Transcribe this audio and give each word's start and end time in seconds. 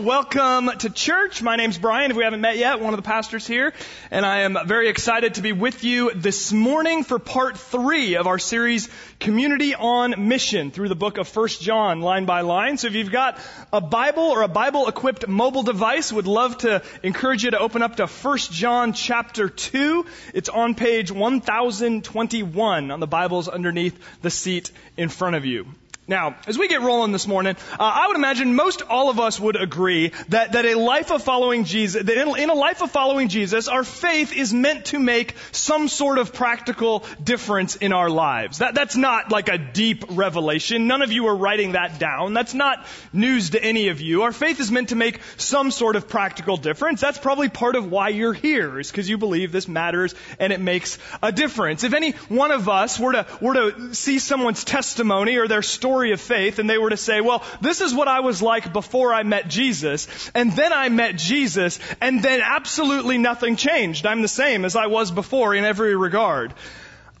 Welcome 0.00 0.70
to 0.78 0.88
church. 0.88 1.42
My 1.42 1.56
name's 1.56 1.76
Brian. 1.76 2.10
If 2.10 2.16
we 2.16 2.24
haven't 2.24 2.40
met 2.40 2.56
yet, 2.56 2.80
one 2.80 2.94
of 2.94 2.96
the 2.96 3.06
pastors 3.06 3.46
here, 3.46 3.74
and 4.10 4.24
I 4.24 4.40
am 4.40 4.56
very 4.64 4.88
excited 4.88 5.34
to 5.34 5.42
be 5.42 5.52
with 5.52 5.84
you 5.84 6.12
this 6.14 6.54
morning 6.54 7.04
for 7.04 7.18
part 7.18 7.58
three 7.58 8.16
of 8.16 8.26
our 8.26 8.38
series, 8.38 8.88
Community 9.18 9.74
on 9.74 10.26
Mission, 10.26 10.70
through 10.70 10.88
the 10.88 10.94
book 10.94 11.18
of 11.18 11.28
First 11.28 11.60
John, 11.60 12.00
line 12.00 12.24
by 12.24 12.40
line. 12.40 12.78
So 12.78 12.86
if 12.86 12.94
you've 12.94 13.12
got 13.12 13.38
a 13.74 13.82
Bible 13.82 14.22
or 14.22 14.40
a 14.40 14.48
Bible-equipped 14.48 15.28
mobile 15.28 15.64
device, 15.64 16.10
would 16.10 16.26
love 16.26 16.56
to 16.58 16.82
encourage 17.02 17.44
you 17.44 17.50
to 17.50 17.58
open 17.58 17.82
up 17.82 17.96
to 17.96 18.06
First 18.06 18.52
John 18.52 18.94
chapter 18.94 19.50
two. 19.50 20.06
It's 20.32 20.48
on 20.48 20.74
page 20.74 21.12
1021 21.12 22.90
on 22.90 23.00
the 23.00 23.06
Bibles 23.06 23.48
underneath 23.48 23.98
the 24.22 24.30
seat 24.30 24.70
in 24.96 25.10
front 25.10 25.36
of 25.36 25.44
you. 25.44 25.66
Now, 26.10 26.34
as 26.48 26.58
we 26.58 26.66
get 26.66 26.80
rolling 26.80 27.12
this 27.12 27.28
morning, 27.28 27.54
uh, 27.54 27.76
I 27.78 28.08
would 28.08 28.16
imagine 28.16 28.56
most 28.56 28.82
all 28.82 29.10
of 29.10 29.20
us 29.20 29.38
would 29.38 29.54
agree 29.54 30.10
that, 30.30 30.52
that 30.52 30.66
a 30.66 30.74
life 30.74 31.12
of 31.12 31.22
following 31.22 31.62
Jesus, 31.62 32.02
that 32.02 32.16
in, 32.16 32.36
in, 32.36 32.50
a 32.50 32.54
life 32.54 32.82
of 32.82 32.90
following 32.90 33.28
Jesus, 33.28 33.68
our 33.68 33.84
faith 33.84 34.32
is 34.32 34.52
meant 34.52 34.86
to 34.86 34.98
make 34.98 35.36
some 35.52 35.86
sort 35.86 36.18
of 36.18 36.32
practical 36.32 37.04
difference 37.22 37.76
in 37.76 37.92
our 37.92 38.10
lives. 38.10 38.58
That, 38.58 38.74
that's 38.74 38.96
not 38.96 39.30
like 39.30 39.48
a 39.48 39.56
deep 39.56 40.04
revelation. 40.10 40.88
None 40.88 41.02
of 41.02 41.12
you 41.12 41.28
are 41.28 41.36
writing 41.36 41.72
that 41.72 42.00
down. 42.00 42.34
That's 42.34 42.54
not 42.54 42.84
news 43.12 43.50
to 43.50 43.62
any 43.62 43.86
of 43.86 44.00
you. 44.00 44.22
Our 44.22 44.32
faith 44.32 44.58
is 44.58 44.72
meant 44.72 44.88
to 44.88 44.96
make 44.96 45.20
some 45.36 45.70
sort 45.70 45.94
of 45.94 46.08
practical 46.08 46.56
difference. 46.56 47.00
That's 47.00 47.18
probably 47.18 47.50
part 47.50 47.76
of 47.76 47.88
why 47.88 48.08
you're 48.08 48.32
here, 48.32 48.80
is 48.80 48.90
because 48.90 49.08
you 49.08 49.16
believe 49.16 49.52
this 49.52 49.68
matters 49.68 50.16
and 50.40 50.52
it 50.52 50.58
makes 50.58 50.98
a 51.22 51.30
difference. 51.30 51.84
If 51.84 51.94
any 51.94 52.14
one 52.28 52.50
of 52.50 52.68
us 52.68 52.98
were 52.98 53.12
to, 53.12 53.26
were 53.40 53.54
to 53.54 53.94
see 53.94 54.18
someone's 54.18 54.64
testimony 54.64 55.36
or 55.36 55.46
their 55.46 55.62
story 55.62 55.99
story 56.00 56.12
of 56.12 56.20
faith 56.20 56.58
and 56.58 56.70
they 56.70 56.78
were 56.78 56.88
to 56.88 56.96
say, 56.96 57.20
well, 57.20 57.44
this 57.60 57.82
is 57.82 57.92
what 57.92 58.08
I 58.08 58.20
was 58.20 58.40
like 58.40 58.72
before 58.72 59.12
I 59.12 59.22
met 59.22 59.48
Jesus, 59.48 60.30
and 60.34 60.50
then 60.56 60.72
I 60.72 60.88
met 60.88 61.16
Jesus, 61.16 61.78
and 62.00 62.22
then 62.22 62.40
absolutely 62.40 63.18
nothing 63.18 63.56
changed. 63.56 64.06
I'm 64.06 64.22
the 64.22 64.28
same 64.28 64.64
as 64.64 64.76
I 64.76 64.86
was 64.86 65.10
before 65.10 65.54
in 65.54 65.64
every 65.64 65.94
regard. 65.94 66.54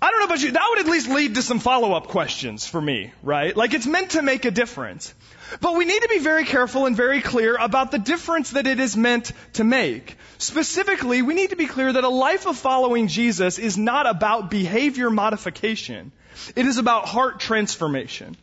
I 0.00 0.10
don't 0.10 0.20
know 0.20 0.24
about 0.24 0.40
you, 0.42 0.52
that 0.52 0.66
would 0.70 0.78
at 0.78 0.86
least 0.86 1.10
lead 1.10 1.34
to 1.34 1.42
some 1.42 1.58
follow-up 1.58 2.06
questions 2.08 2.66
for 2.66 2.80
me, 2.80 3.12
right? 3.22 3.54
Like 3.54 3.74
it's 3.74 3.86
meant 3.86 4.12
to 4.12 4.22
make 4.22 4.46
a 4.46 4.50
difference. 4.50 5.12
But 5.60 5.76
we 5.76 5.84
need 5.84 6.00
to 6.00 6.08
be 6.08 6.20
very 6.20 6.46
careful 6.46 6.86
and 6.86 6.96
very 6.96 7.20
clear 7.20 7.56
about 7.56 7.90
the 7.90 7.98
difference 7.98 8.52
that 8.52 8.66
it 8.66 8.80
is 8.80 8.96
meant 8.96 9.32
to 9.54 9.64
make. 9.64 10.16
Specifically, 10.38 11.20
we 11.20 11.34
need 11.34 11.50
to 11.50 11.56
be 11.56 11.66
clear 11.66 11.92
that 11.92 12.04
a 12.04 12.08
life 12.08 12.46
of 12.46 12.56
following 12.56 13.08
Jesus 13.08 13.58
is 13.58 13.76
not 13.76 14.06
about 14.06 14.50
behavior 14.50 15.10
modification. 15.10 16.12
It 16.56 16.64
is 16.64 16.78
about 16.78 17.08
heart 17.08 17.40
transformation. 17.40 18.36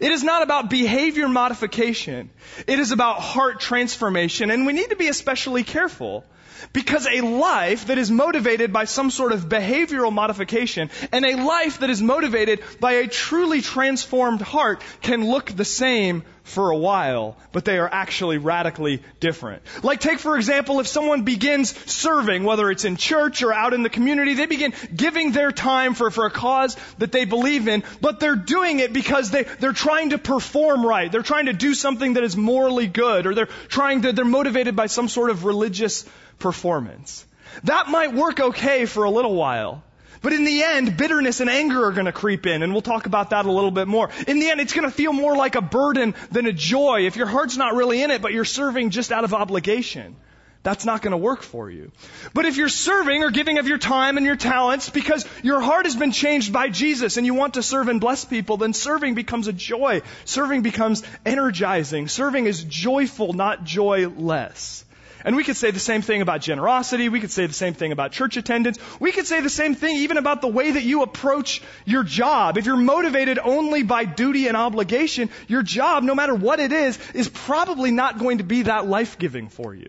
It 0.00 0.12
is 0.12 0.22
not 0.22 0.42
about 0.42 0.70
behavior 0.70 1.28
modification. 1.28 2.30
It 2.66 2.78
is 2.78 2.92
about 2.92 3.20
heart 3.20 3.60
transformation. 3.60 4.50
And 4.50 4.66
we 4.66 4.72
need 4.72 4.90
to 4.90 4.96
be 4.96 5.08
especially 5.08 5.64
careful 5.64 6.24
because 6.72 7.06
a 7.06 7.20
life 7.20 7.86
that 7.86 7.98
is 7.98 8.10
motivated 8.10 8.72
by 8.72 8.84
some 8.84 9.10
sort 9.10 9.32
of 9.32 9.48
behavioral 9.48 10.12
modification 10.12 10.90
and 11.10 11.24
a 11.24 11.36
life 11.36 11.80
that 11.80 11.90
is 11.90 12.00
motivated 12.00 12.62
by 12.80 12.92
a 12.92 13.08
truly 13.08 13.60
transformed 13.60 14.40
heart 14.40 14.82
can 15.00 15.28
look 15.28 15.46
the 15.46 15.64
same 15.64 16.22
for 16.44 16.70
a 16.70 16.76
while, 16.76 17.36
but 17.52 17.64
they 17.64 17.78
are 17.78 17.88
actually 17.88 18.38
radically 18.38 19.02
different. 19.20 19.62
Like 19.82 20.00
take 20.00 20.18
for 20.18 20.36
example, 20.36 20.80
if 20.80 20.86
someone 20.86 21.22
begins 21.22 21.70
serving, 21.90 22.44
whether 22.44 22.70
it's 22.70 22.84
in 22.84 22.96
church 22.96 23.42
or 23.42 23.52
out 23.52 23.74
in 23.74 23.82
the 23.82 23.90
community, 23.90 24.34
they 24.34 24.46
begin 24.46 24.72
giving 24.94 25.32
their 25.32 25.52
time 25.52 25.94
for, 25.94 26.10
for 26.10 26.26
a 26.26 26.30
cause 26.30 26.76
that 26.98 27.12
they 27.12 27.24
believe 27.24 27.68
in, 27.68 27.84
but 28.00 28.20
they're 28.20 28.36
doing 28.36 28.80
it 28.80 28.92
because 28.92 29.30
they, 29.30 29.44
they're 29.44 29.72
trying 29.72 30.10
to 30.10 30.18
perform 30.18 30.84
right. 30.84 31.10
They're 31.10 31.22
trying 31.22 31.46
to 31.46 31.52
do 31.52 31.74
something 31.74 32.14
that 32.14 32.24
is 32.24 32.36
morally 32.36 32.86
good, 32.86 33.26
or 33.26 33.34
they're 33.34 33.46
trying 33.68 34.02
to, 34.02 34.12
they're 34.12 34.24
motivated 34.24 34.74
by 34.76 34.86
some 34.86 35.08
sort 35.08 35.30
of 35.30 35.44
religious 35.44 36.04
performance. 36.38 37.24
That 37.64 37.88
might 37.88 38.14
work 38.14 38.40
okay 38.40 38.86
for 38.86 39.04
a 39.04 39.10
little 39.10 39.34
while. 39.34 39.82
But 40.22 40.32
in 40.32 40.44
the 40.44 40.62
end, 40.62 40.96
bitterness 40.96 41.40
and 41.40 41.50
anger 41.50 41.84
are 41.84 41.92
going 41.92 42.06
to 42.06 42.12
creep 42.12 42.46
in, 42.46 42.62
and 42.62 42.72
we'll 42.72 42.82
talk 42.82 43.06
about 43.06 43.30
that 43.30 43.44
a 43.44 43.50
little 43.50 43.72
bit 43.72 43.88
more. 43.88 44.08
In 44.26 44.38
the 44.38 44.50
end, 44.50 44.60
it's 44.60 44.72
going 44.72 44.88
to 44.88 44.94
feel 44.94 45.12
more 45.12 45.36
like 45.36 45.56
a 45.56 45.60
burden 45.60 46.14
than 46.30 46.46
a 46.46 46.52
joy 46.52 47.06
if 47.06 47.16
your 47.16 47.26
heart's 47.26 47.56
not 47.56 47.74
really 47.74 48.02
in 48.02 48.10
it, 48.10 48.22
but 48.22 48.32
you're 48.32 48.44
serving 48.44 48.90
just 48.90 49.10
out 49.10 49.24
of 49.24 49.34
obligation. 49.34 50.16
That's 50.62 50.84
not 50.84 51.02
going 51.02 51.10
to 51.10 51.16
work 51.16 51.42
for 51.42 51.68
you. 51.68 51.90
But 52.34 52.44
if 52.44 52.56
you're 52.56 52.68
serving 52.68 53.24
or 53.24 53.30
giving 53.30 53.58
of 53.58 53.66
your 53.66 53.78
time 53.78 54.16
and 54.16 54.24
your 54.24 54.36
talents 54.36 54.90
because 54.90 55.26
your 55.42 55.60
heart 55.60 55.86
has 55.86 55.96
been 55.96 56.12
changed 56.12 56.52
by 56.52 56.68
Jesus 56.68 57.16
and 57.16 57.26
you 57.26 57.34
want 57.34 57.54
to 57.54 57.64
serve 57.64 57.88
and 57.88 58.00
bless 58.00 58.24
people, 58.24 58.58
then 58.58 58.72
serving 58.72 59.14
becomes 59.14 59.48
a 59.48 59.52
joy. 59.52 60.02
Serving 60.24 60.62
becomes 60.62 61.02
energizing. 61.26 62.06
Serving 62.06 62.46
is 62.46 62.62
joyful, 62.62 63.32
not 63.32 63.64
joyless. 63.64 64.84
And 65.24 65.36
we 65.36 65.44
could 65.44 65.56
say 65.56 65.70
the 65.70 65.78
same 65.78 66.02
thing 66.02 66.22
about 66.22 66.40
generosity. 66.40 67.08
We 67.08 67.20
could 67.20 67.30
say 67.30 67.46
the 67.46 67.52
same 67.52 67.74
thing 67.74 67.92
about 67.92 68.12
church 68.12 68.36
attendance. 68.36 68.78
We 69.00 69.12
could 69.12 69.26
say 69.26 69.40
the 69.40 69.50
same 69.50 69.74
thing 69.74 69.96
even 69.96 70.16
about 70.16 70.40
the 70.40 70.48
way 70.48 70.72
that 70.72 70.82
you 70.82 71.02
approach 71.02 71.62
your 71.84 72.02
job. 72.02 72.58
If 72.58 72.66
you're 72.66 72.76
motivated 72.76 73.38
only 73.38 73.82
by 73.82 74.04
duty 74.04 74.48
and 74.48 74.56
obligation, 74.56 75.30
your 75.48 75.62
job, 75.62 76.02
no 76.02 76.14
matter 76.14 76.34
what 76.34 76.60
it 76.60 76.72
is, 76.72 76.98
is 77.14 77.28
probably 77.28 77.90
not 77.90 78.18
going 78.18 78.38
to 78.38 78.44
be 78.44 78.62
that 78.62 78.86
life-giving 78.86 79.48
for 79.48 79.74
you. 79.74 79.88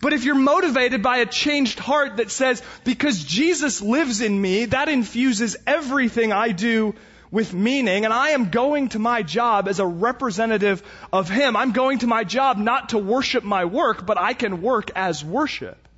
But 0.00 0.12
if 0.12 0.24
you're 0.24 0.36
motivated 0.36 1.02
by 1.02 1.18
a 1.18 1.26
changed 1.26 1.80
heart 1.80 2.18
that 2.18 2.30
says, 2.30 2.62
because 2.84 3.24
Jesus 3.24 3.82
lives 3.82 4.20
in 4.20 4.40
me, 4.40 4.66
that 4.66 4.88
infuses 4.88 5.56
everything 5.66 6.32
I 6.32 6.52
do 6.52 6.94
with 7.30 7.54
meaning, 7.54 8.04
and 8.04 8.12
I 8.12 8.30
am 8.30 8.50
going 8.50 8.88
to 8.90 8.98
my 8.98 9.22
job 9.22 9.68
as 9.68 9.78
a 9.78 9.86
representative 9.86 10.82
of 11.12 11.28
Him. 11.28 11.56
I'm 11.56 11.72
going 11.72 11.98
to 11.98 12.06
my 12.06 12.24
job 12.24 12.58
not 12.58 12.90
to 12.90 12.98
worship 12.98 13.44
my 13.44 13.64
work, 13.64 14.04
but 14.04 14.18
I 14.18 14.34
can 14.34 14.62
work 14.62 14.90
as 14.96 15.24
worship. 15.24 15.88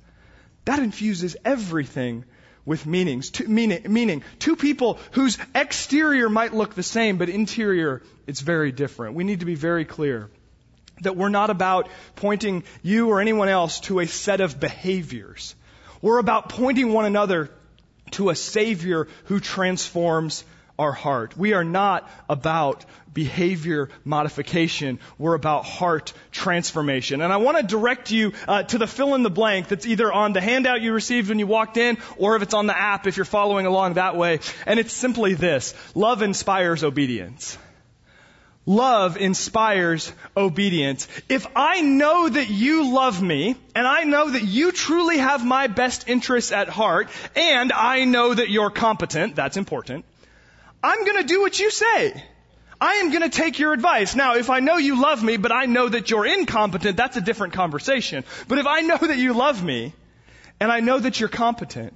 That 0.65 0.79
infuses 0.79 1.35
everything 1.43 2.25
with 2.65 2.85
meanings, 2.85 3.29
two, 3.29 3.47
meaning, 3.47 3.91
meaning. 3.91 4.23
Two 4.39 4.55
people 4.55 4.99
whose 5.11 5.37
exterior 5.53 6.29
might 6.29 6.53
look 6.53 6.75
the 6.75 6.83
same, 6.83 7.17
but 7.17 7.29
interior 7.29 8.01
it's 8.27 8.41
very 8.41 8.71
different. 8.71 9.15
We 9.15 9.23
need 9.23 9.41
to 9.41 9.45
be 9.45 9.55
very 9.55 9.85
clear 9.85 10.29
that 11.01 11.17
we're 11.17 11.29
not 11.29 11.49
about 11.49 11.89
pointing 12.15 12.63
you 12.81 13.09
or 13.09 13.19
anyone 13.19 13.49
else 13.49 13.79
to 13.81 13.99
a 13.99 14.07
set 14.07 14.39
of 14.39 14.59
behaviors. 14.59 15.55
We're 16.01 16.19
about 16.19 16.49
pointing 16.49 16.93
one 16.93 17.05
another 17.05 17.49
to 18.11 18.29
a 18.29 18.35
Savior 18.35 19.07
who 19.25 19.39
transforms 19.39 20.43
our 20.83 20.91
heart. 20.91 21.35
We 21.37 21.53
are 21.53 21.63
not 21.63 22.09
about 22.29 22.85
behavior 23.13 23.89
modification. 24.03 24.99
We're 25.17 25.35
about 25.35 25.65
heart 25.65 26.13
transformation. 26.31 27.21
And 27.21 27.31
I 27.31 27.37
want 27.37 27.57
to 27.57 27.63
direct 27.63 28.11
you 28.11 28.33
uh, 28.47 28.63
to 28.63 28.77
the 28.77 28.87
fill 28.87 29.15
in 29.15 29.23
the 29.23 29.29
blank 29.29 29.67
that's 29.67 29.85
either 29.85 30.11
on 30.11 30.33
the 30.33 30.41
handout 30.41 30.81
you 30.81 30.93
received 30.93 31.29
when 31.29 31.39
you 31.39 31.47
walked 31.47 31.77
in 31.77 31.97
or 32.17 32.35
if 32.35 32.41
it's 32.41 32.53
on 32.53 32.67
the 32.67 32.77
app 32.77 33.07
if 33.07 33.17
you're 33.17 33.25
following 33.25 33.65
along 33.65 33.93
that 33.93 34.15
way. 34.15 34.39
And 34.65 34.79
it's 34.79 34.93
simply 34.93 35.33
this. 35.33 35.73
Love 35.95 36.21
inspires 36.21 36.83
obedience. 36.83 37.57
Love 38.65 39.17
inspires 39.17 40.13
obedience. 40.37 41.09
If 41.27 41.45
I 41.53 41.81
know 41.81 42.29
that 42.29 42.49
you 42.49 42.93
love 42.93 43.21
me, 43.21 43.57
and 43.75 43.85
I 43.85 44.05
know 44.05 44.29
that 44.29 44.43
you 44.43 44.71
truly 44.71 45.17
have 45.17 45.45
my 45.45 45.67
best 45.67 46.07
interests 46.07 46.53
at 46.53 46.69
heart, 46.69 47.09
and 47.35 47.73
I 47.73 48.05
know 48.05 48.33
that 48.33 48.49
you're 48.49 48.69
competent, 48.69 49.35
that's 49.35 49.57
important, 49.57 50.05
I'm 50.83 51.05
going 51.05 51.17
to 51.17 51.23
do 51.23 51.41
what 51.41 51.57
you 51.59 51.71
say. 51.71 52.23
I 52.81 52.95
am 52.95 53.11
going 53.11 53.21
to 53.21 53.29
take 53.29 53.57
your 53.59 53.71
advice. 53.71 54.15
Now, 54.15 54.35
if 54.35 54.49
I 54.49 54.59
know 54.59 54.75
you 54.75 55.01
love 55.01 55.23
me, 55.23 55.37
but 55.37 55.53
I 55.53 55.65
know 55.65 55.87
that 55.87 56.09
you're 56.09 56.25
incompetent, 56.25 56.97
that's 56.97 57.15
a 57.15 57.21
different 57.21 57.53
conversation. 57.53 58.25
But 58.49 58.57
if 58.57 58.67
I 58.67 58.81
know 58.81 58.97
that 58.97 59.17
you 59.17 59.33
love 59.33 59.63
me, 59.63 59.93
and 60.59 60.71
I 60.71 60.81
know 60.81 60.99
that 60.99 61.19
you're 61.19 61.29
competent, 61.29 61.93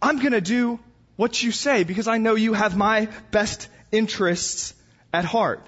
I'm 0.00 0.20
going 0.20 0.32
to 0.32 0.40
do 0.40 0.78
what 1.16 1.42
you 1.42 1.50
say 1.50 1.82
because 1.84 2.06
I 2.06 2.18
know 2.18 2.36
you 2.36 2.54
have 2.54 2.76
my 2.76 3.08
best 3.32 3.68
interests 3.90 4.74
at 5.12 5.24
heart. 5.24 5.66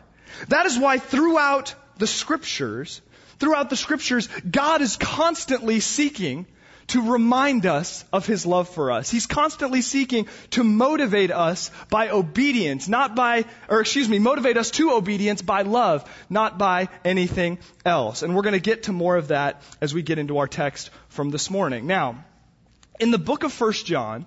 That 0.48 0.66
is 0.66 0.78
why 0.78 0.98
throughout 0.98 1.74
the 1.98 2.06
scriptures, 2.06 3.02
throughout 3.38 3.68
the 3.68 3.76
scriptures, 3.76 4.28
God 4.48 4.80
is 4.80 4.96
constantly 4.96 5.80
seeking 5.80 6.46
to 6.92 7.00
remind 7.00 7.64
us 7.64 8.04
of 8.12 8.26
His 8.26 8.44
love 8.44 8.68
for 8.68 8.90
us. 8.90 9.10
He's 9.10 9.26
constantly 9.26 9.80
seeking 9.80 10.28
to 10.50 10.62
motivate 10.62 11.30
us 11.30 11.70
by 11.88 12.10
obedience, 12.10 12.86
not 12.86 13.14
by, 13.14 13.46
or 13.68 13.80
excuse 13.80 14.08
me, 14.08 14.18
motivate 14.18 14.58
us 14.58 14.70
to 14.72 14.92
obedience 14.92 15.40
by 15.40 15.62
love, 15.62 16.04
not 16.28 16.58
by 16.58 16.88
anything 17.02 17.58
else. 17.86 18.22
And 18.22 18.36
we're 18.36 18.42
going 18.42 18.52
to 18.52 18.60
get 18.60 18.84
to 18.84 18.92
more 18.92 19.16
of 19.16 19.28
that 19.28 19.62
as 19.80 19.94
we 19.94 20.02
get 20.02 20.18
into 20.18 20.36
our 20.38 20.46
text 20.46 20.90
from 21.08 21.30
this 21.30 21.50
morning. 21.50 21.86
Now, 21.86 22.24
in 23.00 23.10
the 23.10 23.18
book 23.18 23.42
of 23.42 23.52
First 23.54 23.86
John, 23.86 24.26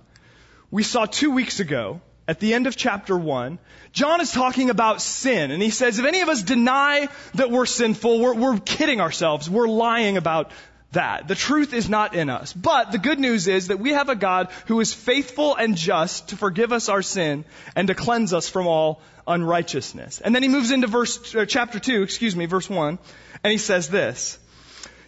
we 0.71 0.81
saw 0.81 1.05
two 1.05 1.29
weeks 1.29 1.59
ago, 1.59 2.01
at 2.27 2.39
the 2.39 2.55
end 2.55 2.65
of 2.65 2.75
chapter 2.75 3.15
1, 3.15 3.59
John 3.91 4.21
is 4.21 4.31
talking 4.31 4.71
about 4.71 4.99
sin, 4.99 5.51
and 5.51 5.61
he 5.61 5.69
says, 5.69 5.99
if 5.99 6.05
any 6.05 6.21
of 6.21 6.29
us 6.29 6.41
deny 6.41 7.09
that 7.35 7.51
we're 7.51 7.67
sinful, 7.67 8.19
we're, 8.19 8.33
we're 8.33 8.57
kidding 8.57 8.99
ourselves, 8.99 9.47
we're 9.47 9.67
lying 9.67 10.17
about 10.17 10.51
that. 10.91 11.27
The 11.27 11.35
truth 11.35 11.73
is 11.73 11.89
not 11.89 12.15
in 12.15 12.29
us. 12.29 12.53
But 12.53 12.91
the 12.91 12.97
good 12.97 13.19
news 13.19 13.47
is 13.47 13.67
that 13.67 13.79
we 13.79 13.91
have 13.91 14.09
a 14.09 14.15
God 14.15 14.49
who 14.67 14.79
is 14.79 14.93
faithful 14.93 15.55
and 15.55 15.75
just 15.75 16.29
to 16.29 16.37
forgive 16.37 16.71
us 16.71 16.89
our 16.89 17.01
sin 17.01 17.45
and 17.75 17.87
to 17.87 17.95
cleanse 17.95 18.33
us 18.33 18.49
from 18.49 18.67
all 18.67 19.01
unrighteousness. 19.27 20.21
And 20.21 20.33
then 20.33 20.43
he 20.43 20.49
moves 20.49 20.71
into 20.71 20.87
verse, 20.87 21.35
uh, 21.35 21.45
chapter 21.45 21.79
2, 21.79 22.03
excuse 22.03 22.35
me, 22.35 22.45
verse 22.45 22.69
1, 22.69 22.99
and 23.43 23.51
he 23.51 23.57
says 23.57 23.89
this. 23.89 24.39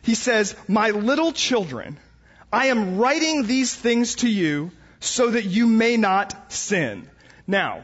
he 0.01 0.15
says, 0.15 0.56
My 0.68 0.91
little 0.91 1.31
children, 1.31 1.97
I 2.51 2.68
am 2.68 2.97
writing 2.97 3.45
these 3.45 3.73
things 3.73 4.15
to 4.15 4.30
you 4.30 4.71
so 5.00 5.31
that 5.31 5.45
you 5.45 5.68
may 5.68 5.97
not 5.97 6.51
sin. 6.51 7.07
Now, 7.45 7.83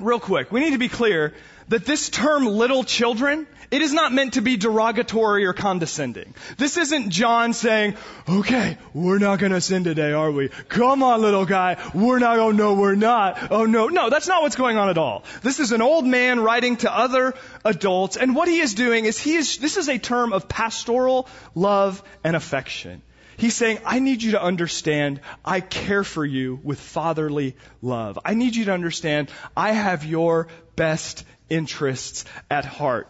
real 0.00 0.20
quick, 0.20 0.50
we 0.50 0.60
need 0.60 0.72
to 0.72 0.78
be 0.78 0.88
clear 0.88 1.34
that 1.74 1.84
this 1.84 2.08
term 2.08 2.46
little 2.46 2.84
children, 2.84 3.48
it 3.72 3.82
is 3.82 3.92
not 3.92 4.12
meant 4.12 4.34
to 4.34 4.40
be 4.40 4.56
derogatory 4.56 5.44
or 5.44 5.52
condescending. 5.52 6.32
This 6.56 6.76
isn't 6.76 7.10
John 7.10 7.52
saying, 7.52 7.96
okay, 8.28 8.78
we're 8.92 9.18
not 9.18 9.40
gonna 9.40 9.60
sin 9.60 9.82
today, 9.82 10.12
are 10.12 10.30
we? 10.30 10.50
Come 10.68 11.02
on, 11.02 11.20
little 11.20 11.44
guy. 11.44 11.78
We're 11.92 12.20
not, 12.20 12.38
oh 12.38 12.52
no, 12.52 12.74
we're 12.74 12.94
not. 12.94 13.50
Oh 13.50 13.66
no. 13.66 13.88
No, 13.88 14.08
that's 14.08 14.28
not 14.28 14.42
what's 14.42 14.54
going 14.54 14.76
on 14.76 14.88
at 14.88 14.98
all. 14.98 15.24
This 15.42 15.58
is 15.58 15.72
an 15.72 15.82
old 15.82 16.06
man 16.06 16.38
writing 16.38 16.76
to 16.76 16.96
other 16.96 17.34
adults, 17.64 18.16
and 18.16 18.36
what 18.36 18.46
he 18.46 18.60
is 18.60 18.74
doing 18.74 19.04
is 19.04 19.18
he 19.18 19.34
is, 19.34 19.58
this 19.58 19.76
is 19.76 19.88
a 19.88 19.98
term 19.98 20.32
of 20.32 20.48
pastoral 20.48 21.28
love 21.56 22.04
and 22.22 22.36
affection. 22.36 23.02
He's 23.36 23.56
saying, 23.56 23.80
I 23.84 23.98
need 23.98 24.22
you 24.22 24.32
to 24.32 24.40
understand 24.40 25.20
I 25.44 25.60
care 25.60 26.04
for 26.04 26.24
you 26.24 26.60
with 26.62 26.78
fatherly 26.78 27.56
love. 27.82 28.16
I 28.24 28.34
need 28.34 28.54
you 28.54 28.66
to 28.66 28.72
understand 28.72 29.28
I 29.56 29.72
have 29.72 30.04
your 30.04 30.46
best 30.76 31.24
interests 31.48 32.24
at 32.50 32.64
heart. 32.64 33.08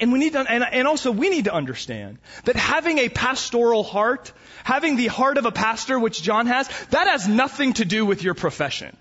And 0.00 0.12
we 0.12 0.18
need 0.18 0.32
to, 0.32 0.40
and, 0.40 0.64
and 0.64 0.88
also 0.88 1.12
we 1.12 1.30
need 1.30 1.44
to 1.44 1.54
understand 1.54 2.18
that 2.44 2.56
having 2.56 2.98
a 2.98 3.08
pastoral 3.08 3.84
heart, 3.84 4.32
having 4.64 4.96
the 4.96 5.06
heart 5.06 5.38
of 5.38 5.46
a 5.46 5.52
pastor, 5.52 5.98
which 5.98 6.22
John 6.22 6.46
has, 6.46 6.68
that 6.90 7.06
has 7.06 7.28
nothing 7.28 7.74
to 7.74 7.84
do 7.84 8.04
with 8.04 8.22
your 8.22 8.34
profession. 8.34 8.96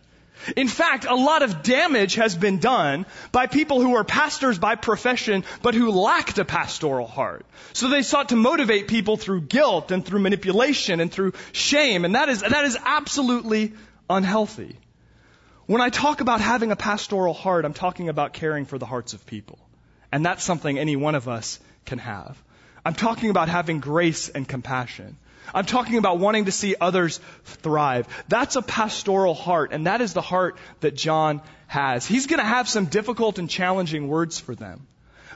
In 0.57 0.67
fact, 0.67 1.05
a 1.05 1.15
lot 1.15 1.41
of 1.41 1.63
damage 1.63 2.15
has 2.15 2.35
been 2.35 2.59
done 2.59 3.05
by 3.31 3.47
people 3.47 3.81
who 3.81 3.95
are 3.95 4.03
pastors 4.03 4.59
by 4.59 4.75
profession, 4.75 5.45
but 5.61 5.73
who 5.73 5.89
lacked 5.91 6.37
a 6.37 6.45
pastoral 6.45 7.07
heart. 7.07 7.45
So 7.71 7.87
they 7.87 8.01
sought 8.01 8.29
to 8.29 8.35
motivate 8.35 8.87
people 8.87 9.15
through 9.15 9.41
guilt 9.41 9.91
and 9.91 10.05
through 10.05 10.19
manipulation 10.19 10.99
and 10.99 11.11
through 11.11 11.33
shame, 11.53 12.03
and 12.03 12.15
that 12.15 12.29
is, 12.29 12.41
that 12.41 12.65
is 12.65 12.77
absolutely 12.83 13.73
unhealthy. 14.09 14.77
When 15.65 15.81
I 15.81 15.89
talk 15.89 16.19
about 16.19 16.41
having 16.41 16.71
a 16.71 16.75
pastoral 16.75 17.33
heart, 17.33 17.63
I'm 17.63 17.73
talking 17.73 18.09
about 18.09 18.33
caring 18.33 18.65
for 18.65 18.77
the 18.77 18.85
hearts 18.85 19.13
of 19.13 19.25
people. 19.25 19.59
And 20.11 20.25
that's 20.25 20.43
something 20.43 20.77
any 20.77 20.95
one 20.95 21.15
of 21.15 21.29
us 21.29 21.59
can 21.85 21.99
have. 21.99 22.41
I'm 22.85 22.93
talking 22.93 23.29
about 23.29 23.47
having 23.47 23.79
grace 23.79 24.27
and 24.27 24.47
compassion. 24.47 25.17
I'm 25.53 25.65
talking 25.65 25.97
about 25.97 26.19
wanting 26.19 26.45
to 26.45 26.51
see 26.51 26.75
others 26.79 27.19
thrive. 27.43 28.07
That's 28.27 28.55
a 28.57 28.61
pastoral 28.61 29.33
heart, 29.33 29.71
and 29.71 29.87
that 29.87 30.01
is 30.01 30.13
the 30.13 30.21
heart 30.21 30.57
that 30.81 30.95
John 30.95 31.41
has. 31.67 32.05
He's 32.05 32.27
going 32.27 32.39
to 32.39 32.45
have 32.45 32.67
some 32.67 32.85
difficult 32.85 33.39
and 33.39 33.49
challenging 33.49 34.07
words 34.07 34.39
for 34.39 34.55
them. 34.55 34.87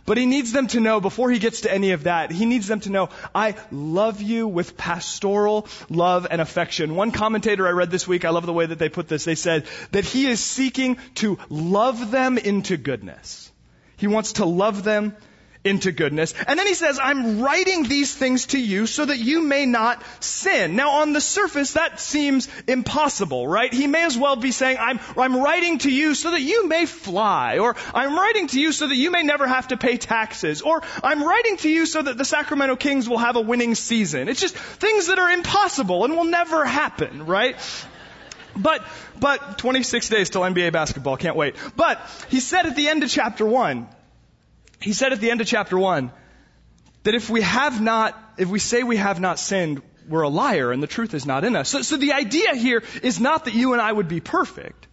But 0.07 0.17
he 0.17 0.25
needs 0.25 0.53
them 0.53 0.67
to 0.67 0.79
know, 0.79 1.01
before 1.01 1.29
he 1.29 1.37
gets 1.37 1.61
to 1.61 1.71
any 1.71 1.91
of 1.91 2.03
that, 2.03 2.31
he 2.31 2.45
needs 2.45 2.65
them 2.65 2.79
to 2.79 2.89
know, 2.89 3.09
I 3.35 3.55
love 3.71 4.21
you 4.21 4.47
with 4.47 4.77
pastoral 4.77 5.67
love 5.89 6.25
and 6.31 6.39
affection. 6.39 6.95
One 6.95 7.11
commentator 7.11 7.67
I 7.67 7.71
read 7.71 7.91
this 7.91 8.07
week, 8.07 8.23
I 8.23 8.29
love 8.29 8.45
the 8.45 8.53
way 8.53 8.65
that 8.65 8.79
they 8.79 8.87
put 8.87 9.09
this, 9.09 9.25
they 9.25 9.35
said 9.35 9.65
that 9.91 10.05
he 10.05 10.25
is 10.27 10.39
seeking 10.39 10.97
to 11.15 11.37
love 11.49 12.09
them 12.09 12.37
into 12.37 12.77
goodness. 12.77 13.51
He 13.97 14.07
wants 14.07 14.33
to 14.33 14.45
love 14.45 14.85
them 14.85 15.13
into 15.67 15.91
goodness. 15.91 16.33
And 16.47 16.57
then 16.57 16.65
he 16.65 16.73
says, 16.73 16.99
I'm 17.01 17.41
writing 17.41 17.83
these 17.83 18.13
things 18.13 18.47
to 18.47 18.59
you 18.59 18.87
so 18.87 19.05
that 19.05 19.17
you 19.17 19.41
may 19.41 19.65
not 19.65 20.01
sin. 20.23 20.75
Now 20.75 21.01
on 21.01 21.13
the 21.13 21.21
surface, 21.21 21.73
that 21.73 21.99
seems 21.99 22.47
impossible, 22.67 23.47
right? 23.47 23.73
He 23.73 23.87
may 23.87 24.05
as 24.05 24.17
well 24.17 24.35
be 24.35 24.51
saying, 24.51 24.77
I'm, 24.79 24.99
I'm 25.17 25.35
writing 25.37 25.79
to 25.79 25.91
you 25.91 26.15
so 26.15 26.31
that 26.31 26.41
you 26.41 26.67
may 26.67 26.85
fly, 26.85 27.59
or 27.59 27.75
I'm 27.93 28.15
writing 28.15 28.47
to 28.47 28.59
you 28.59 28.71
so 28.71 28.87
that 28.87 28.95
you 28.95 29.11
may 29.11 29.23
never 29.23 29.45
have 29.45 29.67
to 29.69 29.77
pay 29.77 29.97
taxes, 29.97 30.61
or 30.61 30.81
I'm 31.03 31.23
writing 31.23 31.57
to 31.57 31.69
you 31.69 31.85
so 31.85 32.01
that 32.01 32.17
the 32.17 32.25
Sacramento 32.25 32.77
Kings 32.77 33.07
will 33.09 33.17
have 33.17 33.35
a 33.35 33.41
winning 33.41 33.75
season. 33.75 34.29
It's 34.29 34.41
just 34.41 34.55
things 34.55 35.07
that 35.07 35.19
are 35.19 35.29
impossible 35.29 36.05
and 36.05 36.15
will 36.15 36.25
never 36.25 36.65
happen, 36.65 37.25
right? 37.25 37.55
But, 38.55 38.83
but 39.19 39.57
26 39.57 40.09
days 40.09 40.29
till 40.29 40.41
NBA 40.41 40.71
basketball, 40.71 41.17
can't 41.17 41.35
wait. 41.35 41.55
But 41.75 41.99
he 42.29 42.39
said 42.39 42.65
at 42.65 42.75
the 42.75 42.87
end 42.87 43.03
of 43.03 43.09
chapter 43.09 43.45
1, 43.45 43.87
he 44.81 44.93
said 44.93 45.13
at 45.13 45.19
the 45.19 45.31
end 45.31 45.41
of 45.41 45.47
chapter 45.47 45.77
1 45.77 46.11
that 47.03 47.15
if 47.15 47.29
we 47.29 47.41
have 47.41 47.81
not, 47.81 48.17
if 48.37 48.49
we 48.49 48.59
say 48.59 48.83
we 48.83 48.97
have 48.97 49.19
not 49.19 49.39
sinned, 49.39 49.81
we're 50.07 50.21
a 50.21 50.29
liar 50.29 50.71
and 50.71 50.81
the 50.81 50.87
truth 50.87 51.13
is 51.13 51.25
not 51.25 51.43
in 51.43 51.55
us. 51.55 51.69
So, 51.69 51.81
so 51.81 51.97
the 51.97 52.13
idea 52.13 52.55
here 52.55 52.83
is 53.03 53.19
not 53.19 53.45
that 53.45 53.53
you 53.53 53.73
and 53.73 53.81
I 53.81 53.91
would 53.91 54.07
be 54.07 54.19
perfect. 54.19 54.87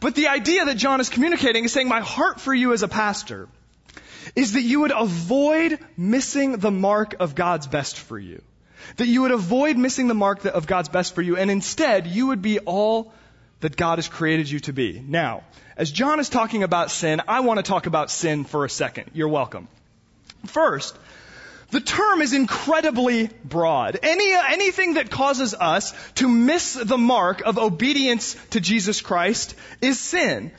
But 0.00 0.14
the 0.14 0.28
idea 0.28 0.64
that 0.64 0.76
John 0.76 1.00
is 1.00 1.08
communicating 1.08 1.64
is 1.64 1.72
saying, 1.72 1.88
my 1.88 2.00
heart 2.00 2.40
for 2.40 2.52
you 2.52 2.72
as 2.72 2.82
a 2.82 2.88
pastor 2.88 3.48
is 4.34 4.52
that 4.52 4.62
you 4.62 4.80
would 4.80 4.92
avoid 4.92 5.78
missing 5.96 6.56
the 6.56 6.70
mark 6.70 7.14
of 7.20 7.34
God's 7.34 7.66
best 7.66 7.98
for 7.98 8.18
you. 8.18 8.42
That 8.96 9.06
you 9.06 9.22
would 9.22 9.30
avoid 9.30 9.76
missing 9.76 10.08
the 10.08 10.14
mark 10.14 10.44
of 10.44 10.66
God's 10.66 10.88
best 10.88 11.14
for 11.14 11.22
you, 11.22 11.36
and 11.36 11.50
instead 11.50 12.06
you 12.06 12.28
would 12.28 12.42
be 12.42 12.58
all 12.58 13.12
that 13.60 13.76
God 13.76 13.98
has 13.98 14.08
created 14.08 14.50
you 14.50 14.58
to 14.60 14.72
be. 14.72 15.02
Now, 15.06 15.44
as 15.82 15.90
John 15.90 16.20
is 16.20 16.28
talking 16.28 16.62
about 16.62 16.92
sin, 16.92 17.22
I 17.26 17.40
want 17.40 17.58
to 17.58 17.64
talk 17.64 17.86
about 17.86 18.08
sin 18.08 18.44
for 18.44 18.64
a 18.64 18.70
second. 18.70 19.10
You're 19.14 19.26
welcome. 19.26 19.66
First, 20.46 20.96
the 21.72 21.80
term 21.80 22.22
is 22.22 22.34
incredibly 22.34 23.30
broad. 23.42 23.98
Any, 24.00 24.32
uh, 24.32 24.44
anything 24.48 24.94
that 24.94 25.10
causes 25.10 25.54
us 25.54 25.92
to 26.14 26.28
miss 26.28 26.74
the 26.74 26.96
mark 26.96 27.42
of 27.44 27.58
obedience 27.58 28.36
to 28.50 28.60
Jesus 28.60 29.00
Christ 29.00 29.56
is 29.80 29.98
sin. 29.98 30.52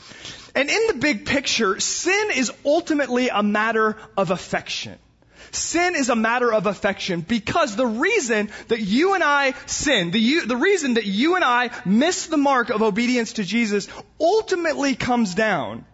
And 0.55 0.69
in 0.69 0.87
the 0.87 0.95
big 0.95 1.25
picture, 1.25 1.79
sin 1.79 2.31
is 2.35 2.51
ultimately 2.65 3.29
a 3.29 3.41
matter 3.41 3.95
of 4.17 4.29
affection. 4.29 4.99
Sin 5.55 5.95
is 5.95 6.09
a 6.09 6.15
matter 6.15 6.51
of 6.51 6.65
affection 6.65 7.21
because 7.21 7.75
the 7.75 7.85
reason 7.85 8.49
that 8.69 8.81
you 8.81 9.13
and 9.13 9.23
I 9.23 9.53
sin, 9.67 10.11
the, 10.11 10.41
the 10.45 10.57
reason 10.57 10.95
that 10.95 11.05
you 11.05 11.35
and 11.35 11.43
I 11.43 11.69
miss 11.85 12.25
the 12.25 12.37
mark 12.37 12.69
of 12.69 12.81
obedience 12.81 13.33
to 13.33 13.43
Jesus 13.43 13.87
ultimately 14.19 14.95
comes 14.95 15.35
down 15.35 15.85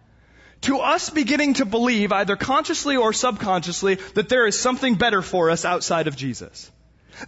to 0.62 0.78
us 0.78 1.10
beginning 1.10 1.54
to 1.54 1.64
believe, 1.64 2.12
either 2.12 2.36
consciously 2.36 2.96
or 2.96 3.12
subconsciously, 3.12 3.96
that 4.14 4.28
there 4.28 4.46
is 4.46 4.58
something 4.58 4.94
better 4.94 5.22
for 5.22 5.50
us 5.50 5.64
outside 5.64 6.06
of 6.06 6.16
Jesus. 6.16 6.70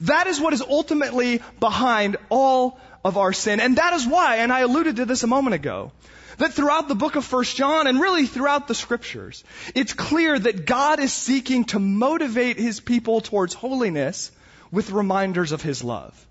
That 0.02 0.26
is 0.26 0.40
what 0.40 0.52
is 0.52 0.62
ultimately 0.62 1.43
behind 1.61 2.17
all 2.28 2.78
of 3.05 3.17
our 3.17 3.32
sin. 3.32 3.61
And 3.61 3.76
that 3.76 3.94
is 3.94 4.06
why, 4.06 4.37
and 4.37 4.52
I 4.52 4.61
alluded 4.61 4.96
to 4.96 5.05
this 5.05 5.23
a 5.23 5.26
moment 5.26 5.55
ago, 5.55 5.93
that 6.38 6.52
throughout 6.55 6.88
the 6.88 6.94
book 6.94 7.17
of 7.17 7.25
First 7.25 7.56
John 7.56 7.87
and 7.87 8.00
really 8.00 8.26
throughout 8.26 8.69
the 8.69 8.75
scriptures, 8.75 9.44
it's 9.75 9.93
clear 9.93 10.38
that 10.38 10.67
God 10.67 11.00
is 11.00 11.12
seeking 11.12 11.64
to 11.67 11.79
motivate 11.79 12.58
his 12.58 12.81
people 12.81 13.20
towards 13.20 13.55
holiness 13.55 14.31
with 14.70 14.90
reminders 14.90 15.52
of 15.52 15.62
his 15.62 15.85
love. 15.85 16.26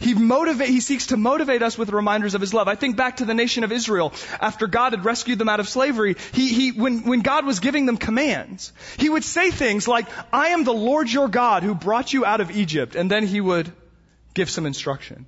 He 0.00 0.14
motivate, 0.14 0.68
he 0.68 0.80
seeks 0.80 1.08
to 1.08 1.16
motivate 1.16 1.62
us 1.62 1.76
with 1.76 1.90
reminders 1.90 2.34
of 2.34 2.40
his 2.40 2.54
love. 2.54 2.68
I 2.68 2.74
think 2.74 2.96
back 2.96 3.16
to 3.16 3.24
the 3.24 3.34
nation 3.34 3.64
of 3.64 3.72
Israel 3.72 4.12
after 4.40 4.66
God 4.66 4.92
had 4.92 5.04
rescued 5.04 5.38
them 5.38 5.48
out 5.48 5.60
of 5.60 5.68
slavery. 5.68 6.16
He, 6.32 6.52
he, 6.52 6.72
when, 6.72 7.04
when 7.04 7.20
God 7.20 7.44
was 7.44 7.60
giving 7.60 7.86
them 7.86 7.96
commands, 7.96 8.72
he 8.96 9.08
would 9.08 9.24
say 9.24 9.50
things 9.50 9.88
like, 9.88 10.06
I 10.32 10.48
am 10.48 10.64
the 10.64 10.74
Lord 10.74 11.10
your 11.10 11.28
God 11.28 11.62
who 11.62 11.74
brought 11.74 12.12
you 12.12 12.24
out 12.24 12.40
of 12.40 12.50
Egypt. 12.50 12.94
And 12.94 13.10
then 13.10 13.26
he 13.26 13.40
would 13.40 13.72
give 14.34 14.50
some 14.50 14.66
instruction. 14.66 15.26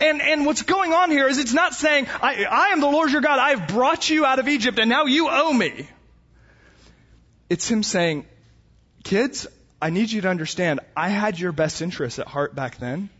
And, 0.00 0.22
and 0.22 0.46
what's 0.46 0.62
going 0.62 0.92
on 0.92 1.10
here 1.10 1.28
is 1.28 1.38
it's 1.38 1.52
not 1.52 1.74
saying, 1.74 2.06
I, 2.22 2.44
I 2.44 2.68
am 2.68 2.80
the 2.80 2.88
Lord 2.88 3.10
your 3.10 3.20
God, 3.20 3.38
I 3.38 3.50
have 3.50 3.68
brought 3.68 4.08
you 4.08 4.24
out 4.24 4.38
of 4.38 4.48
Egypt 4.48 4.78
and 4.78 4.88
now 4.88 5.04
you 5.04 5.28
owe 5.30 5.52
me. 5.52 5.88
It's 7.48 7.68
him 7.68 7.82
saying, 7.82 8.26
kids, 9.02 9.46
I 9.82 9.90
need 9.90 10.10
you 10.10 10.20
to 10.22 10.28
understand, 10.28 10.80
I 10.96 11.08
had 11.08 11.38
your 11.38 11.52
best 11.52 11.82
interests 11.82 12.18
at 12.18 12.28
heart 12.28 12.54
back 12.54 12.78
then. 12.78 13.10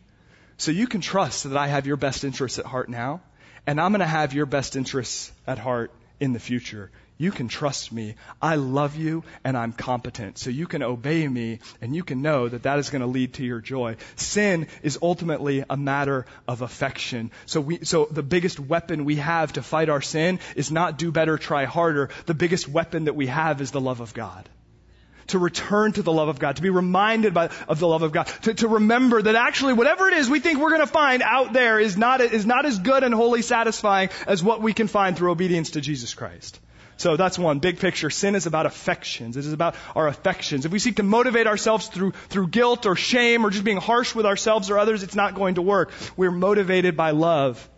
So 0.56 0.70
you 0.70 0.86
can 0.86 1.00
trust 1.00 1.44
that 1.44 1.56
I 1.56 1.68
have 1.68 1.86
your 1.86 1.96
best 1.96 2.22
interests 2.22 2.58
at 2.58 2.66
heart 2.66 2.88
now. 2.88 3.22
And 3.66 3.80
I'm 3.80 3.92
going 3.92 4.00
to 4.00 4.06
have 4.06 4.34
your 4.34 4.46
best 4.46 4.76
interests 4.76 5.32
at 5.46 5.58
heart 5.58 5.92
in 6.18 6.32
the 6.32 6.40
future 6.40 6.90
you 7.20 7.30
can 7.30 7.48
trust 7.48 7.92
me. 7.92 8.14
I 8.40 8.54
love 8.54 8.96
you 8.96 9.24
and 9.44 9.54
I'm 9.54 9.72
competent. 9.74 10.38
So 10.38 10.48
you 10.48 10.66
can 10.66 10.82
obey 10.82 11.28
me 11.28 11.58
and 11.82 11.94
you 11.94 12.02
can 12.02 12.22
know 12.22 12.48
that 12.48 12.62
that 12.62 12.78
is 12.78 12.88
going 12.88 13.02
to 13.02 13.06
lead 13.06 13.34
to 13.34 13.44
your 13.44 13.60
joy. 13.60 13.96
Sin 14.16 14.68
is 14.82 14.98
ultimately 15.02 15.62
a 15.68 15.76
matter 15.76 16.24
of 16.48 16.62
affection. 16.62 17.30
So 17.44 17.60
we, 17.60 17.84
so 17.84 18.06
the 18.10 18.22
biggest 18.22 18.58
weapon 18.58 19.04
we 19.04 19.16
have 19.16 19.52
to 19.52 19.62
fight 19.62 19.90
our 19.90 20.00
sin 20.00 20.40
is 20.56 20.70
not 20.70 20.96
do 20.96 21.12
better, 21.12 21.36
try 21.36 21.66
harder. 21.66 22.08
The 22.24 22.32
biggest 22.32 22.66
weapon 22.66 23.04
that 23.04 23.14
we 23.14 23.26
have 23.26 23.60
is 23.60 23.70
the 23.70 23.82
love 23.82 24.00
of 24.00 24.14
God 24.14 24.48
to 25.26 25.38
return 25.38 25.92
to 25.92 26.02
the 26.02 26.10
love 26.10 26.28
of 26.28 26.38
God, 26.38 26.56
to 26.56 26.62
be 26.62 26.70
reminded 26.70 27.34
by, 27.34 27.50
of 27.68 27.78
the 27.78 27.86
love 27.86 28.02
of 28.02 28.12
God, 28.12 28.28
to, 28.42 28.54
to 28.54 28.66
remember 28.66 29.20
that 29.20 29.36
actually 29.36 29.74
whatever 29.74 30.08
it 30.08 30.14
is 30.14 30.28
we 30.28 30.40
think 30.40 30.58
we're 30.58 30.70
going 30.70 30.80
to 30.80 30.86
find 30.86 31.22
out 31.22 31.52
there 31.52 31.78
is 31.78 31.96
not, 31.96 32.20
is 32.22 32.46
not 32.46 32.64
as 32.64 32.78
good 32.78 33.04
and 33.04 33.14
wholly 33.14 33.42
satisfying 33.42 34.08
as 34.26 34.42
what 34.42 34.60
we 34.60 34.72
can 34.72 34.88
find 34.88 35.16
through 35.16 35.30
obedience 35.30 35.72
to 35.72 35.82
Jesus 35.82 36.14
Christ. 36.14 36.58
So 37.00 37.16
that's 37.16 37.38
one 37.38 37.60
big 37.60 37.78
picture. 37.78 38.10
Sin 38.10 38.34
is 38.34 38.44
about 38.44 38.66
affections. 38.66 39.38
It 39.38 39.46
is 39.46 39.54
about 39.54 39.74
our 39.96 40.06
affections. 40.06 40.66
If 40.66 40.72
we 40.72 40.78
seek 40.78 40.96
to 40.96 41.02
motivate 41.02 41.46
ourselves 41.46 41.88
through, 41.88 42.10
through 42.28 42.48
guilt 42.48 42.84
or 42.84 42.94
shame 42.94 43.46
or 43.46 43.48
just 43.48 43.64
being 43.64 43.78
harsh 43.78 44.14
with 44.14 44.26
ourselves 44.26 44.68
or 44.68 44.78
others, 44.78 45.02
it's 45.02 45.14
not 45.14 45.34
going 45.34 45.54
to 45.54 45.62
work. 45.62 45.92
We're 46.14 46.30
motivated 46.30 46.98
by 46.98 47.12
love. 47.12 47.70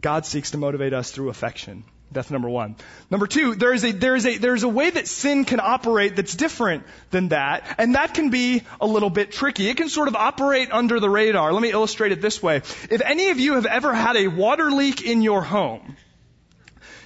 God 0.00 0.24
seeks 0.24 0.52
to 0.52 0.56
motivate 0.56 0.94
us 0.94 1.10
through 1.10 1.28
affection. 1.28 1.84
That's 2.10 2.30
number 2.30 2.48
one. 2.48 2.76
Number 3.10 3.26
two, 3.26 3.54
there 3.54 3.74
is 3.74 3.84
a, 3.84 3.92
there 3.92 4.14
is 4.14 4.24
a, 4.24 4.38
there's 4.38 4.62
a 4.62 4.68
way 4.68 4.88
that 4.88 5.08
sin 5.08 5.44
can 5.44 5.60
operate 5.60 6.16
that's 6.16 6.34
different 6.34 6.84
than 7.10 7.28
that, 7.28 7.74
and 7.76 7.96
that 7.96 8.14
can 8.14 8.30
be 8.30 8.62
a 8.80 8.86
little 8.86 9.10
bit 9.10 9.30
tricky. 9.30 9.68
It 9.68 9.76
can 9.76 9.90
sort 9.90 10.08
of 10.08 10.16
operate 10.16 10.72
under 10.72 11.00
the 11.00 11.10
radar. 11.10 11.52
Let 11.52 11.60
me 11.60 11.70
illustrate 11.70 12.12
it 12.12 12.22
this 12.22 12.42
way. 12.42 12.56
If 12.56 13.02
any 13.04 13.28
of 13.28 13.38
you 13.38 13.56
have 13.56 13.66
ever 13.66 13.92
had 13.92 14.16
a 14.16 14.28
water 14.28 14.70
leak 14.70 15.02
in 15.02 15.20
your 15.20 15.42
home, 15.42 15.96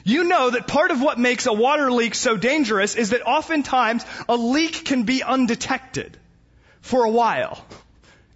you 0.08 0.24
know 0.24 0.50
that 0.50 0.66
part 0.66 0.90
of 0.90 1.00
what 1.02 1.18
makes 1.18 1.46
a 1.46 1.52
water 1.52 1.90
leak 1.90 2.14
so 2.14 2.36
dangerous 2.36 2.94
is 2.94 3.10
that 3.10 3.22
oftentimes 3.22 4.04
a 4.28 4.36
leak 4.36 4.84
can 4.84 5.02
be 5.02 5.22
undetected 5.22 6.16
for 6.80 7.04
a 7.04 7.10
while, 7.10 7.64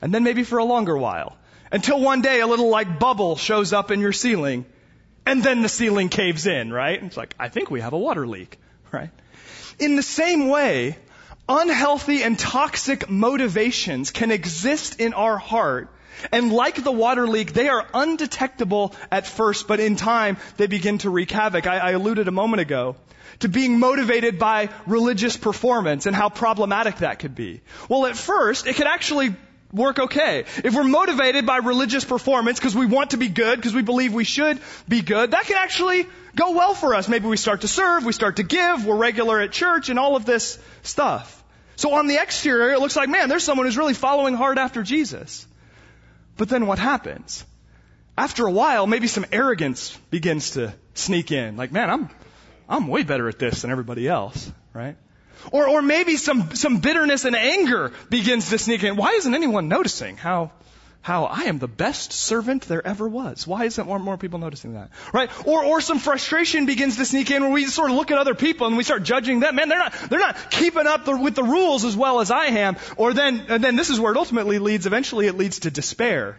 and 0.00 0.12
then 0.12 0.24
maybe 0.24 0.42
for 0.42 0.58
a 0.58 0.64
longer 0.64 0.96
while, 0.96 1.36
until 1.70 2.00
one 2.00 2.20
day 2.20 2.40
a 2.40 2.46
little 2.46 2.68
like 2.68 2.98
bubble 2.98 3.36
shows 3.36 3.72
up 3.72 3.90
in 3.90 4.00
your 4.00 4.12
ceiling 4.12 4.66
and 5.24 5.42
then 5.42 5.62
the 5.62 5.68
ceiling 5.68 6.08
caves 6.08 6.46
in, 6.46 6.72
right? 6.72 7.02
It's 7.02 7.16
like, 7.16 7.34
I 7.38 7.48
think 7.48 7.70
we 7.70 7.80
have 7.80 7.92
a 7.92 7.98
water 7.98 8.26
leak, 8.26 8.58
right? 8.90 9.10
In 9.78 9.96
the 9.96 10.02
same 10.02 10.48
way, 10.48 10.98
unhealthy 11.60 12.22
and 12.22 12.38
toxic 12.38 13.10
motivations 13.10 14.10
can 14.10 14.30
exist 14.30 15.00
in 15.00 15.12
our 15.12 15.36
heart. 15.36 15.88
And 16.30 16.52
like 16.52 16.82
the 16.82 16.92
water 16.92 17.26
leak, 17.26 17.52
they 17.52 17.68
are 17.68 17.86
undetectable 17.92 18.94
at 19.10 19.26
first, 19.26 19.68
but 19.68 19.80
in 19.80 19.96
time, 19.96 20.36
they 20.56 20.66
begin 20.66 20.98
to 20.98 21.10
wreak 21.10 21.30
havoc. 21.30 21.66
I, 21.66 21.78
I 21.78 21.90
alluded 21.92 22.28
a 22.28 22.32
moment 22.32 22.60
ago 22.60 22.96
to 23.40 23.48
being 23.48 23.78
motivated 23.78 24.38
by 24.38 24.68
religious 24.86 25.36
performance 25.36 26.06
and 26.06 26.14
how 26.14 26.28
problematic 26.28 26.98
that 26.98 27.18
could 27.18 27.34
be. 27.34 27.60
Well, 27.88 28.06
at 28.06 28.16
first, 28.16 28.66
it 28.66 28.76
could 28.76 28.86
actually 28.86 29.34
work 29.72 29.98
okay. 29.98 30.44
If 30.62 30.74
we're 30.74 30.84
motivated 30.84 31.46
by 31.46 31.58
religious 31.58 32.04
performance 32.04 32.58
because 32.58 32.76
we 32.76 32.86
want 32.86 33.10
to 33.10 33.16
be 33.16 33.28
good, 33.28 33.56
because 33.56 33.74
we 33.74 33.82
believe 33.82 34.12
we 34.12 34.24
should 34.24 34.60
be 34.88 35.00
good, 35.00 35.32
that 35.32 35.44
can 35.44 35.56
actually 35.56 36.06
go 36.36 36.52
well 36.52 36.74
for 36.74 36.94
us. 36.94 37.08
Maybe 37.08 37.26
we 37.26 37.36
start 37.36 37.62
to 37.62 37.68
serve, 37.68 38.04
we 38.04 38.12
start 38.12 38.36
to 38.36 38.42
give, 38.42 38.86
we're 38.86 38.96
regular 38.96 39.40
at 39.40 39.52
church, 39.52 39.88
and 39.88 39.98
all 39.98 40.14
of 40.14 40.24
this 40.24 40.58
stuff. 40.82 41.41
So 41.76 41.94
on 41.94 42.06
the 42.06 42.16
exterior, 42.16 42.72
it 42.72 42.80
looks 42.80 42.96
like, 42.96 43.08
man, 43.08 43.28
there's 43.28 43.44
someone 43.44 43.66
who's 43.66 43.78
really 43.78 43.94
following 43.94 44.34
hard 44.34 44.58
after 44.58 44.82
Jesus. 44.82 45.46
But 46.36 46.48
then 46.48 46.66
what 46.66 46.78
happens? 46.78 47.44
After 48.16 48.46
a 48.46 48.50
while, 48.50 48.86
maybe 48.86 49.06
some 49.06 49.24
arrogance 49.32 49.96
begins 50.10 50.50
to 50.52 50.74
sneak 50.94 51.32
in. 51.32 51.56
Like, 51.56 51.72
man, 51.72 51.90
I'm, 51.90 52.10
I'm 52.68 52.88
way 52.88 53.02
better 53.02 53.28
at 53.28 53.38
this 53.38 53.62
than 53.62 53.70
everybody 53.70 54.06
else, 54.06 54.50
right? 54.72 54.96
Or, 55.50 55.66
or 55.66 55.82
maybe 55.82 56.16
some, 56.16 56.54
some 56.54 56.78
bitterness 56.78 57.24
and 57.24 57.34
anger 57.34 57.92
begins 58.10 58.50
to 58.50 58.58
sneak 58.58 58.84
in. 58.84 58.96
Why 58.96 59.12
isn't 59.12 59.34
anyone 59.34 59.68
noticing 59.68 60.16
how, 60.16 60.52
how 61.02 61.24
I 61.24 61.42
am 61.42 61.58
the 61.58 61.68
best 61.68 62.12
servant 62.12 62.62
there 62.62 62.84
ever 62.86 63.08
was? 63.08 63.44
Why 63.44 63.64
isn't 63.64 63.86
more, 63.86 63.98
more 63.98 64.16
people 64.16 64.38
noticing 64.38 64.74
that? 64.74 64.90
Right? 65.12 65.30
Or, 65.46 65.64
or 65.64 65.80
some 65.80 65.98
frustration 65.98 66.64
begins 66.64 66.96
to 66.96 67.04
sneak 67.04 67.30
in 67.32 67.42
where 67.42 67.50
we 67.50 67.66
sort 67.66 67.90
of 67.90 67.96
look 67.96 68.12
at 68.12 68.18
other 68.18 68.36
people 68.36 68.68
and 68.68 68.76
we 68.76 68.84
start 68.84 69.02
judging 69.02 69.40
them. 69.40 69.56
Man, 69.56 69.68
they're 69.68 69.80
not, 69.80 69.92
they're 70.08 70.20
not 70.20 70.52
keeping 70.52 70.86
up 70.86 71.04
the, 71.04 71.16
with 71.16 71.34
the 71.34 71.42
rules 71.42 71.84
as 71.84 71.96
well 71.96 72.20
as 72.20 72.30
I 72.30 72.46
am. 72.46 72.76
Or 72.96 73.12
then, 73.12 73.46
and 73.48 73.64
then 73.64 73.74
this 73.74 73.90
is 73.90 73.98
where 73.98 74.12
it 74.12 74.16
ultimately 74.16 74.60
leads, 74.60 74.86
eventually 74.86 75.26
it 75.26 75.36
leads 75.36 75.60
to 75.60 75.72
despair 75.72 76.38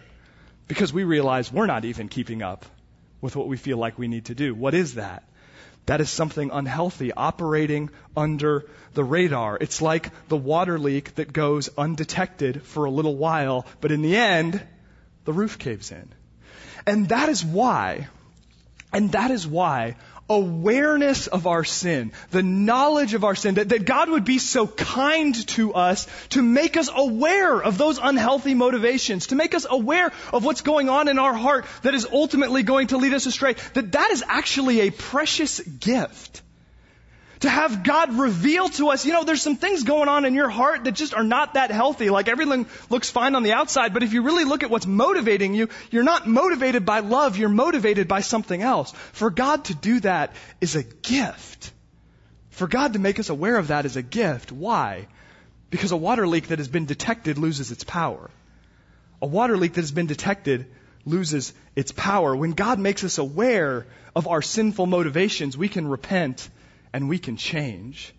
because 0.69 0.93
we 0.93 1.03
realize 1.03 1.51
we're 1.51 1.65
not 1.65 1.83
even 1.83 2.07
keeping 2.07 2.41
up 2.41 2.65
with 3.19 3.35
what 3.35 3.49
we 3.49 3.57
feel 3.57 3.77
like 3.77 3.99
we 3.99 4.07
need 4.07 4.25
to 4.25 4.35
do. 4.35 4.55
What 4.55 4.73
is 4.73 4.95
that? 4.95 5.23
That 5.85 6.01
is 6.01 6.09
something 6.09 6.49
unhealthy 6.51 7.11
operating 7.11 7.89
under 8.15 8.65
the 8.93 9.03
radar. 9.03 9.57
It's 9.59 9.81
like 9.81 10.11
the 10.29 10.37
water 10.37 10.79
leak 10.79 11.15
that 11.15 11.33
goes 11.33 11.69
undetected 11.77 12.63
for 12.63 12.85
a 12.85 12.91
little 12.91 13.15
while, 13.15 13.65
but 13.81 13.91
in 13.91 14.01
the 14.01 14.15
end, 14.15 14.61
the 15.25 15.33
roof 15.33 15.59
caves 15.59 15.91
in. 15.91 16.09
And 16.85 17.09
that 17.09 17.29
is 17.29 17.43
why, 17.43 18.07
and 18.93 19.11
that 19.11 19.31
is 19.31 19.45
why 19.45 19.95
awareness 20.29 21.27
of 21.27 21.47
our 21.47 21.63
sin, 21.63 22.11
the 22.31 22.43
knowledge 22.43 23.13
of 23.13 23.23
our 23.23 23.35
sin, 23.35 23.55
that, 23.55 23.69
that 23.69 23.85
God 23.85 24.09
would 24.09 24.23
be 24.23 24.39
so 24.39 24.67
kind 24.67 25.35
to 25.49 25.73
us 25.73 26.07
to 26.29 26.41
make 26.41 26.77
us 26.77 26.89
aware 26.93 27.61
of 27.61 27.77
those 27.77 27.99
unhealthy 28.01 28.53
motivations, 28.53 29.27
to 29.27 29.35
make 29.35 29.53
us 29.53 29.65
aware 29.69 30.11
of 30.31 30.45
what's 30.45 30.61
going 30.61 30.89
on 30.89 31.07
in 31.07 31.19
our 31.19 31.33
heart 31.33 31.65
that 31.81 31.93
is 31.93 32.07
ultimately 32.11 32.63
going 32.63 32.87
to 32.87 32.97
lead 32.97 33.13
us 33.13 33.25
astray, 33.25 33.55
that 33.73 33.91
that 33.91 34.11
is 34.11 34.23
actually 34.27 34.81
a 34.81 34.91
precious 34.91 35.59
gift 35.59 36.41
to 37.43 37.49
have 37.49 37.83
God 37.83 38.13
reveal 38.13 38.69
to 38.69 38.89
us, 38.91 39.05
you 39.05 39.11
know, 39.11 39.25
there's 39.25 39.41
some 39.41 39.57
things 39.57 39.83
going 39.83 40.07
on 40.07 40.23
in 40.23 40.33
your 40.33 40.47
heart 40.47 40.85
that 40.85 40.93
just 40.93 41.13
are 41.13 41.25
not 41.25 41.55
that 41.55 41.71
healthy. 41.71 42.09
Like 42.09 42.29
everything 42.29 42.67
looks 42.89 43.09
fine 43.09 43.35
on 43.35 43.43
the 43.43 43.51
outside, 43.51 43.93
but 43.93 44.01
if 44.01 44.13
you 44.13 44.21
really 44.21 44.45
look 44.45 44.63
at 44.63 44.69
what's 44.69 44.87
motivating 44.87 45.53
you, 45.53 45.67
you're 45.91 46.03
not 46.03 46.25
motivated 46.25 46.85
by 46.85 46.99
love, 46.99 47.35
you're 47.35 47.49
motivated 47.49 48.07
by 48.07 48.21
something 48.21 48.61
else. 48.61 48.93
For 49.11 49.29
God 49.29 49.65
to 49.65 49.75
do 49.75 49.99
that 49.99 50.33
is 50.61 50.77
a 50.77 50.83
gift. 50.83 51.73
For 52.51 52.65
God 52.65 52.93
to 52.93 52.99
make 52.99 53.19
us 53.19 53.27
aware 53.27 53.57
of 53.57 53.67
that 53.67 53.85
is 53.85 53.97
a 53.97 54.01
gift. 54.01 54.53
Why? 54.53 55.07
Because 55.69 55.91
a 55.91 55.97
water 55.97 56.25
leak 56.25 56.47
that 56.47 56.59
has 56.59 56.69
been 56.69 56.85
detected 56.85 57.37
loses 57.37 57.71
its 57.71 57.83
power. 57.83 58.29
A 59.21 59.27
water 59.27 59.57
leak 59.57 59.73
that 59.73 59.81
has 59.81 59.91
been 59.91 60.07
detected 60.07 60.67
loses 61.03 61.51
its 61.75 61.91
power. 61.91 62.33
When 62.33 62.51
God 62.51 62.79
makes 62.79 63.03
us 63.03 63.17
aware 63.17 63.85
of 64.15 64.29
our 64.29 64.41
sinful 64.41 64.85
motivations, 64.85 65.57
we 65.57 65.67
can 65.67 65.89
repent 65.89 66.49
and 66.93 67.09
we 67.09 67.19
can 67.19 67.35
change. 67.35 68.13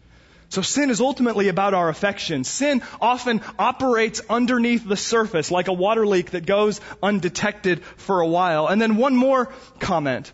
So 0.48 0.62
sin 0.62 0.90
is 0.90 1.00
ultimately 1.00 1.48
about 1.48 1.74
our 1.74 1.88
affections. 1.88 2.48
Sin 2.48 2.82
often 3.00 3.40
operates 3.58 4.20
underneath 4.28 4.86
the 4.86 4.96
surface 4.96 5.50
like 5.50 5.68
a 5.68 5.72
water 5.72 6.06
leak 6.06 6.32
that 6.32 6.46
goes 6.46 6.80
undetected 7.02 7.82
for 7.96 8.20
a 8.20 8.26
while. 8.26 8.68
And 8.68 8.80
then 8.80 8.96
one 8.96 9.16
more 9.16 9.52
comment 9.80 10.32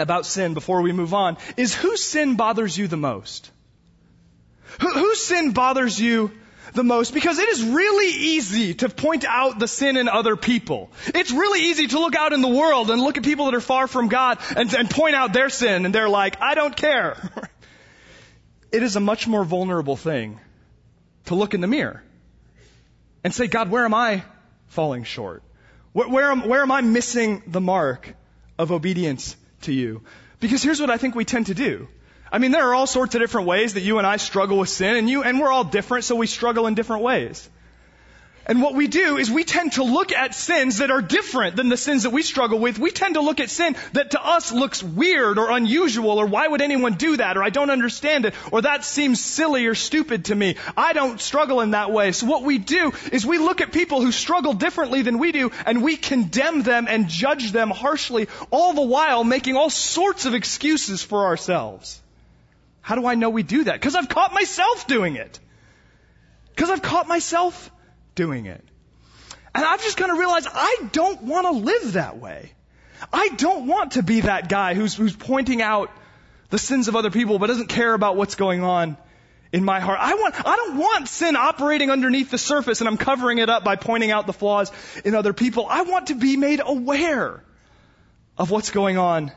about 0.00 0.24
sin 0.24 0.54
before 0.54 0.82
we 0.82 0.92
move 0.92 1.12
on 1.12 1.36
is 1.56 1.74
whose 1.74 2.02
sin 2.02 2.36
bothers 2.36 2.78
you 2.78 2.88
the 2.88 2.96
most? 2.96 3.50
Wh- 4.80 4.94
whose 4.94 5.20
sin 5.20 5.52
bothers 5.52 6.00
you 6.00 6.30
the 6.74 6.84
most 6.84 7.14
because 7.14 7.38
it 7.38 7.48
is 7.48 7.64
really 7.64 8.08
easy 8.08 8.74
to 8.74 8.88
point 8.88 9.24
out 9.24 9.58
the 9.58 9.68
sin 9.68 9.96
in 9.96 10.08
other 10.08 10.36
people. 10.36 10.90
It's 11.06 11.30
really 11.30 11.66
easy 11.66 11.86
to 11.88 11.98
look 11.98 12.14
out 12.14 12.32
in 12.32 12.40
the 12.40 12.48
world 12.48 12.90
and 12.90 13.00
look 13.00 13.16
at 13.16 13.24
people 13.24 13.46
that 13.46 13.54
are 13.54 13.60
far 13.60 13.86
from 13.86 14.08
God 14.08 14.38
and, 14.56 14.72
and 14.74 14.90
point 14.90 15.14
out 15.14 15.32
their 15.32 15.48
sin 15.48 15.84
and 15.84 15.94
they're 15.94 16.08
like, 16.08 16.40
I 16.40 16.54
don't 16.54 16.76
care. 16.76 17.16
it 18.72 18.82
is 18.82 18.96
a 18.96 19.00
much 19.00 19.26
more 19.26 19.44
vulnerable 19.44 19.96
thing 19.96 20.40
to 21.26 21.34
look 21.34 21.54
in 21.54 21.60
the 21.60 21.66
mirror 21.66 22.02
and 23.24 23.34
say, 23.34 23.46
God, 23.46 23.70
where 23.70 23.84
am 23.84 23.94
I 23.94 24.22
falling 24.68 25.04
short? 25.04 25.42
Where, 25.92 26.08
where, 26.08 26.30
am, 26.30 26.48
where 26.48 26.62
am 26.62 26.72
I 26.72 26.80
missing 26.80 27.42
the 27.46 27.60
mark 27.60 28.14
of 28.58 28.72
obedience 28.72 29.36
to 29.62 29.72
you? 29.72 30.02
Because 30.40 30.62
here's 30.62 30.80
what 30.80 30.90
I 30.90 30.96
think 30.96 31.14
we 31.14 31.24
tend 31.24 31.46
to 31.46 31.54
do. 31.54 31.88
I 32.30 32.38
mean, 32.38 32.50
there 32.50 32.68
are 32.68 32.74
all 32.74 32.86
sorts 32.86 33.14
of 33.14 33.20
different 33.20 33.46
ways 33.46 33.74
that 33.74 33.82
you 33.82 33.98
and 33.98 34.06
I 34.06 34.16
struggle 34.16 34.58
with 34.58 34.68
sin, 34.68 34.96
and 34.96 35.08
you, 35.08 35.22
and 35.22 35.40
we're 35.40 35.50
all 35.50 35.64
different, 35.64 36.04
so 36.04 36.16
we 36.16 36.26
struggle 36.26 36.66
in 36.66 36.74
different 36.74 37.02
ways. 37.02 37.48
And 38.48 38.62
what 38.62 38.74
we 38.74 38.86
do 38.86 39.18
is 39.18 39.30
we 39.30 39.44
tend 39.44 39.72
to 39.72 39.82
look 39.82 40.10
at 40.10 40.34
sins 40.34 40.78
that 40.78 40.90
are 40.90 41.02
different 41.02 41.54
than 41.54 41.68
the 41.68 41.76
sins 41.76 42.04
that 42.04 42.10
we 42.10 42.22
struggle 42.22 42.58
with. 42.58 42.78
We 42.78 42.90
tend 42.90 43.14
to 43.14 43.20
look 43.20 43.40
at 43.40 43.50
sin 43.50 43.76
that 43.92 44.12
to 44.12 44.24
us 44.24 44.52
looks 44.52 44.82
weird 44.82 45.38
or 45.38 45.50
unusual 45.50 46.18
or 46.18 46.24
why 46.24 46.48
would 46.48 46.62
anyone 46.62 46.94
do 46.94 47.18
that 47.18 47.36
or 47.36 47.42
I 47.42 47.50
don't 47.50 47.68
understand 47.68 48.24
it 48.24 48.32
or 48.50 48.62
that 48.62 48.86
seems 48.86 49.22
silly 49.22 49.66
or 49.66 49.74
stupid 49.74 50.26
to 50.26 50.34
me. 50.34 50.56
I 50.78 50.94
don't 50.94 51.20
struggle 51.20 51.60
in 51.60 51.72
that 51.72 51.92
way. 51.92 52.12
So 52.12 52.26
what 52.26 52.42
we 52.42 52.56
do 52.56 52.92
is 53.12 53.26
we 53.26 53.36
look 53.36 53.60
at 53.60 53.70
people 53.70 54.00
who 54.00 54.12
struggle 54.12 54.54
differently 54.54 55.02
than 55.02 55.18
we 55.18 55.30
do 55.30 55.50
and 55.66 55.82
we 55.82 55.98
condemn 55.98 56.62
them 56.62 56.86
and 56.88 57.06
judge 57.06 57.52
them 57.52 57.68
harshly 57.68 58.28
all 58.50 58.72
the 58.72 58.80
while 58.80 59.24
making 59.24 59.56
all 59.56 59.68
sorts 59.68 60.24
of 60.24 60.32
excuses 60.32 61.02
for 61.02 61.26
ourselves. 61.26 62.00
How 62.88 62.94
do 62.94 63.06
I 63.06 63.16
know 63.16 63.28
we 63.28 63.42
do 63.42 63.64
that? 63.64 63.74
Because 63.74 63.94
I've 63.94 64.08
caught 64.08 64.32
myself 64.32 64.86
doing 64.86 65.16
it. 65.16 65.38
Because 66.54 66.70
I've 66.70 66.80
caught 66.80 67.06
myself 67.06 67.70
doing 68.14 68.46
it. 68.46 68.64
And 69.54 69.62
I've 69.62 69.82
just 69.82 69.98
kind 69.98 70.10
of 70.10 70.16
realized 70.16 70.48
I 70.50 70.88
don't 70.90 71.20
want 71.24 71.46
to 71.48 71.50
live 71.50 71.92
that 71.92 72.16
way. 72.16 72.50
I 73.12 73.28
don't 73.36 73.66
want 73.66 73.92
to 73.92 74.02
be 74.02 74.22
that 74.22 74.48
guy 74.48 74.72
who's, 74.72 74.94
who's 74.94 75.14
pointing 75.14 75.60
out 75.60 75.90
the 76.48 76.58
sins 76.58 76.88
of 76.88 76.96
other 76.96 77.10
people 77.10 77.38
but 77.38 77.48
doesn't 77.48 77.68
care 77.68 77.92
about 77.92 78.16
what's 78.16 78.36
going 78.36 78.62
on 78.62 78.96
in 79.52 79.64
my 79.64 79.80
heart. 79.80 79.98
I 80.00 80.14
want, 80.14 80.34
I 80.46 80.56
don't 80.56 80.78
want 80.78 81.08
sin 81.08 81.36
operating 81.36 81.90
underneath 81.90 82.30
the 82.30 82.38
surface 82.38 82.80
and 82.80 82.88
I'm 82.88 82.96
covering 82.96 83.36
it 83.36 83.50
up 83.50 83.64
by 83.64 83.76
pointing 83.76 84.12
out 84.12 84.26
the 84.26 84.32
flaws 84.32 84.72
in 85.04 85.14
other 85.14 85.34
people. 85.34 85.66
I 85.68 85.82
want 85.82 86.06
to 86.06 86.14
be 86.14 86.38
made 86.38 86.62
aware 86.64 87.44
of 88.38 88.50
what's 88.50 88.70
going 88.70 88.96
on 88.96 89.30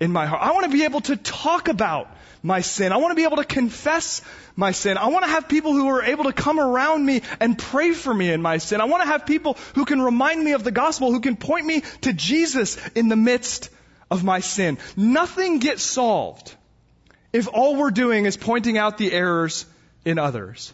in 0.00 0.12
my 0.12 0.26
heart. 0.26 0.42
I 0.42 0.52
want 0.52 0.64
to 0.64 0.72
be 0.72 0.84
able 0.84 1.00
to 1.02 1.16
talk 1.16 1.68
about 1.68 2.14
my 2.42 2.60
sin. 2.60 2.92
I 2.92 2.98
want 2.98 3.10
to 3.10 3.16
be 3.16 3.24
able 3.24 3.38
to 3.38 3.44
confess 3.44 4.22
my 4.54 4.72
sin. 4.72 4.96
I 4.96 5.08
want 5.08 5.24
to 5.24 5.30
have 5.30 5.48
people 5.48 5.72
who 5.72 5.88
are 5.88 6.02
able 6.02 6.24
to 6.24 6.32
come 6.32 6.60
around 6.60 7.04
me 7.04 7.22
and 7.40 7.58
pray 7.58 7.92
for 7.92 8.12
me 8.14 8.30
in 8.30 8.40
my 8.40 8.58
sin. 8.58 8.80
I 8.80 8.84
want 8.84 9.02
to 9.02 9.08
have 9.08 9.26
people 9.26 9.56
who 9.74 9.84
can 9.84 10.00
remind 10.00 10.42
me 10.42 10.52
of 10.52 10.64
the 10.64 10.70
gospel, 10.70 11.10
who 11.12 11.20
can 11.20 11.36
point 11.36 11.66
me 11.66 11.82
to 12.02 12.12
Jesus 12.12 12.78
in 12.94 13.08
the 13.08 13.16
midst 13.16 13.70
of 14.10 14.24
my 14.24 14.40
sin. 14.40 14.78
Nothing 14.96 15.58
gets 15.58 15.82
solved 15.82 16.54
if 17.32 17.48
all 17.52 17.76
we're 17.76 17.90
doing 17.90 18.24
is 18.24 18.36
pointing 18.36 18.78
out 18.78 18.98
the 18.98 19.12
errors 19.12 19.66
in 20.04 20.18
others. 20.18 20.72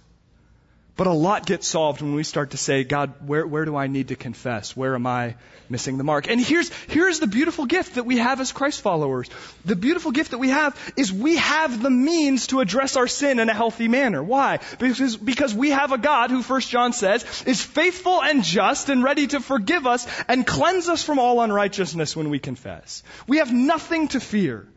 But 0.97 1.09
a 1.09 1.13
lot 1.13 1.45
gets 1.45 1.67
solved 1.67 2.03
when 2.03 2.15
we 2.15 2.23
start 2.23 2.53
to 2.53 2.57
say, 2.57 2.85
God, 2.85 3.15
where, 3.27 3.45
where 3.45 3.65
do 3.65 3.75
I 3.75 3.89
need 3.89 4.09
to 4.09 4.17
confess? 4.17 4.77
Where 4.77 4.95
am 4.95 5.09
I 5.09 5.35
missing 5.69 5.99
the 5.99 6.05
mark? 6.05 6.29
And 6.29 6.41
here's, 6.41 6.73
here's 6.87 7.19
the 7.19 7.27
beautiful 7.27 7.67
gift 7.67 7.97
that 7.97 8.07
we 8.07 8.19
have 8.19 8.41
as 8.41 8.53
Christ 8.53 8.81
followers. 8.81 9.29
The 9.65 9.75
beautiful 9.75 10.13
gift 10.13 10.31
that 10.31 10.39
we 10.39 10.51
have 10.51 10.79
is 10.97 11.13
we 11.13 11.37
have 11.37 11.83
the 11.83 11.91
means 11.91 12.47
to 12.49 12.61
address 12.61 12.95
our 12.95 13.09
sin 13.09 13.41
in 13.41 13.49
a 13.49 13.55
healthy 13.55 13.89
manner. 13.89 14.23
Why? 14.23 14.61
Because, 14.79 15.17
because 15.17 15.53
we 15.53 15.71
have 15.71 15.91
a 15.91 15.99
God 15.99 16.31
who, 16.31 16.43
First 16.43 16.71
John 16.71 16.93
says, 16.93 17.25
is 17.45 17.61
faithful 17.61 18.23
and 18.23 18.45
just 18.45 18.89
and 18.89 19.03
ready 19.03 19.27
to 19.29 19.41
forgive 19.41 19.89
us 19.89 20.07
and 20.29 20.47
cleanse 20.47 20.89
us 20.89 21.03
from 21.03 21.19
all 21.19 21.41
unrighteousness 21.41 22.15
when 22.15 22.31
we 22.31 22.39
confess. 22.39 23.03
We 23.27 23.39
have 23.39 23.53
nothing 23.53 24.09
to 24.09 24.21
fear 24.21 24.69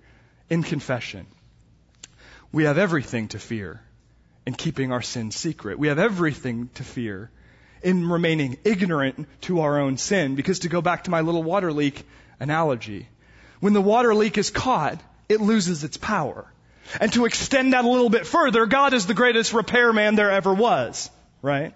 in 0.50 0.64
confession. 0.64 1.28
We 2.52 2.64
have 2.64 2.80
everything 2.80 3.28
to 3.30 3.40
fear 3.40 3.82
in 4.48 4.54
keeping 4.54 4.94
our 4.94 5.02
sin 5.02 5.30
secret. 5.30 5.78
We 5.78 5.90
have 5.90 6.00
everything 6.00 6.70
to 6.76 6.84
fear 6.86 7.30
in 7.84 8.08
remaining 8.08 8.58
ignorant 8.64 9.28
to 9.42 9.60
our 9.60 9.78
own 9.78 9.98
sin. 9.98 10.36
Because 10.36 10.60
to 10.60 10.70
go 10.70 10.82
back 10.82 11.04
to 11.04 11.12
my 11.12 11.20
little 11.20 11.44
water 11.44 11.74
leak 11.74 12.02
analogy, 12.40 13.10
when 13.60 13.74
the 13.74 13.82
water 13.82 14.16
leak 14.16 14.38
is 14.38 14.50
caught, 14.50 15.02
it 15.28 15.42
loses 15.42 15.84
its 15.84 15.98
power. 15.98 16.50
And 17.02 17.12
to 17.12 17.26
extend 17.26 17.74
that 17.74 17.84
a 17.84 17.90
little 17.90 18.10
bit 18.10 18.26
further, 18.26 18.66
God 18.66 18.94
is 18.94 19.06
the 19.06 19.14
greatest 19.14 19.52
repairman 19.52 20.16
there 20.16 20.32
ever 20.32 20.54
was, 20.54 21.10
right? 21.42 21.74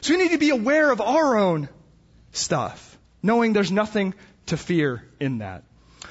So 0.00 0.12
we 0.12 0.20
need 0.20 0.32
to 0.32 0.38
be 0.38 0.50
aware 0.50 0.90
of 0.90 1.00
our 1.00 1.38
own 1.38 1.68
stuff, 2.32 2.98
knowing 3.22 3.52
there's 3.52 3.70
nothing 3.70 4.14
to 4.46 4.56
fear 4.56 5.08
in 5.20 5.38
that. 5.38 5.62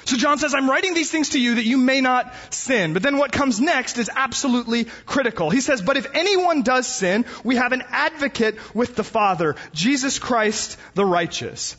So 0.06 0.18
John 0.18 0.38
says, 0.38 0.54
I'm 0.54 0.70
writing 0.70 0.94
these 0.94 1.12
things 1.12 1.30
to 1.30 1.40
you 1.40 1.56
that 1.56 1.66
you 1.66 1.78
may 1.78 2.02
not 2.02 2.34
sin. 2.50 2.94
But 2.94 3.04
then 3.04 3.18
what 3.18 3.32
comes 3.32 3.60
next 3.60 3.98
is 3.98 4.10
absolutely 4.14 4.86
critical. 5.06 5.50
He 5.50 5.62
says, 5.62 5.82
but 5.82 5.98
if 5.98 6.08
anyone 6.14 6.64
does 6.64 6.88
sin, 6.88 7.26
we 7.44 7.56
have 7.56 7.72
an 7.72 7.84
advocate 7.90 8.58
with 8.76 8.96
the 8.96 9.04
Father, 9.04 9.56
Jesus 9.74 10.20
Christ 10.20 10.78
the 10.96 11.06
righteous. 11.06 11.76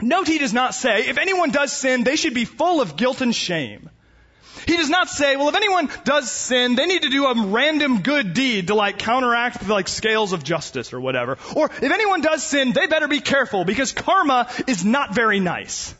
Note 0.00 0.28
he 0.28 0.38
does 0.38 0.52
not 0.52 0.74
say, 0.74 1.08
if 1.08 1.18
anyone 1.18 1.50
does 1.50 1.72
sin, 1.72 2.04
they 2.04 2.16
should 2.16 2.34
be 2.34 2.44
full 2.44 2.80
of 2.80 2.96
guilt 2.96 3.20
and 3.20 3.34
shame. 3.34 3.90
He 4.66 4.76
does 4.76 4.90
not 4.90 5.08
say, 5.08 5.36
well, 5.36 5.48
if 5.48 5.54
anyone 5.54 5.88
does 6.04 6.30
sin, 6.30 6.74
they 6.74 6.86
need 6.86 7.02
to 7.02 7.10
do 7.10 7.26
a 7.26 7.46
random 7.46 8.02
good 8.02 8.34
deed 8.34 8.68
to 8.68 8.74
like 8.74 8.98
counteract 8.98 9.66
the 9.66 9.72
like 9.72 9.88
scales 9.88 10.32
of 10.32 10.44
justice 10.44 10.92
or 10.92 11.00
whatever. 11.00 11.38
Or 11.56 11.66
if 11.66 11.82
anyone 11.82 12.20
does 12.20 12.42
sin, 12.42 12.72
they 12.72 12.86
better 12.86 13.08
be 13.08 13.20
careful 13.20 13.64
because 13.64 13.92
karma 13.92 14.48
is 14.66 14.84
not 14.84 15.14
very 15.14 15.40
nice. 15.40 15.94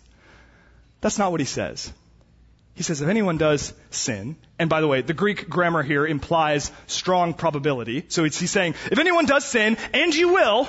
That's 1.01 1.19
not 1.19 1.31
what 1.31 1.41
he 1.41 1.47
says. 1.47 1.93
He 2.75 2.85
says 2.85 3.03
if 3.03 3.09
anyone 3.09 3.39
does 3.39 3.73
sin, 3.91 4.37
and 4.59 4.71
by 4.71 4.81
the 4.81 4.87
way, 4.87 5.03
the 5.03 5.13
Greek 5.13 5.49
grammar 5.49 5.83
here 5.83 6.07
implies 6.07 6.71
strong 6.87 7.35
probability. 7.35 8.05
So 8.09 8.23
he's 8.23 8.51
saying, 8.51 8.75
if 8.93 8.99
anyone 9.01 9.27
does 9.27 9.45
sin, 9.45 9.77
and 9.93 10.15
you 10.15 10.33
will, 10.33 10.69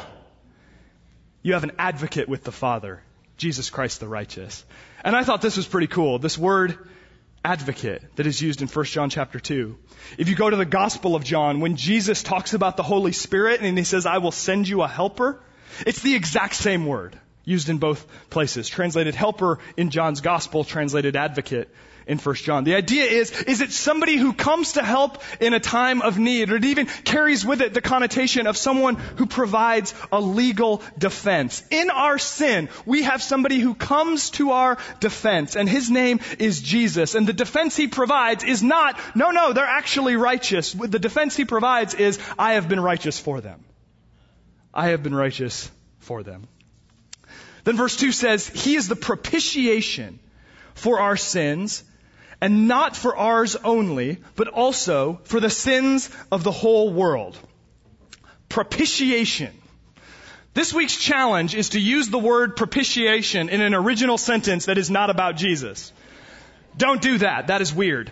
you 1.44 1.54
have 1.54 1.64
an 1.64 1.74
advocate 1.78 2.28
with 2.28 2.44
the 2.44 2.52
Father, 2.52 3.04
Jesus 3.38 3.70
Christ 3.70 4.00
the 4.00 4.08
righteous. 4.08 4.66
And 5.04 5.16
I 5.16 5.24
thought 5.24 5.42
this 5.42 5.56
was 5.56 5.68
pretty 5.68 5.86
cool. 5.88 6.18
This 6.18 6.38
word 6.38 6.78
advocate 7.46 8.04
that 8.16 8.26
is 8.26 8.42
used 8.42 8.62
in 8.62 8.68
1 8.68 8.86
John 8.86 9.10
chapter 9.12 9.40
2. 9.40 9.78
If 10.18 10.30
you 10.30 10.36
go 10.36 10.50
to 10.50 10.58
the 10.58 10.66
Gospel 10.66 11.16
of 11.16 11.24
John, 11.24 11.60
when 11.60 11.76
Jesus 11.76 12.24
talks 12.24 12.54
about 12.54 12.76
the 12.76 12.84
Holy 12.84 13.12
Spirit 13.12 13.62
and 13.62 13.78
he 13.78 13.84
says, 13.84 14.06
I 14.06 14.18
will 14.18 14.32
send 14.32 14.68
you 14.68 14.82
a 14.82 14.88
helper, 14.88 15.40
it's 15.86 16.02
the 16.02 16.16
exact 16.16 16.56
same 16.56 16.88
word 16.88 17.18
used 17.50 17.70
in 17.70 17.78
both 17.78 18.06
places. 18.30 18.70
Translated 18.70 19.16
helper 19.16 19.60
in 19.76 19.90
John's 19.90 20.22
gospel, 20.22 20.64
translated 20.64 21.16
advocate 21.16 21.70
in 22.10 22.18
1 22.18 22.36
John. 22.36 22.64
The 22.64 22.74
idea 22.74 23.04
is, 23.04 23.32
is 23.44 23.62
it 23.62 23.72
somebody 23.72 24.18
who 24.18 24.34
comes 24.34 24.74
to 24.74 24.84
help 24.84 25.22
in 25.40 25.54
a 25.54 25.60
time 25.60 26.02
of 26.02 26.18
need, 26.18 26.52
or 26.52 26.56
it 26.56 26.66
even 26.66 26.88
carries 26.88 27.46
with 27.46 27.62
it 27.62 27.76
the 27.76 27.82
connotation 27.82 28.48
of 28.48 28.58
someone 28.58 28.96
who 28.96 29.28
provides 29.28 29.94
a 30.12 30.20
legal 30.20 30.82
defense. 30.98 31.64
In 31.70 31.92
our 31.92 32.18
sin, 32.18 32.68
we 32.86 33.04
have 33.04 33.22
somebody 33.22 33.60
who 33.60 33.76
comes 33.76 34.32
to 34.32 34.52
our 34.52 34.80
defense, 35.00 35.56
and 35.56 35.70
his 35.70 35.92
name 35.92 36.20
is 36.40 36.62
Jesus. 36.62 37.14
And 37.14 37.28
the 37.28 37.34
defense 37.34 37.78
he 37.78 37.88
provides 37.88 38.44
is 38.44 38.64
not, 38.64 39.00
no, 39.16 39.30
no, 39.30 39.54
they're 39.54 39.64
actually 39.66 40.16
righteous. 40.16 40.74
The 40.74 41.00
defense 41.00 41.36
he 41.36 41.46
provides 41.46 41.94
is, 41.94 42.18
I 42.40 42.54
have 42.54 42.68
been 42.68 42.80
righteous 42.80 43.20
for 43.20 43.40
them. 43.40 43.64
I 44.74 44.90
have 44.90 45.04
been 45.04 45.16
righteous 45.16 45.70
for 46.00 46.24
them. 46.24 46.48
Then 47.70 47.78
verse 47.78 47.96
2 47.98 48.12
says, 48.12 48.48
He 48.48 48.76
is 48.76 48.88
the 48.88 48.96
propitiation 48.96 50.18
for 50.74 51.00
our 51.00 51.16
sins, 51.16 51.84
and 52.42 52.68
not 52.68 52.96
for 52.96 53.16
ours 53.16 53.56
only, 53.58 54.18
but 54.36 54.48
also 54.48 55.22
for 55.26 55.40
the 55.40 55.52
sins 55.52 56.10
of 56.32 56.44
the 56.44 56.52
whole 56.52 56.92
world. 56.92 57.38
Propitiation. 58.50 59.54
This 60.56 60.74
week's 60.74 60.96
challenge 60.96 61.54
is 61.54 61.70
to 61.70 61.80
use 61.80 62.10
the 62.10 62.18
word 62.18 62.56
propitiation 62.56 63.50
in 63.50 63.62
an 63.62 63.76
original 63.76 64.18
sentence 64.18 64.66
that 64.66 64.80
is 64.80 64.90
not 64.90 65.12
about 65.12 65.36
Jesus. 65.36 65.94
Don't 66.76 67.04
do 67.04 67.20
that. 67.20 67.48
That 67.48 67.62
is 67.62 67.72
weird. 67.72 68.10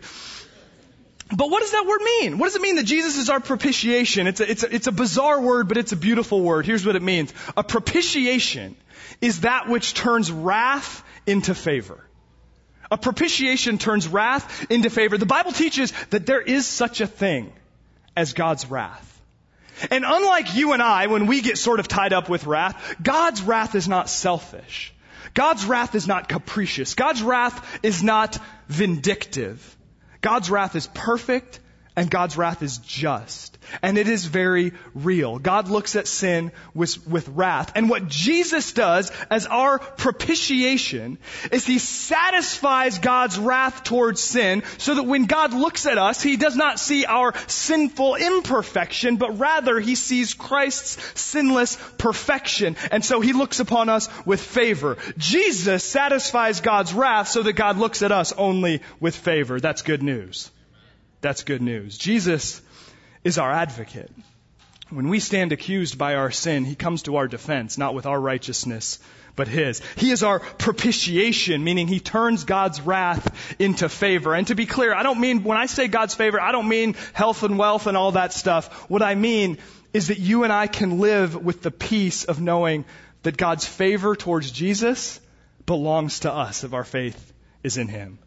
But 1.36 1.50
what 1.50 1.62
does 1.62 1.72
that 1.72 1.88
word 1.88 2.02
mean? 2.04 2.38
What 2.38 2.46
does 2.46 2.56
it 2.58 2.62
mean 2.62 2.76
that 2.76 2.86
Jesus 2.86 3.18
is 3.18 3.32
our 3.32 3.40
propitiation? 3.40 4.28
It's 4.28 4.40
a, 4.40 4.52
it's 4.52 4.64
a, 4.64 4.76
it's 4.76 4.88
a 4.88 4.92
bizarre 4.92 5.42
word, 5.42 5.68
but 5.68 5.78
it's 5.78 5.94
a 5.94 5.98
beautiful 5.98 6.42
word. 6.42 6.68
Here's 6.68 6.86
what 6.86 6.96
it 6.96 7.02
means. 7.02 7.34
A 7.58 7.64
propitiation 7.64 8.76
is 9.22 9.42
that 9.42 9.68
which 9.68 9.94
turns 9.94 10.32
wrath 10.32 11.04
into 11.26 11.54
favor. 11.54 12.04
A 12.90 12.98
propitiation 12.98 13.78
turns 13.78 14.08
wrath 14.08 14.68
into 14.70 14.90
favor. 14.90 15.18
The 15.18 15.26
Bible 15.26 15.52
teaches 15.52 15.92
that 16.10 16.26
there 16.26 16.42
is 16.42 16.66
such 16.66 17.02
a 17.02 17.08
thing 17.08 17.52
as 18.16 18.34
God's 18.34 18.70
wrath. 18.70 19.14
And 19.92 20.06
unlike 20.08 20.56
you 20.56 20.74
and 20.74 20.82
I, 20.82 21.08
when 21.08 21.28
we 21.28 21.42
get 21.42 21.58
sort 21.58 21.80
of 21.80 21.88
tied 21.88 22.14
up 22.14 22.30
with 22.30 22.46
wrath, 22.46 22.96
God's 23.02 23.42
wrath 23.42 23.76
is 23.76 23.88
not 23.88 24.10
selfish. 24.10 24.94
God's 25.34 25.66
wrath 25.66 25.94
is 25.94 26.08
not 26.08 26.30
capricious. 26.30 26.96
God's 26.96 27.22
wrath 27.22 27.80
is 27.84 28.02
not 28.02 28.40
vindictive. 28.68 29.78
God's 30.22 30.50
wrath 30.50 30.76
is 30.76 30.88
perfect 30.88 31.60
and 31.96 32.10
God's 32.10 32.38
wrath 32.38 32.64
is 32.64 32.80
just. 32.80 33.57
And 33.82 33.98
it 33.98 34.08
is 34.08 34.26
very 34.26 34.74
real. 34.94 35.40
God 35.40 35.70
looks 35.70 35.96
at 35.96 36.08
sin 36.08 36.52
with, 36.74 37.08
with 37.08 37.28
wrath. 37.30 37.72
And 37.76 37.90
what 37.90 38.08
Jesus 38.08 38.74
does 38.74 39.12
as 39.30 39.46
our 39.46 39.80
propitiation 39.80 41.18
is 41.52 41.66
He 41.66 41.80
satisfies 41.80 43.00
God's 43.00 43.38
wrath 43.38 43.84
towards 43.84 44.22
sin 44.22 44.64
so 44.78 44.96
that 44.96 45.04
when 45.04 45.26
God 45.26 45.54
looks 45.54 45.86
at 45.86 45.98
us, 45.98 46.22
He 46.22 46.38
does 46.38 46.56
not 46.56 46.80
see 46.80 47.06
our 47.06 47.34
sinful 47.48 48.16
imperfection, 48.16 49.18
but 49.18 49.40
rather 49.40 49.80
He 49.80 49.96
sees 49.96 50.34
Christ's 50.34 51.20
sinless 51.20 51.78
perfection. 51.98 52.76
And 52.92 53.04
so 53.04 53.20
He 53.22 53.34
looks 53.34 53.60
upon 53.60 53.90
us 53.90 54.10
with 54.26 54.42
favor. 54.42 54.98
Jesus 55.18 55.84
satisfies 55.84 56.62
God's 56.62 56.94
wrath 56.94 57.28
so 57.28 57.44
that 57.44 57.54
God 57.54 57.78
looks 57.78 58.02
at 58.02 58.12
us 58.12 58.34
only 58.34 58.82
with 59.00 59.16
favor. 59.16 59.60
That's 59.60 59.82
good 59.82 60.04
news. 60.04 60.52
That's 61.22 61.44
good 61.44 61.62
news. 61.62 61.98
Jesus 61.98 62.62
is 63.24 63.38
our 63.38 63.52
advocate. 63.52 64.12
When 64.90 65.10
we 65.10 65.20
stand 65.20 65.52
accused 65.52 65.98
by 65.98 66.16
our 66.16 66.32
sin, 66.32 66.64
He 66.64 66.76
comes 66.76 67.04
to 67.04 67.18
our 67.18 67.28
defense, 67.28 67.78
not 67.78 67.94
with 67.94 68.06
our 68.06 68.20
righteousness, 68.20 69.00
but 69.36 69.48
His. 69.48 69.82
He 69.98 70.12
is 70.12 70.24
our 70.24 70.40
propitiation, 70.40 71.64
meaning 71.64 71.88
He 71.88 72.00
turns 72.00 72.46
God's 72.46 72.80
wrath 72.80 73.56
into 73.60 73.90
favor. 73.90 74.34
And 74.34 74.48
to 74.48 74.56
be 74.56 74.66
clear, 74.66 74.94
I 74.94 75.04
don't 75.04 75.20
mean, 75.20 75.44
when 75.44 75.58
I 75.58 75.66
say 75.66 75.88
God's 75.88 76.16
favor, 76.16 76.40
I 76.40 76.54
don't 76.54 76.70
mean 76.70 76.96
health 77.14 77.44
and 77.44 77.58
wealth 77.58 77.88
and 77.88 77.98
all 77.98 78.14
that 78.14 78.32
stuff. 78.32 78.90
What 78.90 79.04
I 79.04 79.16
mean 79.16 79.58
is 79.94 80.08
that 80.08 80.20
you 80.20 80.44
and 80.44 80.54
I 80.54 80.68
can 80.68 81.00
live 81.00 81.36
with 81.36 81.62
the 81.62 81.72
peace 81.72 82.24
of 82.24 82.40
knowing 82.40 82.86
that 83.24 83.36
God's 83.36 83.66
favor 83.66 84.16
towards 84.16 84.52
Jesus 84.52 85.20
belongs 85.66 86.22
to 86.22 86.32
us 86.32 86.64
if 86.64 86.74
our 86.74 86.86
faith 86.86 87.34
is 87.62 87.78
in 87.78 87.90
Him. 87.90 88.20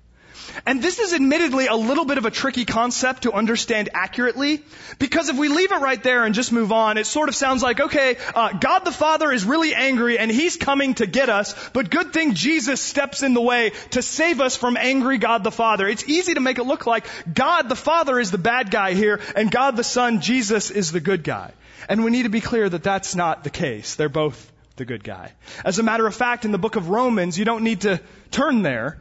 And 0.67 0.83
this 0.83 0.99
is 0.99 1.13
admittedly 1.13 1.67
a 1.67 1.75
little 1.75 2.05
bit 2.05 2.19
of 2.19 2.27
a 2.27 2.31
tricky 2.31 2.65
concept 2.65 3.23
to 3.23 3.33
understand 3.33 3.89
accurately, 3.95 4.63
because 4.99 5.29
if 5.29 5.39
we 5.39 5.49
leave 5.49 5.73
it 5.73 5.81
right 5.81 6.03
there 6.03 6.25
and 6.25 6.35
just 6.35 6.53
move 6.53 6.73
on, 6.73 6.99
it 6.99 7.07
sort 7.07 7.29
of 7.29 7.35
sounds 7.35 7.63
like, 7.63 7.81
okay, 7.81 8.17
uh, 8.35 8.53
God 8.53 8.81
the 8.81 8.93
Father 8.93 9.33
is 9.33 9.45
really 9.45 9.75
angry 9.75 10.19
and 10.19 10.31
He's 10.31 10.57
coming 10.57 10.95
to 10.95 11.07
get 11.07 11.29
us, 11.29 11.55
but 11.73 11.91
good 11.91 12.13
thing 12.13 12.35
Jesus 12.35 12.81
steps 12.81 13.23
in 13.23 13.35
the 13.35 13.41
way 13.41 13.73
to 13.91 14.03
save 14.03 14.41
us 14.41 14.57
from 14.57 14.77
angry 14.77 15.19
God 15.19 15.45
the 15.45 15.51
Father. 15.51 15.87
It's 15.87 16.09
easy 16.09 16.35
to 16.35 16.41
make 16.41 16.59
it 16.59 16.65
look 16.65 16.87
like 16.87 17.07
God 17.33 17.69
the 17.69 17.77
Father 17.77 18.19
is 18.19 18.31
the 18.31 18.39
bad 18.39 18.71
guy 18.71 18.95
here 18.95 19.21
and 19.37 19.51
God 19.51 19.77
the 19.77 19.85
Son, 19.85 20.21
Jesus, 20.21 20.71
is 20.71 20.93
the 20.93 21.01
good 21.01 21.25
guy. 21.25 21.53
And 21.89 22.05
we 22.05 22.11
need 22.11 22.25
to 22.25 22.29
be 22.29 22.41
clear 22.41 22.69
that 22.69 22.83
that's 22.83 23.15
not 23.15 23.45
the 23.45 23.51
case. 23.51 23.95
They're 23.95 24.09
both 24.09 24.51
the 24.77 24.85
good 24.85 25.05
guy. 25.05 25.33
As 25.65 25.79
a 25.79 25.83
matter 25.83 26.07
of 26.07 26.15
fact, 26.15 26.45
in 26.45 26.53
the 26.53 26.59
book 26.59 26.77
of 26.77 26.89
Romans, 26.89 27.39
you 27.39 27.45
don't 27.45 27.65
need 27.65 27.83
to 27.83 28.01
turn 28.31 28.63
there. 28.63 28.99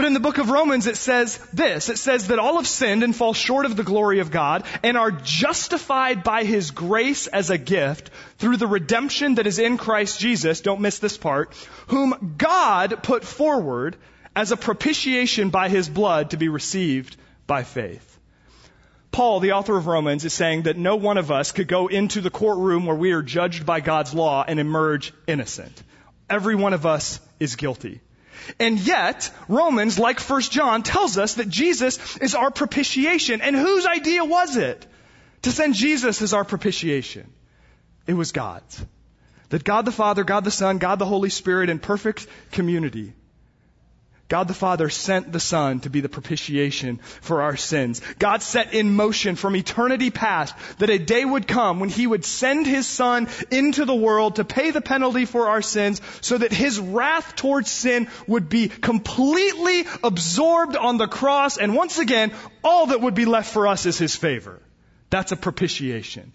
But 0.00 0.06
in 0.06 0.14
the 0.14 0.18
book 0.20 0.38
of 0.38 0.48
Romans, 0.48 0.86
it 0.86 0.96
says 0.96 1.36
this. 1.52 1.90
It 1.90 1.98
says 1.98 2.28
that 2.28 2.38
all 2.38 2.56
have 2.56 2.66
sinned 2.66 3.02
and 3.02 3.14
fall 3.14 3.34
short 3.34 3.66
of 3.66 3.76
the 3.76 3.84
glory 3.84 4.20
of 4.20 4.30
God 4.30 4.64
and 4.82 4.96
are 4.96 5.10
justified 5.10 6.22
by 6.22 6.44
His 6.44 6.70
grace 6.70 7.26
as 7.26 7.50
a 7.50 7.58
gift 7.58 8.10
through 8.38 8.56
the 8.56 8.66
redemption 8.66 9.34
that 9.34 9.46
is 9.46 9.58
in 9.58 9.76
Christ 9.76 10.18
Jesus. 10.18 10.62
Don't 10.62 10.80
miss 10.80 11.00
this 11.00 11.18
part. 11.18 11.52
Whom 11.88 12.34
God 12.38 13.02
put 13.02 13.24
forward 13.24 13.98
as 14.34 14.52
a 14.52 14.56
propitiation 14.56 15.50
by 15.50 15.68
His 15.68 15.86
blood 15.86 16.30
to 16.30 16.38
be 16.38 16.48
received 16.48 17.18
by 17.46 17.62
faith. 17.62 18.18
Paul, 19.12 19.40
the 19.40 19.52
author 19.52 19.76
of 19.76 19.86
Romans, 19.86 20.24
is 20.24 20.32
saying 20.32 20.62
that 20.62 20.78
no 20.78 20.96
one 20.96 21.18
of 21.18 21.30
us 21.30 21.52
could 21.52 21.68
go 21.68 21.88
into 21.88 22.22
the 22.22 22.30
courtroom 22.30 22.86
where 22.86 22.96
we 22.96 23.12
are 23.12 23.20
judged 23.20 23.66
by 23.66 23.80
God's 23.80 24.14
law 24.14 24.46
and 24.48 24.58
emerge 24.58 25.12
innocent. 25.26 25.82
Every 26.30 26.54
one 26.54 26.72
of 26.72 26.86
us 26.86 27.20
is 27.38 27.56
guilty. 27.56 28.00
And 28.58 28.78
yet, 28.78 29.30
Romans, 29.48 29.98
like 29.98 30.20
1 30.20 30.40
John, 30.42 30.82
tells 30.82 31.18
us 31.18 31.34
that 31.34 31.48
Jesus 31.48 32.16
is 32.18 32.34
our 32.34 32.50
propitiation. 32.50 33.40
And 33.40 33.56
whose 33.56 33.86
idea 33.86 34.24
was 34.24 34.56
it 34.56 34.86
to 35.42 35.52
send 35.52 35.74
Jesus 35.74 36.22
as 36.22 36.32
our 36.32 36.44
propitiation? 36.44 37.32
It 38.06 38.14
was 38.14 38.32
God's. 38.32 38.84
That 39.50 39.64
God 39.64 39.84
the 39.84 39.92
Father, 39.92 40.24
God 40.24 40.44
the 40.44 40.50
Son, 40.50 40.78
God 40.78 40.98
the 40.98 41.06
Holy 41.06 41.30
Spirit 41.30 41.70
in 41.70 41.78
perfect 41.78 42.26
community 42.52 43.12
God 44.30 44.46
the 44.46 44.54
Father 44.54 44.88
sent 44.88 45.32
the 45.32 45.40
Son 45.40 45.80
to 45.80 45.90
be 45.90 46.00
the 46.00 46.08
propitiation 46.08 46.98
for 47.20 47.42
our 47.42 47.56
sins. 47.56 48.00
God 48.20 48.42
set 48.42 48.72
in 48.72 48.94
motion 48.94 49.34
from 49.34 49.56
eternity 49.56 50.10
past 50.10 50.54
that 50.78 50.88
a 50.88 51.00
day 51.00 51.24
would 51.24 51.48
come 51.48 51.80
when 51.80 51.88
He 51.88 52.06
would 52.06 52.24
send 52.24 52.64
His 52.64 52.86
Son 52.86 53.28
into 53.50 53.84
the 53.84 53.94
world 53.94 54.36
to 54.36 54.44
pay 54.44 54.70
the 54.70 54.80
penalty 54.80 55.24
for 55.24 55.48
our 55.48 55.62
sins 55.62 56.00
so 56.20 56.38
that 56.38 56.52
His 56.52 56.78
wrath 56.78 57.34
towards 57.34 57.68
sin 57.72 58.06
would 58.28 58.48
be 58.48 58.68
completely 58.68 59.84
absorbed 60.04 60.76
on 60.76 60.96
the 60.96 61.08
cross 61.08 61.58
and 61.58 61.74
once 61.74 61.98
again, 61.98 62.32
all 62.62 62.86
that 62.86 63.00
would 63.00 63.16
be 63.16 63.24
left 63.24 63.52
for 63.52 63.66
us 63.66 63.84
is 63.84 63.98
His 63.98 64.14
favor. 64.14 64.60
That's 65.10 65.32
a 65.32 65.36
propitiation. 65.36 66.32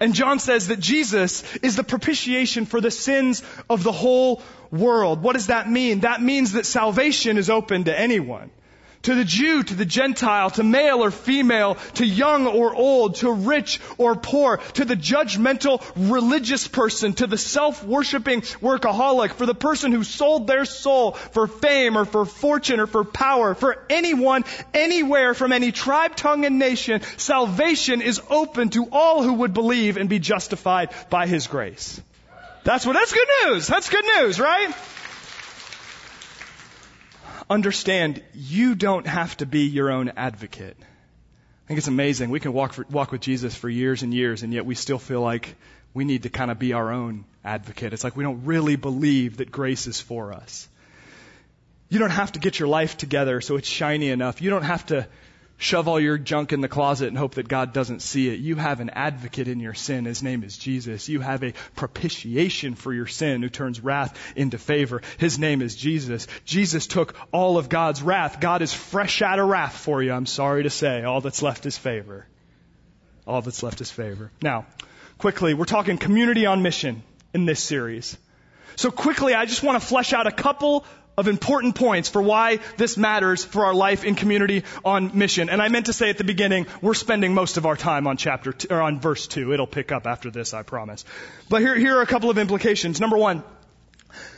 And 0.00 0.14
John 0.14 0.38
says 0.38 0.68
that 0.68 0.80
Jesus 0.80 1.42
is 1.56 1.76
the 1.76 1.84
propitiation 1.84 2.66
for 2.66 2.80
the 2.80 2.90
sins 2.90 3.42
of 3.68 3.82
the 3.82 3.92
whole 3.92 4.42
world. 4.70 5.22
What 5.22 5.34
does 5.34 5.48
that 5.48 5.70
mean? 5.70 6.00
That 6.00 6.22
means 6.22 6.52
that 6.52 6.66
salvation 6.66 7.38
is 7.38 7.50
open 7.50 7.84
to 7.84 7.98
anyone 7.98 8.50
to 9.04 9.14
the 9.14 9.24
Jew, 9.24 9.62
to 9.62 9.74
the 9.74 9.84
Gentile, 9.84 10.50
to 10.50 10.62
male 10.62 11.02
or 11.02 11.10
female, 11.10 11.76
to 11.94 12.04
young 12.04 12.46
or 12.46 12.74
old, 12.74 13.16
to 13.16 13.32
rich 13.32 13.80
or 13.96 14.16
poor, 14.16 14.58
to 14.74 14.84
the 14.84 14.96
judgmental 14.96 15.82
religious 15.96 16.66
person, 16.68 17.12
to 17.14 17.26
the 17.26 17.38
self-worshipping 17.38 18.42
workaholic, 18.60 19.32
for 19.32 19.46
the 19.46 19.54
person 19.54 19.92
who 19.92 20.04
sold 20.04 20.46
their 20.46 20.64
soul 20.64 21.12
for 21.12 21.46
fame 21.46 21.96
or 21.96 22.04
for 22.04 22.24
fortune 22.24 22.80
or 22.80 22.86
for 22.86 23.04
power, 23.04 23.54
for 23.54 23.84
anyone, 23.88 24.44
anywhere, 24.72 25.34
from 25.34 25.52
any 25.52 25.72
tribe, 25.72 26.16
tongue, 26.16 26.44
and 26.44 26.58
nation, 26.58 27.00
salvation 27.16 28.02
is 28.02 28.20
open 28.30 28.70
to 28.70 28.88
all 28.90 29.22
who 29.22 29.34
would 29.34 29.54
believe 29.54 29.96
and 29.96 30.08
be 30.08 30.18
justified 30.18 30.90
by 31.10 31.26
His 31.26 31.46
grace. 31.46 32.00
That's 32.64 32.86
what, 32.86 32.94
that's 32.94 33.12
good 33.12 33.28
news. 33.44 33.66
That's 33.66 33.90
good 33.90 34.04
news, 34.18 34.40
right? 34.40 34.74
Understand 37.48 38.22
you 38.34 38.74
don't 38.74 39.06
have 39.06 39.36
to 39.38 39.46
be 39.46 39.66
your 39.66 39.90
own 39.90 40.12
advocate. 40.16 40.76
I 40.78 41.68
think 41.68 41.78
it's 41.78 41.88
amazing. 41.88 42.30
We 42.30 42.40
can 42.40 42.52
walk, 42.52 42.74
for, 42.74 42.86
walk 42.90 43.12
with 43.12 43.20
Jesus 43.20 43.54
for 43.54 43.68
years 43.68 44.02
and 44.02 44.12
years, 44.12 44.42
and 44.42 44.52
yet 44.52 44.66
we 44.66 44.74
still 44.74 44.98
feel 44.98 45.20
like 45.20 45.54
we 45.94 46.04
need 46.04 46.24
to 46.24 46.28
kind 46.28 46.50
of 46.50 46.58
be 46.58 46.72
our 46.72 46.92
own 46.92 47.24
advocate. 47.44 47.92
It's 47.92 48.04
like 48.04 48.16
we 48.16 48.24
don't 48.24 48.44
really 48.44 48.76
believe 48.76 49.38
that 49.38 49.50
grace 49.50 49.86
is 49.86 50.00
for 50.00 50.32
us. 50.32 50.68
You 51.88 51.98
don't 51.98 52.10
have 52.10 52.32
to 52.32 52.40
get 52.40 52.58
your 52.58 52.68
life 52.68 52.96
together 52.96 53.40
so 53.40 53.56
it's 53.56 53.68
shiny 53.68 54.10
enough. 54.10 54.42
You 54.42 54.50
don't 54.50 54.62
have 54.62 54.86
to 54.86 55.06
shove 55.64 55.88
all 55.88 55.98
your 55.98 56.18
junk 56.18 56.52
in 56.52 56.60
the 56.60 56.68
closet 56.68 57.08
and 57.08 57.16
hope 57.16 57.34
that 57.34 57.48
God 57.48 57.72
doesn't 57.72 58.02
see 58.02 58.28
it. 58.28 58.38
You 58.38 58.56
have 58.56 58.80
an 58.80 58.90
advocate 58.90 59.48
in 59.48 59.60
your 59.60 59.74
sin. 59.74 60.04
His 60.04 60.22
name 60.22 60.44
is 60.44 60.56
Jesus. 60.58 61.08
You 61.08 61.20
have 61.20 61.42
a 61.42 61.54
propitiation 61.74 62.74
for 62.74 62.92
your 62.92 63.06
sin 63.06 63.42
who 63.42 63.48
turns 63.48 63.80
wrath 63.80 64.16
into 64.36 64.58
favor. 64.58 65.00
His 65.18 65.38
name 65.38 65.62
is 65.62 65.74
Jesus. 65.74 66.26
Jesus 66.44 66.86
took 66.86 67.16
all 67.32 67.56
of 67.56 67.68
God's 67.68 68.02
wrath. 68.02 68.40
God 68.40 68.60
is 68.60 68.74
fresh 68.74 69.22
out 69.22 69.38
of 69.38 69.48
wrath 69.48 69.76
for 69.76 70.02
you. 70.02 70.12
I'm 70.12 70.26
sorry 70.26 70.64
to 70.64 70.70
say. 70.70 71.02
All 71.02 71.20
that's 71.20 71.42
left 71.42 71.66
is 71.66 71.78
favor. 71.78 72.26
All 73.26 73.40
that's 73.40 73.62
left 73.62 73.80
is 73.80 73.90
favor. 73.90 74.30
Now, 74.42 74.66
quickly, 75.16 75.54
we're 75.54 75.64
talking 75.64 75.96
community 75.96 76.44
on 76.44 76.62
mission 76.62 77.02
in 77.32 77.46
this 77.46 77.60
series. 77.60 78.18
So 78.76 78.90
quickly, 78.90 79.34
I 79.34 79.46
just 79.46 79.62
want 79.62 79.80
to 79.80 79.86
flesh 79.86 80.12
out 80.12 80.26
a 80.26 80.32
couple 80.32 80.84
of 81.16 81.28
important 81.28 81.74
points 81.74 82.08
for 82.08 82.20
why 82.20 82.58
this 82.76 82.96
matters 82.96 83.44
for 83.44 83.66
our 83.66 83.74
life 83.74 84.04
in 84.04 84.14
community 84.14 84.64
on 84.84 85.16
mission. 85.16 85.48
And 85.48 85.62
I 85.62 85.68
meant 85.68 85.86
to 85.86 85.92
say 85.92 86.10
at 86.10 86.18
the 86.18 86.24
beginning, 86.24 86.66
we're 86.82 86.94
spending 86.94 87.34
most 87.34 87.56
of 87.56 87.66
our 87.66 87.76
time 87.76 88.06
on 88.06 88.16
chapter 88.16 88.54
or 88.70 88.80
on 88.80 89.00
verse 89.00 89.26
two. 89.26 89.52
It'll 89.52 89.66
pick 89.66 89.92
up 89.92 90.06
after 90.06 90.30
this, 90.30 90.54
I 90.54 90.62
promise. 90.62 91.04
But 91.48 91.60
here, 91.62 91.76
here 91.76 91.98
are 91.98 92.02
a 92.02 92.06
couple 92.06 92.30
of 92.30 92.38
implications. 92.38 93.00
Number 93.00 93.16
one, 93.16 93.42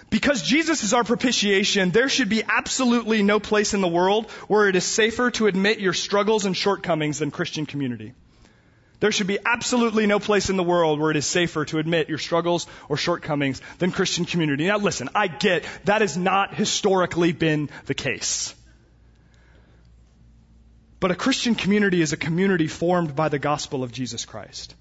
because 0.09 0.43
Jesus 0.43 0.85
is 0.85 0.93
our 0.95 1.03
propitiation, 1.03 1.91
there 1.91 2.09
should 2.09 2.29
be 2.29 2.45
absolutely 2.47 3.23
no 3.23 3.41
place 3.41 3.75
in 3.75 3.81
the 3.81 3.89
world 3.89 4.31
where 4.49 4.69
it 4.69 4.77
is 4.77 4.85
safer 4.85 5.31
to 5.33 5.47
admit 5.47 5.81
your 5.81 5.93
struggles 5.93 6.45
and 6.45 6.57
shortcomings 6.57 7.19
than 7.19 7.31
Christian 7.31 7.67
community. 7.67 8.13
There 8.99 9.13
should 9.13 9.27
be 9.27 9.39
absolutely 9.45 10.07
no 10.07 10.19
place 10.19 10.49
in 10.49 10.57
the 10.57 10.63
world 10.63 10.99
where 10.99 11.11
it 11.11 11.17
is 11.17 11.27
safer 11.27 11.65
to 11.67 11.79
admit 11.79 12.09
your 12.09 12.19
struggles 12.19 12.67
or 12.89 12.97
shortcomings 12.97 13.61
than 13.79 13.93
Christian 13.93 14.25
community. 14.25 14.67
Now 14.67 14.79
listen, 14.79 15.11
I 15.15 15.27
get 15.29 15.67
that 15.85 16.01
has 16.01 16.17
not 16.17 16.55
historically 16.55 17.33
been 17.33 17.69
the 17.85 17.95
case. 17.95 18.55
But 20.99 21.11
a 21.11 21.15
Christian 21.15 21.55
community 21.55 22.01
is 22.01 22.13
a 22.13 22.17
community 22.17 22.69
formed 22.69 23.15
by 23.15 23.29
the 23.29 23.39
gospel 23.39 23.83
of 23.83 23.93
Jesus 23.93 24.25
Christ. 24.25 24.75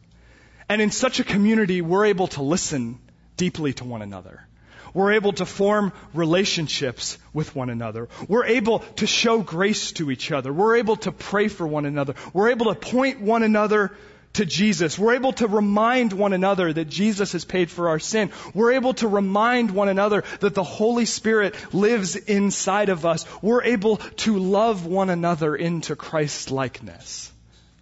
And 0.70 0.82
in 0.82 0.92
such 0.92 1.20
a 1.20 1.24
community, 1.24 1.82
we're 1.82 2.06
able 2.06 2.28
to 2.30 2.42
listen 2.42 3.00
deeply 3.36 3.74
to 3.74 3.84
one 3.84 4.02
another. 4.02 4.48
We're 4.96 5.12
able 5.12 5.34
to 5.34 5.46
form 5.46 5.92
relationships 6.14 7.18
with 7.34 7.54
one 7.54 7.70
another. 7.70 8.08
We're 8.30 8.46
able 8.46 8.80
to 8.80 9.06
show 9.06 9.42
grace 9.42 9.92
to 9.94 10.10
each 10.10 10.32
other. 10.32 10.54
We're 10.54 10.78
able 10.78 10.96
to 10.96 11.12
pray 11.12 11.50
for 11.50 11.68
one 11.68 11.86
another. 11.86 12.16
We're 12.32 12.50
able 12.52 12.74
to 12.74 12.80
point 12.80 13.20
one 13.20 13.44
another 13.44 13.92
to 14.36 14.46
Jesus. 14.46 14.98
We're 14.98 15.16
able 15.16 15.34
to 15.34 15.48
remind 15.48 16.14
one 16.14 16.32
another 16.32 16.72
that 16.72 16.86
Jesus 16.86 17.34
has 17.34 17.44
paid 17.44 17.70
for 17.70 17.90
our 17.90 18.00
sin. 18.00 18.32
We're 18.54 18.72
able 18.72 18.94
to 18.96 19.10
remind 19.10 19.72
one 19.72 19.90
another 19.90 20.24
that 20.40 20.56
the 20.56 20.64
Holy 20.64 21.06
Spirit 21.06 21.56
lives 21.74 22.16
inside 22.16 22.88
of 22.88 23.06
us. 23.06 23.26
We're 23.42 23.64
able 23.64 23.98
to 23.98 24.40
love 24.40 24.86
one 24.86 25.10
another 25.10 25.58
into 25.58 25.98
Christ's 25.98 26.52
likeness. 26.52 27.34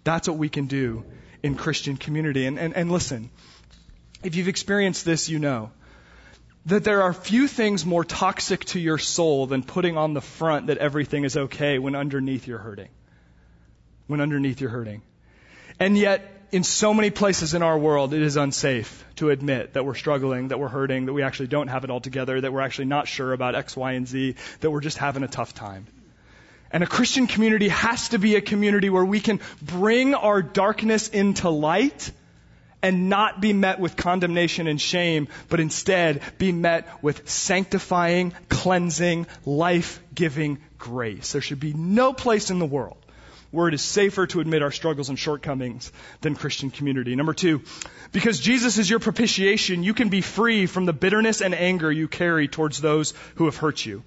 That's 0.02 0.28
what 0.28 0.38
we 0.38 0.48
can 0.48 0.66
do 0.66 1.04
in 1.44 1.54
Christian 1.54 1.96
community. 1.96 2.46
And, 2.46 2.58
and, 2.58 2.74
and 2.74 2.90
listen, 2.90 3.30
if 4.24 4.34
you've 4.34 4.48
experienced 4.48 5.04
this, 5.04 5.28
you 5.28 5.38
know 5.38 5.70
that 6.66 6.84
there 6.84 7.02
are 7.02 7.12
few 7.12 7.46
things 7.46 7.84
more 7.84 8.04
toxic 8.04 8.64
to 8.64 8.80
your 8.80 8.98
soul 8.98 9.46
than 9.46 9.62
putting 9.62 9.96
on 9.96 10.14
the 10.14 10.20
front 10.20 10.68
that 10.68 10.78
everything 10.78 11.24
is 11.24 11.36
okay 11.36 11.78
when 11.78 11.94
underneath 11.94 12.46
you're 12.46 12.58
hurting. 12.58 12.88
When 14.06 14.20
underneath 14.20 14.60
you're 14.60 14.70
hurting. 14.70 15.02
And 15.78 15.98
yet, 15.98 16.30
in 16.52 16.62
so 16.62 16.94
many 16.94 17.10
places 17.10 17.54
in 17.54 17.62
our 17.62 17.76
world, 17.76 18.14
it 18.14 18.22
is 18.22 18.36
unsafe 18.36 19.04
to 19.16 19.30
admit 19.30 19.74
that 19.74 19.84
we're 19.84 19.94
struggling, 19.94 20.48
that 20.48 20.58
we're 20.58 20.68
hurting, 20.68 21.06
that 21.06 21.12
we 21.12 21.22
actually 21.22 21.48
don't 21.48 21.68
have 21.68 21.84
it 21.84 21.90
all 21.90 22.00
together, 22.00 22.40
that 22.40 22.52
we're 22.52 22.60
actually 22.60 22.86
not 22.86 23.08
sure 23.08 23.32
about 23.32 23.54
X, 23.54 23.76
Y, 23.76 23.92
and 23.92 24.06
Z, 24.06 24.36
that 24.60 24.70
we're 24.70 24.80
just 24.80 24.96
having 24.96 25.22
a 25.22 25.28
tough 25.28 25.52
time. 25.52 25.86
And 26.70 26.82
a 26.82 26.86
Christian 26.86 27.26
community 27.26 27.68
has 27.68 28.10
to 28.10 28.18
be 28.18 28.36
a 28.36 28.40
community 28.40 28.88
where 28.88 29.04
we 29.04 29.20
can 29.20 29.40
bring 29.62 30.14
our 30.14 30.42
darkness 30.42 31.08
into 31.08 31.50
light 31.50 32.10
and 32.84 33.08
not 33.08 33.40
be 33.40 33.54
met 33.54 33.80
with 33.80 33.96
condemnation 33.96 34.66
and 34.66 34.78
shame, 34.78 35.26
but 35.48 35.58
instead 35.58 36.20
be 36.36 36.52
met 36.52 36.86
with 37.02 37.26
sanctifying, 37.26 38.34
cleansing, 38.50 39.26
life-giving 39.46 40.58
grace. 40.76 41.32
There 41.32 41.40
should 41.40 41.60
be 41.60 41.72
no 41.72 42.12
place 42.12 42.50
in 42.50 42.58
the 42.58 42.66
world 42.66 42.98
where 43.50 43.68
it 43.68 43.74
is 43.74 43.80
safer 43.80 44.26
to 44.26 44.40
admit 44.40 44.62
our 44.62 44.70
struggles 44.70 45.08
and 45.08 45.18
shortcomings 45.18 45.92
than 46.20 46.34
Christian 46.34 46.70
community. 46.70 47.16
Number 47.16 47.32
two, 47.32 47.62
because 48.12 48.38
Jesus 48.38 48.76
is 48.76 48.90
your 48.90 48.98
propitiation, 48.98 49.82
you 49.82 49.94
can 49.94 50.10
be 50.10 50.20
free 50.20 50.66
from 50.66 50.84
the 50.84 50.92
bitterness 50.92 51.40
and 51.40 51.54
anger 51.54 51.90
you 51.90 52.06
carry 52.06 52.48
towards 52.48 52.82
those 52.82 53.14
who 53.36 53.46
have 53.46 53.56
hurt 53.56 53.86
you. 53.86 54.02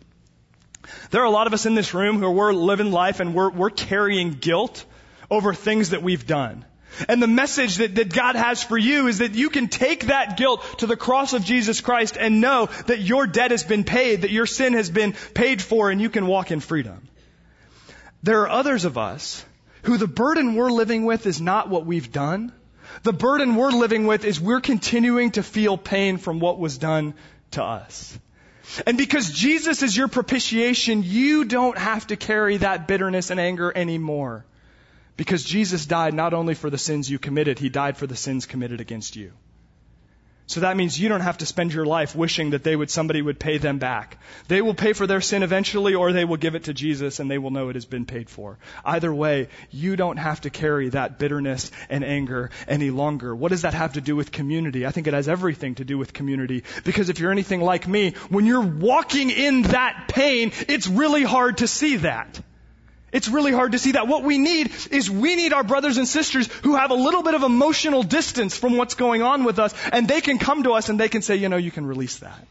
There 1.09 1.21
are 1.21 1.25
a 1.25 1.31
lot 1.31 1.47
of 1.47 1.53
us 1.53 1.65
in 1.65 1.73
this 1.73 1.95
room 1.95 2.19
who 2.19 2.39
are 2.39 2.53
living 2.53 2.91
life 2.91 3.21
and 3.21 3.33
we're, 3.33 3.49
we're 3.49 3.71
carrying 3.71 4.33
guilt 4.33 4.85
over 5.31 5.55
things 5.55 5.89
that 5.89 6.03
we've 6.03 6.27
done. 6.27 6.63
And 7.08 7.21
the 7.21 7.28
message 7.28 7.78
that, 7.78 7.95
that 7.95 8.13
God 8.13 8.36
has 8.36 8.63
for 8.63 8.78
you 8.78 9.08
is 9.08 9.19
that 9.19 9.36
you 9.36 9.50
can 9.50 9.67
take 9.67 10.08
that 10.08 10.38
guilt 10.38 10.63
to 10.80 10.88
the 10.88 10.95
cross 10.95 11.34
of 11.34 11.43
Jesus 11.43 11.82
Christ 11.82 12.17
and 12.19 12.41
know 12.41 12.69
that 12.88 13.00
your 13.00 13.28
debt 13.28 13.52
has 13.52 13.63
been 13.63 13.84
paid, 13.84 14.21
that 14.21 14.32
your 14.32 14.45
sin 14.45 14.73
has 14.73 14.89
been 14.89 15.13
paid 15.34 15.62
for, 15.62 15.91
and 15.91 16.02
you 16.02 16.10
can 16.10 16.28
walk 16.28 16.52
in 16.52 16.60
freedom. 16.60 17.08
There 18.23 18.41
are 18.41 18.50
others 18.50 18.86
of 18.86 18.97
us 18.97 19.45
who 19.84 19.97
the 19.97 20.08
burden 20.08 20.56
we're 20.56 20.71
living 20.71 21.06
with 21.06 21.28
is 21.28 21.39
not 21.39 21.69
what 21.69 21.86
we've 21.86 22.12
done. 22.12 22.52
The 23.04 23.13
burden 23.13 23.56
we're 23.56 23.71
living 23.71 24.08
with 24.08 24.26
is 24.26 24.39
we're 24.39 24.62
continuing 24.62 25.32
to 25.32 25.43
feel 25.43 25.78
pain 25.78 26.17
from 26.17 26.39
what 26.39 26.58
was 26.58 26.78
done 26.78 27.13
to 27.52 27.63
us. 27.63 28.17
And 28.86 28.97
because 28.97 29.32
Jesus 29.32 29.84
is 29.84 29.95
your 29.95 30.08
propitiation, 30.08 31.04
you 31.04 31.45
don't 31.45 31.78
have 31.78 32.08
to 32.08 32.15
carry 32.15 32.58
that 32.58 32.88
bitterness 32.88 33.30
and 33.30 33.39
anger 33.39 33.71
anymore. 33.73 34.45
Because 35.17 35.43
Jesus 35.43 35.86
died 35.86 36.13
not 36.13 36.34
only 36.34 36.53
for 36.53 36.69
the 36.69 36.77
sins 36.77 37.10
you 37.10 37.19
committed, 37.19 37.60
He 37.60 37.69
died 37.69 37.97
for 37.97 38.08
the 38.08 38.15
sins 38.15 38.45
committed 38.45 38.80
against 38.80 39.15
you. 39.15 39.34
So 40.49 40.62
that 40.62 40.77
means 40.77 40.97
you 40.97 41.10
don't 41.10 41.21
have 41.21 41.39
to 41.39 41.45
spend 41.45 41.73
your 41.73 41.86
life 41.86 42.15
wishing 42.15 42.51
that 42.51 42.63
they 42.63 42.73
would, 42.73 42.89
somebody 42.89 43.21
would 43.21 43.38
pay 43.38 43.58
them 43.58 43.80
back. 43.80 44.17
They 44.47 44.62
will 44.62 44.73
pay 44.73 44.93
for 44.93 45.06
their 45.06 45.19
sin 45.19 45.43
eventually 45.43 45.93
or 45.93 46.13
they 46.13 46.23
will 46.23 46.38
give 46.38 46.56
it 46.56 46.63
to 46.65 46.73
Jesus 46.73 47.19
and 47.19 47.30
they 47.30 47.38
will 47.38 47.51
know 47.51 47.67
it 47.67 47.75
has 47.75 47.86
been 47.86 48.06
paid 48.06 48.30
for. 48.30 48.58
Either 48.86 49.13
way, 49.13 49.49
you 49.71 49.97
don't 49.97 50.15
have 50.15 50.39
to 50.41 50.49
carry 50.49 50.88
that 50.89 51.19
bitterness 51.19 51.69
and 51.89 52.06
anger 52.06 52.49
any 52.65 52.91
longer. 52.91 53.36
What 53.36 53.49
does 53.49 53.63
that 53.63 53.73
have 53.73 53.93
to 53.93 54.01
do 54.01 54.15
with 54.15 54.32
community? 54.32 54.86
I 54.86 54.91
think 54.91 55.08
it 55.08 55.13
has 55.13 55.27
everything 55.27 55.75
to 55.75 55.84
do 55.84 55.97
with 55.97 56.13
community 56.13 56.63
because 56.86 57.10
if 57.10 57.19
you're 57.19 57.34
anything 57.34 57.60
like 57.60 57.86
me, 57.86 58.12
when 58.30 58.45
you're 58.45 58.62
walking 58.62 59.32
in 59.32 59.63
that 59.63 60.06
pain, 60.08 60.53
it's 60.69 60.88
really 60.88 61.23
hard 61.23 61.58
to 61.58 61.67
see 61.67 61.97
that. 61.97 62.39
It's 63.12 63.30
really 63.30 63.54
hard 63.54 63.72
to 63.72 63.80
see 63.80 63.93
that. 63.93 64.08
What 64.08 64.24
we 64.24 64.38
need 64.38 64.72
is 64.91 65.10
we 65.10 65.36
need 65.36 65.54
our 65.54 65.63
brothers 65.63 65.98
and 65.98 66.08
sisters 66.08 66.48
who 66.63 66.76
have 66.76 66.91
a 66.91 66.96
little 66.96 67.24
bit 67.24 67.36
of 67.36 67.43
emotional 67.43 68.04
distance 68.04 68.58
from 68.58 68.76
what's 68.76 68.96
going 68.96 69.22
on 69.22 69.46
with 69.46 69.60
us, 69.60 69.74
and 69.91 70.08
they 70.08 70.20
can 70.20 70.39
come 70.39 70.63
to 70.63 70.74
us 70.74 70.89
and 70.89 71.00
they 71.00 71.08
can 71.08 71.22
say, 71.22 71.38
you 71.38 71.48
know, 71.48 71.58
you 71.58 71.72
can 71.72 71.86
release 71.86 72.17
that. 72.17 72.46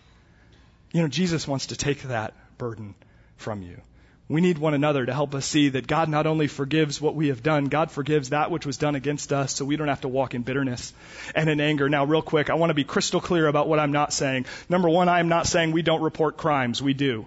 You 0.93 1.03
know, 1.03 1.09
Jesus 1.09 1.47
wants 1.47 1.67
to 1.67 1.77
take 1.77 2.03
that 2.05 2.33
burden 2.57 2.95
from 3.37 3.63
you. 3.63 3.81
We 4.29 4.41
need 4.41 4.59
one 4.59 4.75
another 4.75 5.07
to 5.07 5.13
help 5.13 5.37
us 5.37 5.47
see 5.47 5.69
that 5.69 5.87
God 5.87 6.09
not 6.09 6.27
only 6.27 6.49
forgives 6.49 7.01
what 7.01 7.15
we 7.15 7.29
have 7.29 7.45
done, 7.45 7.67
God 7.67 7.93
forgives 7.93 8.31
that 8.31 8.51
which 8.51 8.67
was 8.67 8.77
done 8.77 8.97
against 8.97 9.33
us 9.33 9.55
so 9.55 9.65
we 9.65 9.77
don't 9.77 9.87
have 9.87 10.01
to 10.01 10.09
walk 10.09 10.35
in 10.35 10.43
bitterness 10.43 10.93
and 11.35 11.49
in 11.49 11.61
anger. 11.61 11.89
Now, 11.89 12.07
real 12.07 12.23
quick, 12.23 12.51
I 12.51 12.55
want 12.55 12.71
to 12.71 12.75
be 12.75 12.83
crystal 12.83 13.21
clear 13.21 13.47
about 13.47 13.69
what 13.69 13.79
I'm 13.79 13.93
not 13.93 14.13
saying. 14.13 14.47
Number 14.69 14.89
one, 14.89 15.09
I 15.09 15.21
am 15.21 15.29
not 15.29 15.47
saying 15.47 15.71
we 15.71 15.83
don't 15.83 16.03
report 16.03 16.37
crimes. 16.37 16.83
We 16.83 16.93
do. 16.93 17.27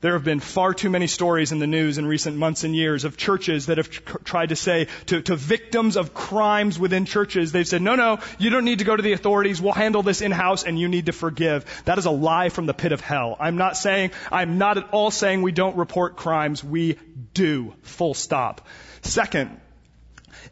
There 0.00 0.14
have 0.14 0.24
been 0.24 0.40
far 0.40 0.72
too 0.72 0.88
many 0.88 1.06
stories 1.06 1.52
in 1.52 1.58
the 1.58 1.66
news 1.66 1.98
in 1.98 2.06
recent 2.06 2.36
months 2.36 2.64
and 2.64 2.74
years 2.74 3.04
of 3.04 3.18
churches 3.18 3.66
that 3.66 3.76
have 3.76 3.90
tr- 3.90 4.18
tried 4.24 4.48
to 4.48 4.56
say 4.56 4.86
to, 5.06 5.20
to, 5.22 5.36
victims 5.36 5.96
of 5.96 6.14
crimes 6.14 6.78
within 6.78 7.04
churches, 7.04 7.52
they've 7.52 7.68
said, 7.68 7.82
no, 7.82 7.96
no, 7.96 8.18
you 8.38 8.48
don't 8.48 8.64
need 8.64 8.78
to 8.78 8.86
go 8.86 8.96
to 8.96 9.02
the 9.02 9.12
authorities. 9.12 9.60
We'll 9.60 9.74
handle 9.74 10.02
this 10.02 10.22
in-house 10.22 10.64
and 10.64 10.78
you 10.78 10.88
need 10.88 11.06
to 11.06 11.12
forgive. 11.12 11.66
That 11.84 11.98
is 11.98 12.06
a 12.06 12.10
lie 12.10 12.48
from 12.48 12.64
the 12.64 12.72
pit 12.72 12.92
of 12.92 13.02
hell. 13.02 13.36
I'm 13.38 13.56
not 13.56 13.76
saying, 13.76 14.12
I'm 14.32 14.56
not 14.56 14.78
at 14.78 14.88
all 14.90 15.10
saying 15.10 15.42
we 15.42 15.52
don't 15.52 15.76
report 15.76 16.16
crimes. 16.16 16.64
We 16.64 16.96
do. 17.34 17.74
Full 17.82 18.14
stop. 18.14 18.66
Second, 19.02 19.60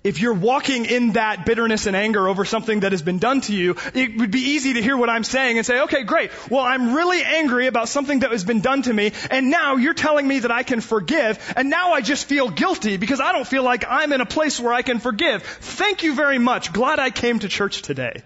if 0.04 0.20
you're 0.20 0.34
walking 0.34 0.84
in 0.84 1.12
that 1.12 1.44
bitterness 1.44 1.86
and 1.86 1.96
anger 1.96 2.28
over 2.28 2.44
something 2.44 2.80
that 2.80 2.92
has 2.92 3.02
been 3.02 3.18
done 3.18 3.40
to 3.42 3.52
you, 3.52 3.76
it 3.94 4.16
would 4.16 4.30
be 4.30 4.40
easy 4.40 4.74
to 4.74 4.82
hear 4.82 4.96
what 4.96 5.10
I'm 5.10 5.24
saying 5.24 5.58
and 5.58 5.66
say, 5.66 5.80
okay, 5.82 6.04
great. 6.04 6.30
Well, 6.50 6.64
I'm 6.64 6.94
really 6.94 7.22
angry 7.22 7.66
about 7.66 7.88
something 7.88 8.20
that 8.20 8.30
has 8.30 8.44
been 8.44 8.60
done 8.60 8.82
to 8.82 8.92
me, 8.92 9.12
and 9.30 9.50
now 9.50 9.76
you're 9.76 9.94
telling 9.94 10.26
me 10.26 10.38
that 10.40 10.52
I 10.52 10.62
can 10.62 10.80
forgive, 10.80 11.52
and 11.56 11.68
now 11.68 11.92
I 11.92 12.00
just 12.00 12.26
feel 12.26 12.48
guilty 12.48 12.96
because 12.96 13.20
I 13.20 13.32
don't 13.32 13.46
feel 13.46 13.64
like 13.64 13.84
I'm 13.88 14.12
in 14.12 14.20
a 14.20 14.26
place 14.26 14.60
where 14.60 14.72
I 14.72 14.82
can 14.82 15.00
forgive. 15.00 15.42
Thank 15.42 16.04
you 16.04 16.14
very 16.14 16.38
much. 16.38 16.72
Glad 16.72 17.00
I 17.00 17.10
came 17.10 17.40
to 17.40 17.48
church 17.48 17.82
today. 17.82 18.22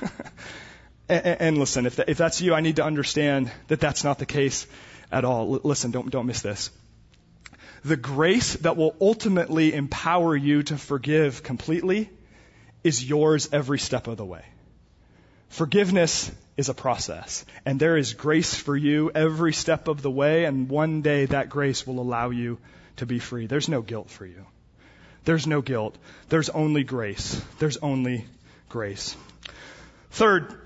and, 1.08 1.26
and, 1.26 1.58
listen, 1.58 1.86
if, 1.86 1.98
if 1.98 2.18
that's 2.18 2.40
you, 2.40 2.54
I 2.54 2.60
need 2.60 2.76
to 2.76 2.84
understand 2.84 3.50
that 3.66 3.80
that's 3.80 4.04
not 4.04 4.18
the 4.18 4.26
case 4.26 4.66
at 5.10 5.24
all. 5.24 5.54
L- 5.54 5.60
listen, 5.64 5.90
don't, 5.90 6.10
don't 6.10 6.26
miss 6.26 6.42
this 6.42 6.70
the 7.84 7.96
grace 7.96 8.54
that 8.56 8.76
will 8.76 8.94
ultimately 9.00 9.72
empower 9.72 10.36
you 10.36 10.62
to 10.64 10.76
forgive 10.76 11.42
completely 11.42 12.10
is 12.84 13.04
yours 13.08 13.48
every 13.52 13.78
step 13.78 14.06
of 14.06 14.16
the 14.16 14.24
way. 14.24 14.44
Forgiveness 15.48 16.30
is 16.56 16.68
a 16.68 16.74
process, 16.74 17.44
and 17.64 17.80
there 17.80 17.96
is 17.96 18.14
grace 18.14 18.54
for 18.54 18.76
you 18.76 19.10
every 19.14 19.52
step 19.52 19.88
of 19.88 20.02
the 20.02 20.10
way, 20.10 20.44
and 20.44 20.68
one 20.68 21.02
day 21.02 21.26
that 21.26 21.48
grace 21.48 21.86
will 21.86 22.00
allow 22.00 22.30
you 22.30 22.58
to 22.96 23.06
be 23.06 23.18
free. 23.18 23.46
There's 23.46 23.68
no 23.68 23.82
guilt 23.82 24.10
for 24.10 24.26
you. 24.26 24.46
There's 25.24 25.46
no 25.46 25.60
guilt. 25.60 25.96
There's 26.28 26.48
only 26.48 26.84
grace. 26.84 27.42
There's 27.58 27.76
only 27.78 28.26
grace. 28.68 29.16
Third, 30.10 30.60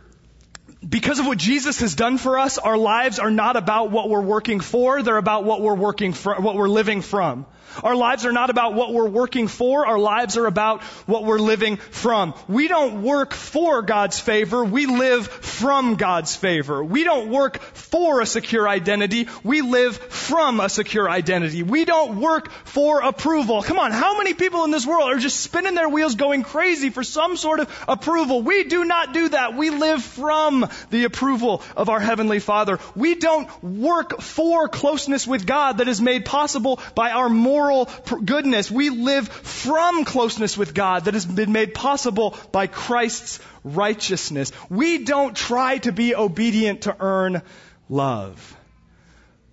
because 0.88 1.18
of 1.18 1.26
what 1.26 1.38
Jesus 1.38 1.80
has 1.80 1.94
done 1.94 2.18
for 2.18 2.38
us, 2.38 2.58
our 2.58 2.76
lives 2.76 3.18
are 3.18 3.30
not 3.30 3.56
about 3.56 3.90
what 3.90 4.08
we're 4.08 4.20
working 4.20 4.60
for, 4.60 5.02
they're 5.02 5.16
about 5.16 5.44
what 5.44 5.60
we're 5.60 5.74
working 5.74 6.12
for, 6.12 6.34
what 6.40 6.56
we're 6.56 6.68
living 6.68 7.02
from. 7.02 7.46
Our 7.82 7.96
lives 7.96 8.24
are 8.26 8.32
not 8.32 8.50
about 8.50 8.74
what 8.74 8.92
we're 8.92 9.08
working 9.08 9.48
for. 9.48 9.86
Our 9.86 9.98
lives 9.98 10.36
are 10.36 10.46
about 10.46 10.82
what 11.06 11.24
we're 11.24 11.38
living 11.38 11.76
from. 11.76 12.34
We 12.48 12.68
don't 12.68 13.02
work 13.02 13.34
for 13.34 13.82
God's 13.82 14.20
favor. 14.20 14.64
We 14.64 14.86
live 14.86 15.26
from 15.26 15.96
God's 15.96 16.36
favor. 16.36 16.82
We 16.84 17.04
don't 17.04 17.30
work 17.30 17.60
for 17.60 18.20
a 18.20 18.26
secure 18.26 18.68
identity. 18.68 19.28
We 19.42 19.62
live 19.62 19.96
from 19.96 20.60
a 20.60 20.68
secure 20.68 21.08
identity. 21.08 21.62
We 21.62 21.84
don't 21.84 22.20
work 22.20 22.50
for 22.64 23.02
approval. 23.02 23.62
Come 23.62 23.78
on, 23.78 23.92
how 23.92 24.18
many 24.18 24.34
people 24.34 24.64
in 24.64 24.70
this 24.70 24.86
world 24.86 25.10
are 25.10 25.18
just 25.18 25.40
spinning 25.40 25.74
their 25.74 25.88
wheels 25.88 26.14
going 26.14 26.42
crazy 26.42 26.90
for 26.90 27.02
some 27.02 27.36
sort 27.36 27.60
of 27.60 27.84
approval? 27.88 28.42
We 28.42 28.64
do 28.64 28.84
not 28.84 29.12
do 29.12 29.28
that. 29.30 29.56
We 29.56 29.70
live 29.70 30.02
from 30.02 30.68
the 30.90 31.04
approval 31.04 31.62
of 31.76 31.88
our 31.88 32.00
Heavenly 32.00 32.38
Father. 32.38 32.78
We 32.94 33.14
don't 33.14 33.48
work 33.62 34.20
for 34.20 34.68
closeness 34.68 35.26
with 35.26 35.46
God 35.46 35.78
that 35.78 35.88
is 35.88 36.00
made 36.00 36.24
possible 36.24 36.80
by 36.94 37.10
our 37.10 37.28
moral 37.28 37.63
moral 37.64 37.88
goodness. 38.24 38.70
We 38.70 38.90
live 38.90 39.28
from 39.28 40.04
closeness 40.04 40.56
with 40.58 40.74
God 40.74 41.06
that 41.06 41.14
has 41.14 41.24
been 41.24 41.52
made 41.52 41.72
possible 41.72 42.36
by 42.52 42.66
Christ's 42.66 43.40
righteousness. 43.62 44.52
We 44.68 45.04
don't 45.04 45.34
try 45.34 45.78
to 45.78 45.92
be 45.92 46.14
obedient 46.14 46.82
to 46.82 46.96
earn 47.00 47.42
love. 47.88 48.56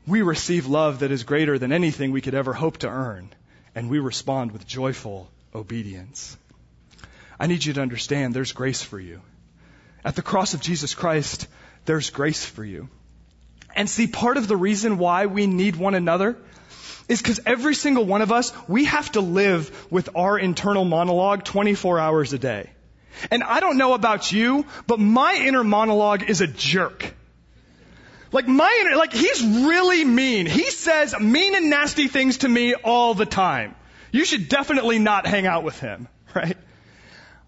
We 0.08 0.24
receive 0.24 0.68
love 0.68 1.00
that 1.00 1.12
is 1.12 1.24
greater 1.24 1.58
than 1.58 1.72
anything 1.72 2.12
we 2.12 2.22
could 2.22 2.34
ever 2.34 2.54
hope 2.54 2.80
to 2.80 2.90
earn, 2.90 3.30
and 3.76 3.90
we 3.90 4.00
respond 4.00 4.52
with 4.52 4.68
joyful 4.68 5.30
obedience. 5.56 6.36
I 7.40 7.48
need 7.48 7.64
you 7.64 7.74
to 7.74 7.82
understand 7.82 8.34
there's 8.34 8.52
grace 8.52 8.82
for 8.82 9.00
you. 9.00 9.22
At 10.04 10.16
the 10.16 10.22
cross 10.22 10.54
of 10.54 10.62
Jesus 10.62 10.96
Christ, 10.96 11.48
there's 11.86 12.10
grace 12.10 12.44
for 12.44 12.66
you. 12.66 12.90
And 13.74 13.90
see, 13.90 14.08
part 14.08 14.38
of 14.38 14.48
the 14.50 14.58
reason 14.58 14.98
why 14.98 15.28
we 15.28 15.48
need 15.48 15.76
one 15.78 15.96
another 15.96 16.36
is 17.12 17.22
because 17.22 17.42
every 17.46 17.76
single 17.76 18.06
one 18.06 18.22
of 18.22 18.32
us, 18.32 18.54
we 18.70 18.86
have 18.86 19.12
to 19.12 19.20
live 19.20 19.92
with 19.92 20.10
our 20.16 20.40
internal 20.40 20.86
monologue 20.86 21.44
24 21.44 22.00
hours 22.00 22.32
a 22.32 22.40
day. 22.40 22.70
And 23.30 23.44
I 23.44 23.60
don't 23.60 23.78
know 23.78 23.94
about 23.94 24.32
you, 24.32 24.66
but 24.88 24.98
my 24.98 25.36
inner 25.36 25.64
monologue 25.66 26.30
is 26.30 26.40
a 26.40 26.48
jerk. 26.48 27.14
Like 28.32 28.48
my 28.48 28.78
inner, 28.80 28.96
like 28.96 29.12
he's 29.12 29.44
really 29.44 30.06
mean. 30.06 30.46
He 30.46 30.72
says 30.72 31.14
mean 31.20 31.54
and 31.54 31.70
nasty 31.70 32.08
things 32.08 32.38
to 32.40 32.48
me 32.48 32.76
all 32.76 33.14
the 33.14 33.26
time. 33.26 33.76
You 34.14 34.24
should 34.24 34.48
definitely 34.48 34.98
not 34.98 35.28
hang 35.28 35.46
out 35.46 35.66
with 35.66 35.78
him, 35.82 36.08
right? 36.34 36.58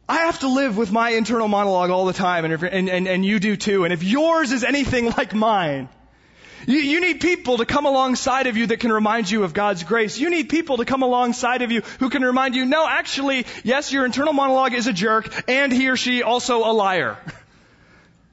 I 0.10 0.26
have 0.26 0.40
to 0.40 0.50
live 0.50 0.76
with 0.76 0.92
my 0.92 1.12
internal 1.12 1.48
monologue 1.48 1.90
all 1.90 2.06
the 2.06 2.12
time, 2.12 2.44
and, 2.44 2.54
if, 2.54 2.64
and, 2.64 2.90
and, 2.90 3.08
and 3.08 3.26
you 3.26 3.40
do 3.40 3.56
too. 3.56 3.86
And 3.86 3.94
if 3.94 4.04
yours 4.04 4.52
is 4.52 4.66
anything 4.66 5.06
like 5.06 5.34
mine, 5.34 5.88
you, 6.68 6.78
you, 6.78 7.02
need 7.02 7.22
people 7.22 7.58
to 7.58 7.66
come 7.66 7.86
alongside 7.86 8.48
of 8.48 8.58
you 8.58 8.68
that 8.68 8.80
can 8.80 8.92
remind 8.92 9.30
you 9.30 9.44
of 9.44 9.54
God's 9.54 9.84
grace. 9.84 10.18
You 10.18 10.30
need 10.30 10.50
people 10.50 10.78
to 10.78 10.86
come 10.86 11.04
alongside 11.04 11.62
of 11.62 11.72
you 11.72 11.82
who 12.00 12.10
can 12.10 12.24
remind 12.24 12.56
you, 12.56 12.66
no, 12.66 12.88
actually, 12.88 13.46
yes, 13.64 13.92
your 13.92 14.06
internal 14.06 14.34
monologue 14.34 14.74
is 14.74 14.88
a 14.88 14.94
jerk, 14.94 15.50
and 15.50 15.72
he 15.72 15.90
or 15.90 15.98
she 15.98 16.24
also 16.24 16.60
a 16.60 16.74
liar. 16.74 17.18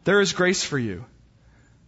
There 0.05 0.23
is 0.23 0.33
grace 0.33 0.65
for 0.65 0.79
you. 0.79 1.05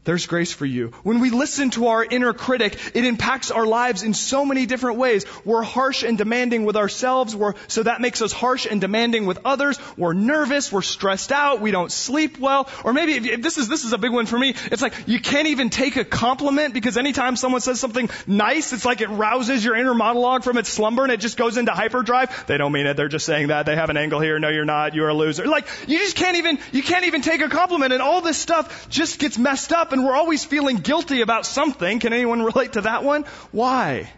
There's 0.04 0.26
grace 0.26 0.52
for 0.52 0.66
you. 0.66 0.88
When 1.04 1.20
we 1.20 1.30
listen 1.30 1.70
to 1.70 1.86
our 1.88 2.04
inner 2.04 2.32
critic, 2.32 2.76
it 2.92 3.04
impacts 3.04 3.52
our 3.52 3.64
lives 3.64 4.02
in 4.02 4.14
so 4.14 4.44
many 4.44 4.66
different 4.66 4.98
ways. 4.98 5.24
We're 5.44 5.62
harsh 5.62 6.02
and 6.02 6.18
demanding 6.18 6.64
with 6.64 6.76
ourselves, 6.76 7.36
we're, 7.36 7.54
so 7.68 7.84
that 7.84 8.00
makes 8.00 8.20
us 8.20 8.32
harsh 8.32 8.66
and 8.68 8.80
demanding 8.80 9.26
with 9.26 9.38
others. 9.44 9.78
We're 9.96 10.12
nervous, 10.12 10.72
we're 10.72 10.82
stressed 10.82 11.30
out, 11.30 11.60
we 11.60 11.70
don't 11.70 11.92
sleep 11.92 12.38
well. 12.40 12.68
Or 12.82 12.92
maybe 12.92 13.12
if, 13.12 13.26
if 13.26 13.42
this 13.42 13.58
is 13.58 13.68
this 13.68 13.84
is 13.84 13.92
a 13.92 13.98
big 13.98 14.10
one 14.10 14.26
for 14.26 14.36
me. 14.36 14.56
It's 14.72 14.82
like 14.82 14.94
you 15.06 15.20
can't 15.20 15.46
even 15.46 15.70
take 15.70 15.94
a 15.94 16.04
compliment 16.04 16.74
because 16.74 16.96
anytime 16.96 17.36
someone 17.36 17.60
says 17.60 17.78
something 17.78 18.10
nice, 18.26 18.72
it's 18.72 18.84
like 18.84 19.02
it 19.02 19.08
rouses 19.08 19.64
your 19.64 19.76
inner 19.76 19.94
monologue 19.94 20.42
from 20.42 20.58
its 20.58 20.68
slumber 20.68 21.04
and 21.04 21.12
it 21.12 21.20
just 21.20 21.36
goes 21.36 21.56
into 21.56 21.70
hyperdrive. 21.70 22.46
They 22.48 22.58
don't 22.58 22.72
mean 22.72 22.86
it. 22.86 22.96
They're 22.96 23.06
just 23.06 23.24
saying 23.24 23.48
that. 23.48 23.66
They 23.66 23.76
have 23.76 23.88
an 23.88 23.96
angle 23.96 24.18
here. 24.18 24.40
No, 24.40 24.48
you're 24.48 24.64
not. 24.64 24.96
You're 24.96 25.10
a 25.10 25.14
loser. 25.14 25.46
Like 25.46 25.68
you 25.86 25.98
just 25.98 26.16
can't 26.16 26.38
even 26.38 26.58
you 26.72 26.82
can't 26.82 27.04
even 27.04 27.22
take 27.22 27.40
a 27.40 27.48
compliment, 27.48 27.92
and 27.92 28.02
all 28.02 28.20
this 28.20 28.36
stuff 28.36 28.88
just 28.88 29.20
gets 29.20 29.38
messed 29.38 29.72
up 29.72 29.91
and 29.92 30.04
we're 30.04 30.14
always 30.14 30.44
feeling 30.44 30.76
guilty 30.78 31.20
about 31.20 31.46
something. 31.46 32.00
Can 32.00 32.12
anyone 32.12 32.42
relate 32.52 32.74
to 32.74 32.82
that 32.82 33.04
one? 33.04 33.24
Why? 33.50 34.10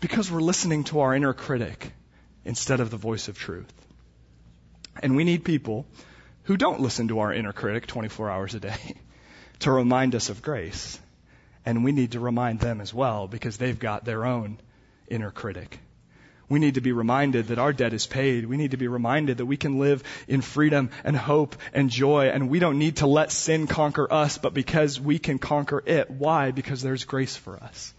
Because 0.00 0.30
we're 0.30 0.40
listening 0.40 0.84
to 0.84 1.00
our 1.00 1.14
inner 1.14 1.32
critic 1.32 1.92
instead 2.44 2.80
of 2.80 2.90
the 2.90 2.96
voice 2.96 3.28
of 3.28 3.36
truth. 3.36 3.72
And 5.02 5.16
we 5.16 5.24
need 5.24 5.44
people 5.44 5.86
who 6.44 6.56
don't 6.56 6.80
listen 6.80 7.08
to 7.08 7.20
our 7.20 7.32
inner 7.32 7.52
critic 7.52 7.86
24 7.86 8.30
hours 8.30 8.54
a 8.54 8.60
day 8.60 8.96
to 9.60 9.70
remind 9.70 10.14
us 10.14 10.28
of 10.28 10.42
grace. 10.42 10.98
And 11.66 11.84
we 11.84 11.92
need 11.92 12.12
to 12.12 12.20
remind 12.20 12.60
them 12.60 12.80
as 12.80 12.94
well 12.94 13.28
because 13.28 13.58
they've 13.58 13.78
got 13.78 14.04
their 14.04 14.24
own 14.24 14.58
inner 15.08 15.30
critic. 15.30 15.78
We 16.48 16.58
need 16.58 16.74
to 16.74 16.80
be 16.80 16.92
reminded 16.92 17.48
that 17.48 17.58
our 17.58 17.72
debt 17.72 17.92
is 17.92 18.06
paid. 18.06 18.46
We 18.46 18.56
need 18.56 18.70
to 18.70 18.76
be 18.78 18.88
reminded 18.88 19.38
that 19.38 19.46
we 19.46 19.58
can 19.58 19.78
live 19.78 20.02
in 20.26 20.40
freedom 20.40 20.90
and 21.04 21.16
hope 21.16 21.56
and 21.74 21.90
joy 21.90 22.28
and 22.28 22.48
we 22.48 22.58
don't 22.58 22.78
need 22.78 22.96
to 22.96 23.06
let 23.06 23.30
sin 23.30 23.66
conquer 23.66 24.10
us, 24.10 24.38
but 24.38 24.54
because 24.54 24.98
we 24.98 25.18
can 25.18 25.38
conquer 25.38 25.82
it. 25.84 26.10
Why? 26.10 26.50
Because 26.50 26.80
there's 26.80 27.04
grace 27.04 27.36
for 27.36 27.62
us. 27.62 27.92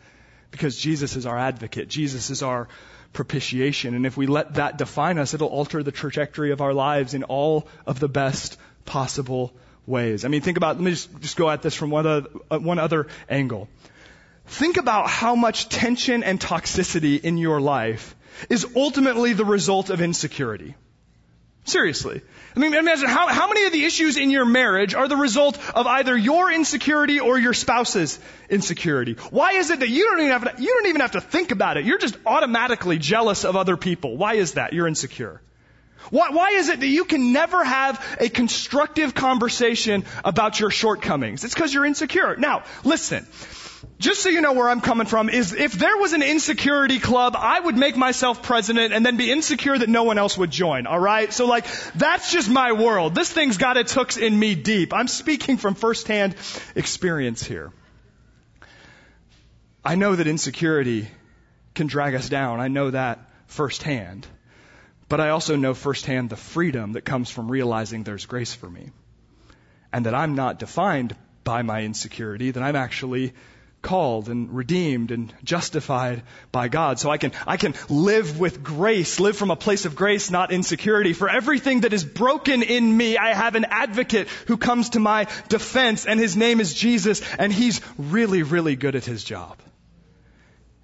Because 0.50 0.76
Jesus 0.76 1.16
is 1.16 1.28
our 1.28 1.38
advocate. 1.38 1.90
Jesus 1.90 2.32
is 2.32 2.42
our 2.42 2.68
propitiation. 3.14 3.94
And 3.94 4.06
if 4.06 4.18
we 4.18 4.26
let 4.26 4.56
that 4.56 4.78
define 4.78 5.20
us, 5.20 5.34
it'll 5.34 5.48
alter 5.48 5.84
the 5.84 5.92
trajectory 5.92 6.52
of 6.52 6.62
our 6.62 6.74
lives 6.74 7.14
in 7.14 7.24
all 7.24 7.68
of 7.86 8.00
the 8.00 8.10
best 8.10 8.58
possible 8.86 9.54
ways. 9.86 10.26
I 10.26 10.28
mean, 10.28 10.42
think 10.42 10.58
about, 10.58 10.78
let 10.78 10.84
me 10.84 10.92
just, 10.92 11.20
just 11.20 11.38
go 11.38 11.50
at 11.50 11.62
this 11.62 11.76
from 11.76 11.92
one 11.92 12.08
other, 12.08 12.30
uh, 12.50 12.60
one 12.60 12.80
other 12.80 13.08
angle. 13.30 13.68
Think 14.46 14.78
about 14.78 15.08
how 15.08 15.36
much 15.36 15.70
tension 15.70 16.24
and 16.24 16.40
toxicity 16.40 17.22
in 17.22 17.38
your 17.38 17.62
life 17.62 18.16
is 18.50 18.66
ultimately 18.76 19.34
the 19.34 19.46
result 19.46 19.90
of 19.90 20.02
insecurity. 20.02 20.76
Seriously. 21.66 22.22
I 22.56 22.60
mean, 22.60 22.74
imagine 22.74 23.08
how, 23.08 23.28
how 23.28 23.48
many 23.48 23.66
of 23.66 23.72
the 23.72 23.86
issues 23.86 24.18
in 24.18 24.32
your 24.32 24.46
marriage 24.46 24.96
are 24.96 25.08
the 25.08 25.18
result 25.18 25.58
of 25.76 25.86
either 25.86 26.18
your 26.18 26.52
insecurity 26.52 27.20
or 27.20 27.38
your 27.38 27.54
spouse's 27.54 28.20
insecurity? 28.50 29.14
Why 29.30 29.52
is 29.52 29.70
it 29.70 29.82
that 29.82 29.90
you 29.90 30.06
don't 30.06 30.20
even 30.20 30.32
have 30.32 30.56
to, 30.56 30.62
you 30.62 30.70
don't 30.70 30.88
even 30.88 31.02
have 31.02 31.12
to 31.12 31.22
think 31.22 31.52
about 31.52 31.78
it? 31.78 31.86
You're 31.86 32.00
just 32.00 32.18
automatically 32.26 32.98
jealous 32.98 33.46
of 33.46 33.56
other 33.56 33.78
people. 33.78 34.18
Why 34.18 34.36
is 34.36 34.54
that? 34.54 34.74
You're 34.74 34.88
insecure. 34.88 35.42
Why, 36.10 36.30
why 36.32 36.50
is 36.52 36.70
it 36.70 36.80
that 36.80 36.88
you 36.88 37.06
can 37.06 37.34
never 37.34 37.64
have 37.64 38.04
a 38.20 38.30
constructive 38.30 39.14
conversation 39.14 40.06
about 40.26 40.60
your 40.60 40.72
shortcomings? 40.72 41.44
It's 41.44 41.54
because 41.54 41.74
you're 41.74 41.86
insecure. 41.86 42.36
Now, 42.36 42.64
listen 42.84 43.28
just 44.00 44.24
so 44.24 44.30
you 44.30 44.40
know 44.40 44.54
where 44.54 44.70
I'm 44.70 44.80
coming 44.80 45.06
from, 45.06 45.30
is 45.30 45.54
if 45.54 45.74
there 45.74 45.98
was 45.98 46.14
an 46.14 46.24
insecurity 46.24 47.00
club, 47.00 47.36
I 47.38 47.60
would 47.60 47.78
make 47.78 47.98
myself 47.98 48.42
president 48.42 48.94
and 48.94 49.06
then 49.06 49.18
be 49.18 49.30
insecure 49.30 49.78
that 49.78 49.90
no 49.90 50.04
one 50.04 50.18
else 50.18 50.38
would 50.38 50.52
join, 50.52 50.88
alright? 50.88 51.34
So 51.34 51.46
like, 51.46 51.66
that's 51.96 52.32
just 52.32 52.50
my 52.50 52.72
world. 52.72 53.14
This 53.14 53.32
thing's 53.32 53.58
got 53.58 53.76
its 53.76 53.94
hooks 53.94 54.16
in 54.16 54.38
me 54.38 54.56
deep. 54.56 54.94
I'm 54.94 55.10
speaking 55.10 55.58
from 55.58 55.76
firsthand 55.76 56.36
experience 56.76 57.44
here. 57.44 57.74
I 59.84 59.96
know 59.96 60.16
that 60.16 60.28
insecurity 60.28 61.10
can 61.76 61.88
drag 61.88 62.16
us 62.16 62.30
down. 62.30 62.62
I 62.62 62.70
know 62.70 62.92
that 62.92 63.20
firsthand. 63.48 64.28
But 65.10 65.20
I 65.20 65.30
also 65.30 65.56
know 65.58 65.74
firsthand 65.74 66.30
the 66.30 66.38
freedom 66.38 66.94
that 66.94 67.02
comes 67.02 67.30
from 67.30 67.52
realizing 67.52 68.04
there's 68.04 68.26
grace 68.26 68.54
for 68.54 68.70
me. 68.70 68.92
And 69.92 70.06
that 70.06 70.14
I'm 70.14 70.36
not 70.36 70.60
defined 70.60 71.16
by 71.44 71.64
my 71.64 71.82
insecurity, 71.82 72.52
that 72.52 72.62
I'm 72.62 72.76
actually 72.76 73.34
called 73.82 74.30
and 74.30 74.54
redeemed 74.56 75.12
and 75.12 75.34
justified 75.44 76.24
by 76.52 76.68
God. 76.68 77.00
So 77.00 77.10
I 77.10 77.18
can, 77.18 77.32
I 77.48 77.58
can 77.58 77.76
live 77.90 78.40
with 78.40 78.64
grace, 78.64 79.20
live 79.20 79.38
from 79.38 79.52
a 79.52 79.56
place 79.56 79.86
of 79.86 79.96
grace, 79.96 80.30
not 80.30 80.52
insecurity. 80.52 81.14
For 81.14 81.30
everything 81.30 81.82
that 81.82 81.94
is 81.94 82.04
broken 82.04 82.64
in 82.64 82.96
me, 82.96 83.18
I 83.18 83.34
have 83.34 83.56
an 83.56 83.66
advocate 83.66 84.28
who 84.48 84.58
comes 84.58 84.92
to 84.92 85.00
my 85.00 85.28
defense 85.48 86.06
and 86.06 86.20
his 86.20 86.36
name 86.36 86.60
is 86.60 86.74
Jesus 86.74 87.22
and 87.38 87.54
he's 87.54 87.82
really, 87.98 88.44
really 88.44 88.76
good 88.76 88.96
at 88.96 89.06
his 89.06 89.24
job. 89.24 89.58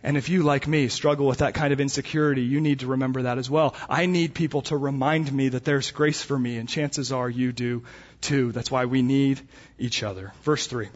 And 0.05 0.17
if 0.17 0.29
you, 0.29 0.43
like 0.43 0.67
me, 0.67 0.87
struggle 0.87 1.25
with 1.25 1.39
that 1.39 1.55
kind 1.55 1.73
of 1.73 1.81
insecurity, 1.81 2.43
you 2.43 2.61
need 2.61 2.81
to 2.81 2.87
remember 2.87 3.23
that 3.23 3.39
as 3.39 3.49
well. 3.49 3.73
I 3.89 4.05
need 4.05 4.35
people 4.35 4.61
to 4.63 4.77
remind 4.77 5.33
me 5.33 5.49
that 5.49 5.65
there's 5.65 5.89
grace 5.89 6.21
for 6.21 6.37
me, 6.37 6.57
and 6.57 6.69
chances 6.69 7.11
are 7.11 7.27
you 7.27 7.51
do 7.51 7.85
too. 8.21 8.51
That's 8.51 8.69
why 8.69 8.85
we 8.85 9.01
need 9.01 9.41
each 9.79 10.03
other. 10.03 10.31
Verse 10.43 10.67
3. 10.67 10.89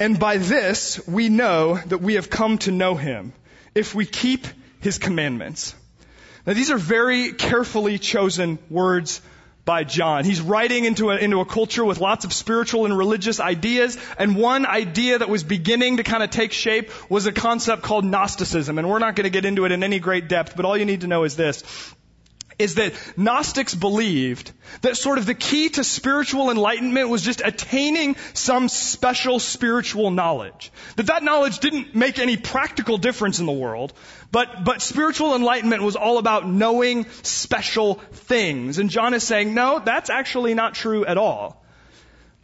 And 0.00 0.18
by 0.18 0.38
this 0.38 1.06
we 1.06 1.28
know 1.28 1.76
that 1.76 1.98
we 1.98 2.14
have 2.14 2.30
come 2.30 2.56
to 2.58 2.70
know 2.70 2.94
him, 2.94 3.34
if 3.74 3.94
we 3.94 4.06
keep 4.06 4.46
his 4.80 4.98
commandments. 4.98 5.74
Now 6.46 6.54
these 6.54 6.70
are 6.70 6.78
very 6.78 7.32
carefully 7.32 7.98
chosen 7.98 8.58
words 8.70 9.20
by 9.66 9.84
John. 9.84 10.24
He's 10.24 10.40
writing 10.40 10.86
into 10.86 11.10
a, 11.10 11.16
into 11.16 11.40
a 11.40 11.44
culture 11.44 11.84
with 11.84 12.00
lots 12.00 12.24
of 12.24 12.32
spiritual 12.32 12.86
and 12.86 12.96
religious 12.96 13.40
ideas, 13.40 13.98
and 14.18 14.34
one 14.34 14.64
idea 14.64 15.18
that 15.18 15.28
was 15.28 15.44
beginning 15.44 15.98
to 15.98 16.02
kind 16.02 16.22
of 16.22 16.30
take 16.30 16.52
shape 16.52 16.90
was 17.10 17.26
a 17.26 17.32
concept 17.32 17.82
called 17.82 18.06
Gnosticism, 18.06 18.78
and 18.78 18.88
we're 18.88 18.98
not 18.98 19.16
going 19.16 19.24
to 19.24 19.30
get 19.30 19.44
into 19.44 19.66
it 19.66 19.72
in 19.72 19.84
any 19.84 19.98
great 19.98 20.28
depth, 20.28 20.56
but 20.56 20.64
all 20.64 20.78
you 20.78 20.86
need 20.86 21.02
to 21.02 21.08
know 21.08 21.24
is 21.24 21.36
this 21.36 21.62
is 22.60 22.74
that 22.74 22.92
Gnostics 23.16 23.74
believed 23.74 24.52
that 24.82 24.96
sort 24.96 25.16
of 25.16 25.24
the 25.24 25.34
key 25.34 25.70
to 25.70 25.82
spiritual 25.82 26.50
enlightenment 26.50 27.08
was 27.08 27.22
just 27.22 27.40
attaining 27.42 28.16
some 28.34 28.68
special 28.68 29.38
spiritual 29.38 30.10
knowledge. 30.10 30.70
That 30.96 31.06
that 31.06 31.22
knowledge 31.22 31.60
didn't 31.60 31.94
make 31.94 32.18
any 32.18 32.36
practical 32.36 32.98
difference 32.98 33.40
in 33.40 33.46
the 33.46 33.52
world, 33.52 33.94
but, 34.30 34.62
but 34.64 34.82
spiritual 34.82 35.34
enlightenment 35.34 35.82
was 35.82 35.96
all 35.96 36.18
about 36.18 36.46
knowing 36.46 37.06
special 37.22 37.94
things. 38.12 38.78
And 38.78 38.90
John 38.90 39.14
is 39.14 39.22
saying, 39.24 39.54
no, 39.54 39.78
that's 39.78 40.10
actually 40.10 40.52
not 40.52 40.74
true 40.74 41.06
at 41.06 41.16
all. 41.16 41.64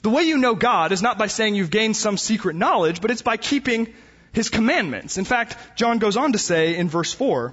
The 0.00 0.10
way 0.10 0.22
you 0.22 0.38
know 0.38 0.54
God 0.54 0.92
is 0.92 1.02
not 1.02 1.18
by 1.18 1.26
saying 1.26 1.56
you've 1.56 1.70
gained 1.70 1.96
some 1.96 2.16
secret 2.16 2.56
knowledge, 2.56 3.02
but 3.02 3.10
it's 3.10 3.22
by 3.22 3.36
keeping 3.36 3.92
His 4.32 4.48
commandments. 4.48 5.18
In 5.18 5.24
fact, 5.24 5.56
John 5.76 5.98
goes 5.98 6.16
on 6.16 6.32
to 6.32 6.38
say 6.38 6.76
in 6.76 6.88
verse 6.88 7.12
4, 7.12 7.52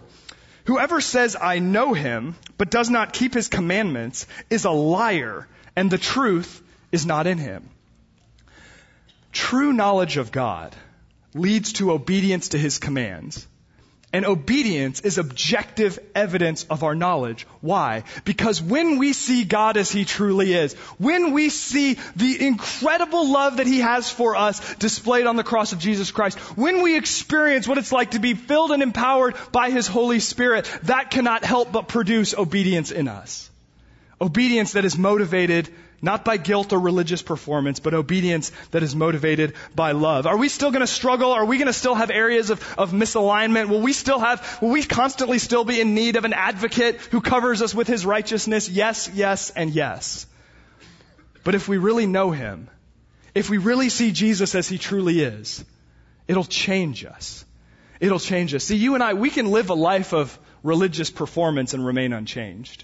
Whoever 0.65 1.01
says, 1.01 1.35
I 1.39 1.59
know 1.59 1.93
him, 1.93 2.35
but 2.57 2.71
does 2.71 2.89
not 2.89 3.13
keep 3.13 3.33
his 3.33 3.49
commandments 3.49 4.27
is 4.49 4.65
a 4.65 4.71
liar, 4.71 5.47
and 5.75 5.91
the 5.91 5.97
truth 5.97 6.61
is 6.91 7.05
not 7.05 7.27
in 7.27 7.37
him. 7.37 7.69
True 9.31 9.73
knowledge 9.73 10.17
of 10.17 10.31
God 10.31 10.75
leads 11.33 11.73
to 11.73 11.91
obedience 11.91 12.49
to 12.49 12.57
his 12.57 12.77
commands. 12.77 13.47
And 14.13 14.27
obedience 14.27 14.99
is 14.99 15.17
objective 15.17 15.97
evidence 16.13 16.65
of 16.69 16.83
our 16.83 16.93
knowledge. 16.93 17.47
Why? 17.61 18.03
Because 18.25 18.61
when 18.61 18.99
we 18.99 19.11
see 19.11 19.43
God 19.43 19.75
as 19.75 19.91
He 19.91 20.05
truly 20.05 20.53
is, 20.53 20.75
when 20.99 21.33
we 21.33 21.49
see 21.49 21.97
the 22.15 22.45
incredible 22.45 23.31
love 23.31 23.57
that 23.57 23.65
He 23.65 23.79
has 23.79 24.11
for 24.11 24.35
us 24.35 24.75
displayed 24.75 25.25
on 25.25 25.35
the 25.35 25.43
cross 25.43 25.73
of 25.73 25.79
Jesus 25.79 26.11
Christ, 26.11 26.37
when 26.55 26.83
we 26.83 26.95
experience 26.95 27.67
what 27.67 27.79
it's 27.79 27.91
like 27.91 28.11
to 28.11 28.19
be 28.19 28.35
filled 28.35 28.69
and 28.69 28.83
empowered 28.83 29.35
by 29.51 29.71
His 29.71 29.87
Holy 29.87 30.19
Spirit, 30.19 30.71
that 30.83 31.09
cannot 31.09 31.43
help 31.43 31.71
but 31.71 31.87
produce 31.87 32.35
obedience 32.35 32.91
in 32.91 33.07
us. 33.07 33.49
Obedience 34.21 34.73
that 34.73 34.85
is 34.85 34.95
motivated 34.95 35.73
not 36.03 36.25
by 36.25 36.35
guilt 36.37 36.73
or 36.73 36.79
religious 36.79 37.21
performance, 37.21 37.79
but 37.79 37.93
obedience 37.93 38.51
that 38.71 38.83
is 38.83 38.95
motivated 38.95 39.53
by 39.73 39.93
love. 39.93 40.27
Are 40.27 40.37
we 40.37 40.49
still 40.49 40.69
going 40.69 40.81
to 40.81 40.87
struggle? 40.87 41.31
Are 41.31 41.45
we 41.45 41.57
going 41.57 41.67
to 41.67 41.73
still 41.73 41.95
have 41.95 42.11
areas 42.11 42.49
of, 42.49 42.61
of 42.77 42.91
misalignment? 42.91 43.69
Will 43.69 43.79
we 43.79 43.93
still 43.93 44.19
have, 44.19 44.59
will 44.61 44.69
we 44.69 44.83
constantly 44.83 45.39
still 45.39 45.63
be 45.63 45.79
in 45.79 45.95
need 45.95 46.17
of 46.17 46.25
an 46.25 46.33
advocate 46.33 46.97
who 46.97 47.21
covers 47.21 47.61
us 47.61 47.73
with 47.73 47.87
his 47.87 48.05
righteousness? 48.05 48.69
Yes, 48.69 49.09
yes, 49.13 49.49
and 49.49 49.71
yes. 49.71 50.27
But 51.45 51.55
if 51.55 51.69
we 51.69 51.77
really 51.77 52.05
know 52.05 52.31
him, 52.31 52.69
if 53.33 53.49
we 53.49 53.57
really 53.57 53.87
see 53.89 54.11
Jesus 54.11 54.55
as 54.55 54.67
he 54.67 54.77
truly 54.77 55.21
is, 55.21 55.63
it'll 56.27 56.43
change 56.43 57.05
us. 57.05 57.45
It'll 58.01 58.19
change 58.19 58.53
us. 58.53 58.65
See, 58.65 58.75
you 58.75 58.95
and 58.95 59.03
I, 59.03 59.13
we 59.13 59.29
can 59.29 59.49
live 59.51 59.69
a 59.69 59.73
life 59.73 60.13
of 60.13 60.37
religious 60.63 61.09
performance 61.09 61.73
and 61.73 61.85
remain 61.85 62.11
unchanged. 62.11 62.83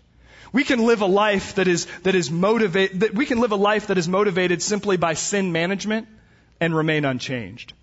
We 0.52 0.64
can 0.64 0.86
live 0.86 1.02
a 1.02 1.06
life 1.06 1.56
that 1.56 1.68
is, 1.68 1.86
that 2.04 2.16
is 2.16 2.32
motivated, 2.32 3.02
that 3.02 3.14
we 3.14 3.26
can 3.26 3.40
live 3.40 3.52
a 3.52 3.58
life 3.58 3.88
that 3.88 3.98
is 3.98 4.08
motivated 4.08 4.62
simply 4.62 4.98
by 4.98 5.14
sin 5.14 5.52
management 5.52 6.08
and 6.60 6.76
remain 6.76 7.06
unchanged. 7.06 7.74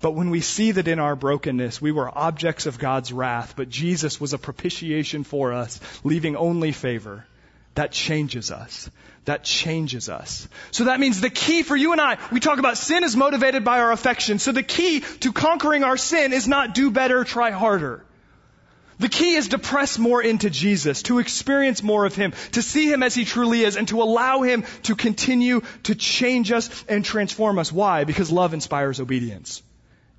But 0.00 0.12
when 0.12 0.30
we 0.30 0.40
see 0.40 0.72
that 0.72 0.86
in 0.86 0.98
our 0.98 1.16
brokenness 1.16 1.80
we 1.80 1.90
were 1.90 2.10
objects 2.16 2.66
of 2.66 2.78
God's 2.78 3.12
wrath, 3.12 3.54
but 3.56 3.70
Jesus 3.70 4.20
was 4.20 4.34
a 4.34 4.38
propitiation 4.38 5.24
for 5.24 5.52
us, 5.52 5.80
leaving 6.04 6.36
only 6.36 6.72
favor, 6.72 7.26
that 7.74 7.90
changes 7.90 8.50
us. 8.50 8.90
That 9.24 9.42
changes 9.42 10.10
us. 10.10 10.46
So 10.70 10.84
that 10.84 11.00
means 11.00 11.20
the 11.20 11.30
key 11.30 11.62
for 11.62 11.74
you 11.74 11.92
and 11.92 12.00
I, 12.00 12.18
we 12.30 12.40
talk 12.40 12.58
about 12.58 12.76
sin 12.76 13.02
is 13.02 13.16
motivated 13.16 13.64
by 13.64 13.80
our 13.80 13.90
affection. 13.90 14.38
So 14.38 14.52
the 14.52 14.62
key 14.62 15.00
to 15.00 15.32
conquering 15.32 15.82
our 15.82 15.96
sin 15.96 16.32
is 16.32 16.46
not 16.46 16.74
do 16.74 16.90
better, 16.90 17.24
try 17.24 17.50
harder. 17.50 18.04
The 18.98 19.08
key 19.08 19.34
is 19.34 19.48
to 19.48 19.58
press 19.58 19.98
more 19.98 20.22
into 20.22 20.50
Jesus, 20.50 21.02
to 21.04 21.18
experience 21.18 21.82
more 21.82 22.04
of 22.04 22.14
Him, 22.14 22.32
to 22.52 22.62
see 22.62 22.90
Him 22.90 23.02
as 23.02 23.14
He 23.14 23.24
truly 23.24 23.62
is, 23.62 23.76
and 23.76 23.88
to 23.88 24.02
allow 24.02 24.42
Him 24.42 24.64
to 24.84 24.94
continue 24.94 25.62
to 25.84 25.94
change 25.94 26.52
us 26.52 26.84
and 26.88 27.04
transform 27.04 27.58
us. 27.58 27.72
Why? 27.72 28.04
Because 28.04 28.30
love 28.30 28.54
inspires 28.54 29.00
obedience. 29.00 29.62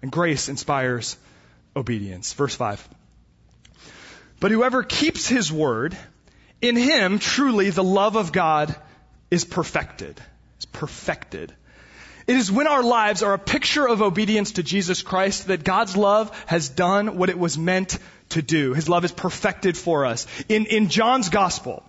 And 0.02 0.12
grace 0.12 0.50
inspires 0.50 1.18
obedience. 1.76 2.34
Verse 2.34 2.56
5. 2.56 2.88
But 4.40 4.52
whoever 4.52 4.84
keeps 4.84 5.28
His 5.28 5.52
word, 5.52 5.98
in 6.62 6.76
Him 6.76 7.20
truly 7.20 7.70
the 7.70 7.84
love 7.84 8.16
of 8.16 8.32
God 8.32 8.76
is 9.32 9.46
perfected. 9.46 10.20
It's 10.58 10.66
perfected. 10.66 11.54
It 12.28 12.36
is 12.36 12.52
when 12.52 12.68
our 12.68 12.82
lives 12.82 13.22
are 13.22 13.34
a 13.34 13.40
picture 13.40 13.88
of 13.88 14.02
obedience 14.02 14.54
to 14.54 14.64
Jesus 14.64 15.04
Christ 15.04 15.48
that 15.48 15.64
God's 15.64 15.96
love 15.96 16.32
has 16.48 16.70
done 16.70 17.18
what 17.18 17.30
it 17.30 17.38
was 17.38 17.58
meant 17.58 18.00
to 18.30 18.42
do. 18.42 18.74
His 18.74 18.90
love 18.90 19.06
is 19.06 19.12
perfected 19.12 19.78
for 19.78 20.06
us. 20.06 20.28
In, 20.50 20.66
in 20.66 20.90
John's 20.90 21.30
gospel, 21.30 21.84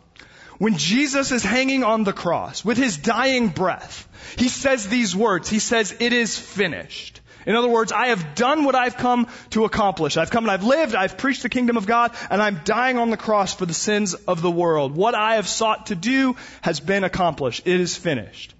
when 0.59 0.79
Jesus 0.79 1.33
is 1.33 1.43
hanging 1.43 1.85
on 1.85 2.05
the 2.05 2.13
cross 2.13 2.65
with 2.65 2.79
his 2.79 2.97
dying 2.97 3.49
breath, 3.49 4.09
he 4.37 4.49
says 4.49 4.89
these 4.89 5.15
words. 5.15 5.49
He 5.49 5.59
says, 5.59 5.95
it 6.01 6.13
is 6.13 6.39
finished. 6.39 7.21
In 7.47 7.55
other 7.55 7.69
words, 7.69 7.93
I 7.93 8.09
have 8.09 8.35
done 8.35 8.65
what 8.65 8.75
I've 8.75 8.97
come 8.97 9.29
to 9.51 9.65
accomplish. 9.65 10.17
I've 10.17 10.31
come 10.31 10.45
and 10.45 10.51
I've 10.51 10.65
lived, 10.65 10.97
I've 10.97 11.17
preached 11.17 11.43
the 11.43 11.49
kingdom 11.49 11.77
of 11.77 11.87
God, 11.87 12.13
and 12.29 12.43
I'm 12.43 12.63
dying 12.65 12.99
on 12.99 13.11
the 13.11 13.17
cross 13.17 13.55
for 13.55 13.67
the 13.67 13.75
sins 13.75 14.15
of 14.15 14.43
the 14.43 14.51
world. 14.51 14.97
What 14.97 15.15
I 15.15 15.37
have 15.37 15.47
sought 15.47 15.87
to 15.87 15.95
do 15.95 16.35
has 16.63 16.81
been 16.81 17.05
accomplished. 17.05 17.67
It 17.67 17.81
is 17.81 17.97
finished. 17.97 18.53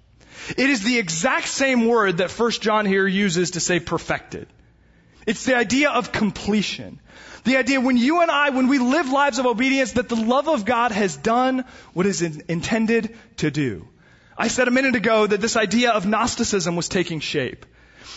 It 0.55 0.69
is 0.69 0.83
the 0.83 0.97
exact 0.97 1.49
same 1.49 1.87
word 1.87 2.17
that 2.17 2.31
1 2.31 2.51
John 2.51 2.85
here 2.85 3.05
uses 3.05 3.51
to 3.51 3.59
say 3.59 3.81
perfected. 3.81 4.47
It's 5.27 5.43
the 5.43 5.57
idea 5.57 5.89
of 5.89 6.13
completion. 6.13 7.01
The 7.43 7.57
idea 7.57 7.81
when 7.81 7.97
you 7.97 8.21
and 8.21 8.31
I, 8.31 8.49
when 8.49 8.69
we 8.69 8.79
live 8.79 9.09
lives 9.09 9.39
of 9.39 9.45
obedience, 9.45 9.91
that 9.93 10.07
the 10.07 10.15
love 10.15 10.47
of 10.47 10.63
God 10.63 10.93
has 10.93 11.17
done 11.17 11.65
what 11.93 12.05
is 12.05 12.21
intended 12.21 13.15
to 13.37 13.51
do. 13.51 13.87
I 14.37 14.47
said 14.47 14.69
a 14.69 14.71
minute 14.71 14.95
ago 14.95 15.27
that 15.27 15.41
this 15.41 15.57
idea 15.57 15.91
of 15.91 16.05
Gnosticism 16.05 16.77
was 16.77 16.87
taking 16.87 17.19
shape. 17.19 17.65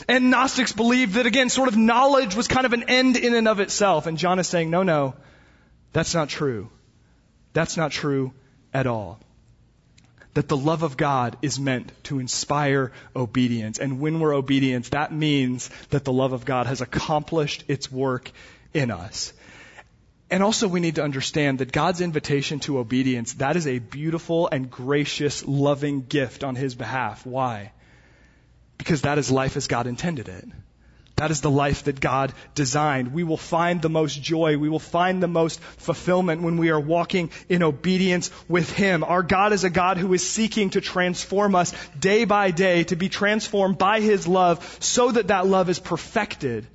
And 0.08 0.30
Gnostics 0.30 0.72
believed 0.72 1.14
that 1.14 1.26
again, 1.26 1.48
sort 1.48 1.68
of 1.68 1.76
knowledge 1.76 2.36
was 2.36 2.46
kind 2.46 2.64
of 2.64 2.72
an 2.72 2.84
end 2.84 3.16
in 3.16 3.34
and 3.34 3.48
of 3.48 3.58
itself. 3.58 4.06
And 4.06 4.16
John 4.16 4.38
is 4.38 4.46
saying, 4.46 4.70
no, 4.70 4.84
no, 4.84 5.14
that's 5.92 6.14
not 6.14 6.28
true. 6.28 6.70
That's 7.52 7.76
not 7.76 7.90
true 7.90 8.32
at 8.72 8.86
all. 8.86 9.18
That 10.34 10.48
the 10.48 10.56
love 10.56 10.82
of 10.84 10.96
God 10.96 11.36
is 11.42 11.58
meant 11.58 11.92
to 12.04 12.20
inspire 12.20 12.92
obedience. 13.16 13.78
And 13.78 14.00
when 14.00 14.20
we're 14.20 14.34
obedient, 14.34 14.90
that 14.92 15.12
means 15.12 15.70
that 15.90 16.04
the 16.04 16.12
love 16.12 16.32
of 16.32 16.44
God 16.44 16.66
has 16.66 16.80
accomplished 16.80 17.64
its 17.66 17.90
work 17.90 18.30
in 18.72 18.90
us. 18.90 19.32
And 20.30 20.44
also 20.44 20.68
we 20.68 20.78
need 20.78 20.94
to 20.94 21.02
understand 21.02 21.58
that 21.58 21.72
God's 21.72 22.00
invitation 22.00 22.60
to 22.60 22.78
obedience, 22.78 23.34
that 23.34 23.56
is 23.56 23.66
a 23.66 23.80
beautiful 23.80 24.48
and 24.50 24.70
gracious, 24.70 25.44
loving 25.44 26.02
gift 26.02 26.44
on 26.44 26.54
His 26.54 26.76
behalf. 26.76 27.26
Why? 27.26 27.72
Because 28.78 29.02
that 29.02 29.18
is 29.18 29.30
life 29.32 29.56
as 29.56 29.66
God 29.66 29.88
intended 29.88 30.28
it. 30.28 30.44
That 31.20 31.30
is 31.30 31.42
the 31.42 31.50
life 31.50 31.84
that 31.84 32.00
God 32.00 32.32
designed. 32.54 33.12
We 33.12 33.24
will 33.24 33.36
find 33.36 33.82
the 33.82 33.90
most 33.90 34.22
joy. 34.22 34.56
We 34.56 34.70
will 34.70 34.78
find 34.78 35.22
the 35.22 35.28
most 35.28 35.60
fulfillment 35.60 36.40
when 36.40 36.56
we 36.56 36.70
are 36.70 36.80
walking 36.80 37.30
in 37.46 37.62
obedience 37.62 38.30
with 38.48 38.72
Him. 38.72 39.04
Our 39.04 39.22
God 39.22 39.52
is 39.52 39.62
a 39.62 39.68
God 39.68 39.98
who 39.98 40.14
is 40.14 40.26
seeking 40.26 40.70
to 40.70 40.80
transform 40.80 41.54
us 41.54 41.74
day 41.98 42.24
by 42.24 42.52
day, 42.52 42.84
to 42.84 42.96
be 42.96 43.10
transformed 43.10 43.76
by 43.76 44.00
His 44.00 44.26
love 44.26 44.78
so 44.80 45.12
that 45.12 45.26
that 45.26 45.46
love 45.46 45.68
is 45.68 45.78
perfected 45.78 46.66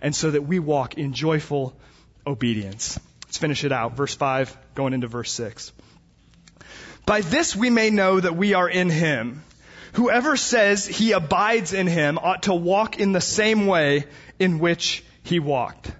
and 0.00 0.16
so 0.16 0.30
that 0.30 0.44
we 0.44 0.60
walk 0.60 0.94
in 0.94 1.12
joyful 1.12 1.76
obedience. 2.26 2.98
Let's 3.26 3.36
finish 3.36 3.64
it 3.64 3.70
out. 3.70 3.98
Verse 3.98 4.14
5 4.14 4.56
going 4.74 4.94
into 4.94 5.08
verse 5.08 5.30
6. 5.32 5.72
By 7.04 7.20
this 7.20 7.54
we 7.54 7.68
may 7.68 7.90
know 7.90 8.18
that 8.18 8.34
we 8.34 8.54
are 8.54 8.66
in 8.66 8.88
Him. 8.88 9.42
Whoever 9.94 10.36
says 10.36 10.86
he 10.86 11.12
abides 11.12 11.72
in 11.72 11.86
him 11.86 12.18
ought 12.18 12.44
to 12.44 12.54
walk 12.54 12.98
in 12.98 13.12
the 13.12 13.20
same 13.20 13.66
way 13.66 14.06
in 14.38 14.58
which 14.58 15.04
he 15.22 15.40
walked. 15.40 15.90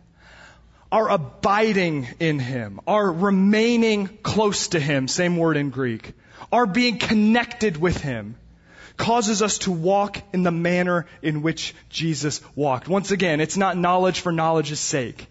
Our 0.92 1.08
abiding 1.08 2.08
in 2.18 2.38
him, 2.38 2.80
our 2.86 3.12
remaining 3.12 4.08
close 4.22 4.68
to 4.68 4.80
him, 4.80 5.06
same 5.08 5.36
word 5.36 5.56
in 5.56 5.70
Greek, 5.70 6.12
our 6.50 6.66
being 6.66 6.98
connected 6.98 7.76
with 7.76 8.00
him, 8.00 8.36
causes 8.96 9.40
us 9.40 9.58
to 9.58 9.72
walk 9.72 10.18
in 10.32 10.42
the 10.42 10.50
manner 10.50 11.06
in 11.22 11.42
which 11.42 11.74
Jesus 11.88 12.40
walked. 12.54 12.88
Once 12.88 13.12
again, 13.12 13.40
it's 13.40 13.56
not 13.56 13.76
knowledge 13.76 14.20
for 14.20 14.32
knowledge's 14.32 14.80
sake. 14.80 15.26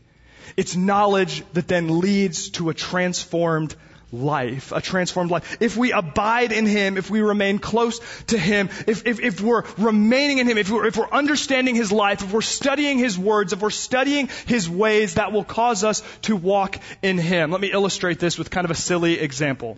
It's 0.57 0.76
knowledge 0.76 1.43
that 1.53 1.68
then 1.68 1.99
leads 1.99 2.49
to 2.51 2.70
a 2.70 2.74
transformed 2.74 3.76
life, 4.12 4.72
a 4.72 4.82
transformed 4.82 5.32
life. 5.32 5.57
If 5.60 5.78
we 5.78 5.91
abide 5.91 6.51
in 6.51 6.66
Him, 6.66 6.97
if 6.97 7.10
we 7.10 7.22
remain 7.22 7.60
close 7.60 7.99
to 8.28 8.38
Him, 8.38 8.70
if, 8.88 9.05
if, 9.05 9.20
if 9.20 9.41
we're 9.41 9.64
remaining 9.78 10.39
in 10.39 10.47
Him, 10.47 10.57
if 10.57 10.70
we're, 10.70 10.86
if 10.88 10.97
we're 10.97 11.10
understanding 11.10 11.76
His 11.76 11.91
life, 11.91 12.24
if 12.24 12.32
we're 12.32 12.41
studying 12.41 12.97
His 12.97 13.18
words, 13.18 13.53
if 13.53 13.62
we're 13.62 13.70
studying 13.70 14.30
His 14.47 14.70
ways, 14.70 15.16
that 15.16 15.32
will 15.32 15.43
cause 15.43 15.84
us 15.84 16.01
to 16.24 16.36
walk 16.36 16.80
in 17.01 17.18
Him. 17.18 17.51
Let 17.51 17.62
me 17.62 17.72
illustrate 17.72 18.20
this 18.20 18.38
with 18.38 18.49
kind 18.49 18.66
of 18.66 18.72
a 18.72 18.76
silly 18.76 19.20
example. 19.20 19.78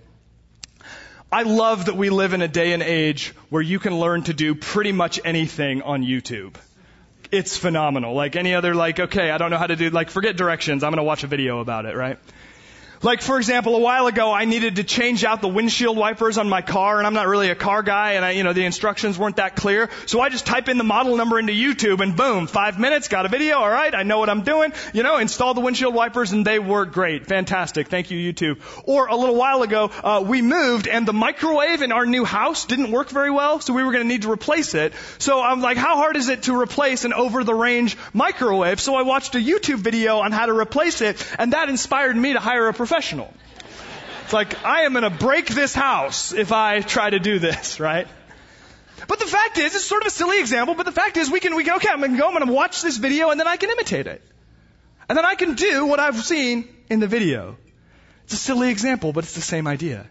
I 1.31 1.43
love 1.43 1.85
that 1.85 1.95
we 1.95 2.09
live 2.09 2.33
in 2.33 2.41
a 2.41 2.47
day 2.47 2.73
and 2.73 2.83
age 2.83 3.33
where 3.49 3.61
you 3.61 3.79
can 3.79 3.99
learn 3.99 4.23
to 4.23 4.33
do 4.33 4.53
pretty 4.53 4.91
much 4.91 5.19
anything 5.23 5.81
on 5.81 6.03
YouTube. 6.03 6.55
It's 7.31 7.55
phenomenal. 7.55 8.13
Like 8.13 8.35
any 8.35 8.53
other, 8.53 8.75
like, 8.75 8.99
okay, 8.99 9.31
I 9.31 9.37
don't 9.37 9.49
know 9.49 9.57
how 9.57 9.67
to 9.67 9.77
do, 9.77 9.89
like, 9.89 10.09
forget 10.09 10.35
directions. 10.35 10.83
I'm 10.83 10.91
going 10.91 10.97
to 10.97 11.03
watch 11.03 11.23
a 11.23 11.27
video 11.27 11.59
about 11.59 11.85
it, 11.85 11.95
right? 11.95 12.19
Like, 13.03 13.23
for 13.23 13.37
example, 13.37 13.75
a 13.75 13.79
while 13.79 14.05
ago, 14.05 14.31
I 14.31 14.45
needed 14.45 14.75
to 14.75 14.83
change 14.83 15.23
out 15.23 15.41
the 15.41 15.47
windshield 15.47 15.97
wipers 15.97 16.37
on 16.37 16.47
my 16.47 16.61
car, 16.61 16.99
and 16.99 17.07
I'm 17.07 17.15
not 17.15 17.27
really 17.27 17.49
a 17.49 17.55
car 17.55 17.81
guy, 17.81 18.11
and 18.11 18.23
I, 18.23 18.31
you 18.31 18.43
know, 18.43 18.53
the 18.53 18.63
instructions 18.63 19.17
weren't 19.17 19.37
that 19.37 19.55
clear. 19.55 19.89
So 20.05 20.21
I 20.21 20.29
just 20.29 20.45
type 20.45 20.69
in 20.69 20.77
the 20.77 20.83
model 20.83 21.17
number 21.17 21.39
into 21.39 21.51
YouTube, 21.51 22.01
and 22.01 22.15
boom, 22.15 22.45
five 22.45 22.77
minutes, 22.77 23.07
got 23.07 23.25
a 23.25 23.29
video, 23.29 23.57
alright, 23.57 23.95
I 23.95 24.03
know 24.03 24.19
what 24.19 24.29
I'm 24.29 24.43
doing, 24.43 24.71
you 24.93 25.01
know, 25.01 25.17
install 25.17 25.55
the 25.55 25.61
windshield 25.61 25.95
wipers, 25.95 26.31
and 26.31 26.45
they 26.45 26.59
work 26.59 26.93
great. 26.93 27.25
Fantastic. 27.25 27.87
Thank 27.87 28.11
you, 28.11 28.33
YouTube. 28.33 28.59
Or 28.83 29.07
a 29.07 29.15
little 29.15 29.35
while 29.35 29.63
ago, 29.63 29.89
uh, 30.03 30.23
we 30.23 30.43
moved, 30.43 30.87
and 30.87 31.07
the 31.07 31.13
microwave 31.13 31.81
in 31.81 31.91
our 31.91 32.05
new 32.05 32.23
house 32.23 32.65
didn't 32.65 32.91
work 32.91 33.09
very 33.09 33.31
well, 33.31 33.61
so 33.61 33.73
we 33.73 33.83
were 33.83 33.93
gonna 33.93 34.03
need 34.03 34.21
to 34.21 34.31
replace 34.31 34.75
it. 34.75 34.93
So 35.17 35.41
I'm 35.41 35.61
like, 35.61 35.77
how 35.77 35.95
hard 35.95 36.17
is 36.17 36.29
it 36.29 36.43
to 36.43 36.61
replace 36.61 37.03
an 37.03 37.13
over-the-range 37.13 37.97
microwave? 38.13 38.79
So 38.79 38.93
I 38.93 39.01
watched 39.01 39.33
a 39.33 39.39
YouTube 39.39 39.79
video 39.79 40.19
on 40.19 40.31
how 40.31 40.45
to 40.45 40.53
replace 40.53 41.01
it, 41.01 41.17
and 41.39 41.53
that 41.53 41.67
inspired 41.67 42.15
me 42.15 42.33
to 42.33 42.39
hire 42.39 42.67
a 42.67 42.73
professional 42.73 42.90
professional. 42.91 43.33
It's 44.25 44.33
like, 44.33 44.65
I 44.65 44.81
am 44.81 44.91
going 44.91 45.03
to 45.03 45.09
break 45.09 45.47
this 45.47 45.73
house 45.73 46.33
if 46.33 46.51
I 46.51 46.81
try 46.81 47.09
to 47.09 47.19
do 47.19 47.39
this, 47.39 47.79
right? 47.89 48.05
But 49.07 49.19
the 49.19 49.25
fact 49.25 49.57
is, 49.57 49.73
it's 49.75 49.85
sort 49.85 50.01
of 50.03 50.07
a 50.07 50.11
silly 50.11 50.39
example, 50.39 50.75
but 50.75 50.85
the 50.85 50.91
fact 50.91 51.15
is 51.15 51.31
we 51.31 51.39
can, 51.39 51.55
we 51.55 51.63
can, 51.63 51.77
okay, 51.77 51.87
I'm 51.89 51.99
going 51.99 52.11
to 52.11 52.17
go, 52.17 52.27
I'm 52.27 52.33
going 52.33 52.45
to 52.45 52.51
watch 52.51 52.81
this 52.81 52.97
video 52.97 53.29
and 53.29 53.39
then 53.39 53.47
I 53.47 53.55
can 53.55 53.69
imitate 53.69 54.07
it. 54.07 54.21
And 55.07 55.17
then 55.17 55.25
I 55.25 55.35
can 55.35 55.53
do 55.55 55.85
what 55.85 56.01
I've 56.01 56.21
seen 56.21 56.67
in 56.89 56.99
the 56.99 57.07
video. 57.07 57.55
It's 58.25 58.33
a 58.33 58.37
silly 58.37 58.69
example, 58.69 59.13
but 59.13 59.23
it's 59.23 59.35
the 59.35 59.41
same 59.41 59.67
idea. 59.67 60.05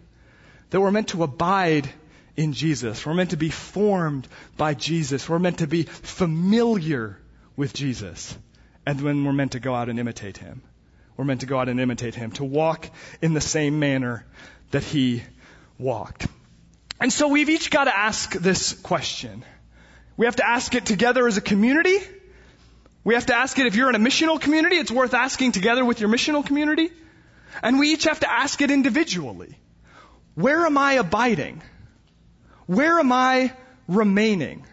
That 0.70 0.80
we're 0.80 0.90
meant 0.90 1.08
to 1.08 1.22
abide 1.22 1.86
in 2.34 2.54
Jesus. 2.54 3.04
We're 3.04 3.14
meant 3.14 3.30
to 3.30 3.36
be 3.36 3.50
formed 3.50 4.26
by 4.56 4.72
Jesus. 4.72 5.28
We're 5.28 5.38
meant 5.38 5.58
to 5.58 5.66
be 5.66 5.82
familiar 5.82 7.18
with 7.56 7.74
Jesus. 7.74 8.36
And 8.86 8.98
then 8.98 9.26
we're 9.26 9.34
meant 9.34 9.52
to 9.52 9.60
go 9.60 9.74
out 9.74 9.90
and 9.90 9.98
imitate 9.98 10.38
Him. 10.38 10.62
We're 11.20 11.26
meant 11.26 11.40
to 11.40 11.46
go 11.46 11.58
out 11.58 11.68
and 11.68 11.78
imitate 11.78 12.14
him, 12.14 12.30
to 12.32 12.44
walk 12.44 12.88
in 13.20 13.34
the 13.34 13.42
same 13.42 13.78
manner 13.78 14.24
that 14.70 14.82
he 14.82 15.22
walked. 15.78 16.26
And 16.98 17.12
so 17.12 17.28
we've 17.28 17.50
each 17.50 17.70
got 17.70 17.84
to 17.84 17.94
ask 17.94 18.32
this 18.32 18.72
question. 18.72 19.44
We 20.16 20.24
have 20.24 20.36
to 20.36 20.48
ask 20.48 20.74
it 20.74 20.86
together 20.86 21.26
as 21.26 21.36
a 21.36 21.42
community. 21.42 21.98
We 23.04 23.12
have 23.12 23.26
to 23.26 23.34
ask 23.34 23.58
it 23.58 23.66
if 23.66 23.76
you're 23.76 23.90
in 23.90 23.96
a 23.96 23.98
missional 23.98 24.40
community, 24.40 24.76
it's 24.76 24.90
worth 24.90 25.12
asking 25.12 25.52
together 25.52 25.84
with 25.84 26.00
your 26.00 26.08
missional 26.08 26.42
community. 26.42 26.90
And 27.62 27.78
we 27.78 27.92
each 27.92 28.04
have 28.04 28.20
to 28.20 28.32
ask 28.32 28.62
it 28.62 28.70
individually. 28.70 29.58
Where 30.36 30.64
am 30.64 30.78
I 30.78 30.94
abiding? 30.94 31.60
Where 32.64 32.98
am 32.98 33.12
I 33.12 33.52
remaining? 33.88 34.64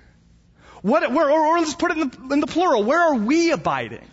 What, 0.81 1.11
where, 1.11 1.29
or, 1.29 1.41
or 1.41 1.59
let's 1.59 1.75
put 1.75 1.91
it 1.91 1.97
in 1.97 2.09
the, 2.09 2.33
in 2.35 2.39
the 2.39 2.47
plural. 2.47 2.85
Where 2.85 3.01
are 3.01 3.15
we 3.15 3.51
abiding? 3.51 4.07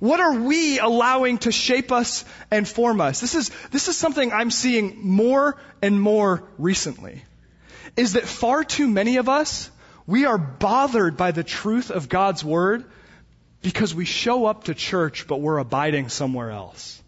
What 0.00 0.20
are 0.20 0.34
we 0.34 0.78
allowing 0.78 1.38
to 1.38 1.52
shape 1.52 1.92
us 1.92 2.24
and 2.50 2.68
form 2.68 3.00
us? 3.00 3.20
This 3.20 3.34
is, 3.34 3.50
this 3.70 3.88
is 3.88 3.96
something 3.96 4.32
I'm 4.32 4.50
seeing 4.50 5.06
more 5.06 5.56
and 5.82 6.00
more 6.00 6.44
recently. 6.58 7.22
Is 7.96 8.12
that 8.12 8.24
far 8.24 8.64
too 8.64 8.86
many 8.88 9.16
of 9.16 9.28
us, 9.28 9.70
we 10.06 10.26
are 10.26 10.38
bothered 10.38 11.16
by 11.16 11.32
the 11.32 11.44
truth 11.44 11.90
of 11.90 12.08
God's 12.08 12.44
Word 12.44 12.84
because 13.62 13.94
we 13.94 14.04
show 14.04 14.46
up 14.46 14.64
to 14.64 14.74
church 14.74 15.26
but 15.26 15.40
we're 15.40 15.58
abiding 15.58 16.08
somewhere 16.08 16.50
else. 16.50 17.02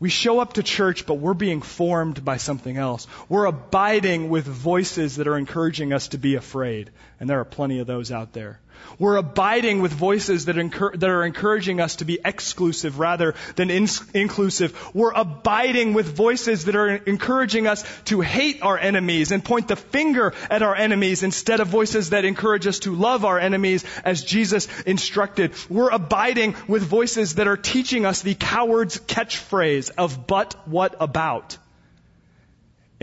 We 0.00 0.10
show 0.10 0.40
up 0.40 0.54
to 0.54 0.62
church, 0.62 1.06
but 1.06 1.14
we're 1.14 1.34
being 1.34 1.62
formed 1.62 2.24
by 2.24 2.36
something 2.36 2.76
else. 2.76 3.06
We're 3.28 3.46
abiding 3.46 4.28
with 4.28 4.44
voices 4.44 5.16
that 5.16 5.28
are 5.28 5.38
encouraging 5.38 5.92
us 5.92 6.08
to 6.08 6.18
be 6.18 6.34
afraid. 6.34 6.90
And 7.20 7.30
there 7.30 7.40
are 7.40 7.44
plenty 7.44 7.78
of 7.78 7.86
those 7.86 8.10
out 8.10 8.32
there. 8.32 8.60
We're 8.98 9.16
abiding 9.16 9.80
with 9.80 9.92
voices 9.92 10.44
that, 10.44 10.54
that 10.54 11.10
are 11.10 11.24
encouraging 11.24 11.80
us 11.80 11.96
to 11.96 12.04
be 12.04 12.18
exclusive 12.24 12.98
rather 12.98 13.34
than 13.56 13.70
in- 13.70 13.88
inclusive. 14.12 14.76
We're 14.94 15.12
abiding 15.12 15.94
with 15.94 16.16
voices 16.16 16.66
that 16.66 16.76
are 16.76 16.88
encouraging 16.88 17.66
us 17.66 17.84
to 18.06 18.20
hate 18.20 18.62
our 18.62 18.78
enemies 18.78 19.32
and 19.32 19.44
point 19.44 19.68
the 19.68 19.76
finger 19.76 20.32
at 20.50 20.62
our 20.62 20.74
enemies 20.74 21.22
instead 21.22 21.60
of 21.60 21.68
voices 21.68 22.10
that 22.10 22.24
encourage 22.24 22.66
us 22.66 22.80
to 22.80 22.94
love 22.94 23.24
our 23.24 23.38
enemies 23.38 23.84
as 24.04 24.22
Jesus 24.22 24.68
instructed. 24.82 25.52
We're 25.68 25.90
abiding 25.90 26.54
with 26.68 26.82
voices 26.82 27.34
that 27.36 27.48
are 27.48 27.56
teaching 27.56 28.06
us 28.06 28.22
the 28.22 28.34
coward's 28.34 28.98
catchphrase 28.98 29.90
of 29.98 30.26
but 30.26 30.54
what 30.66 30.94
about? 31.00 31.58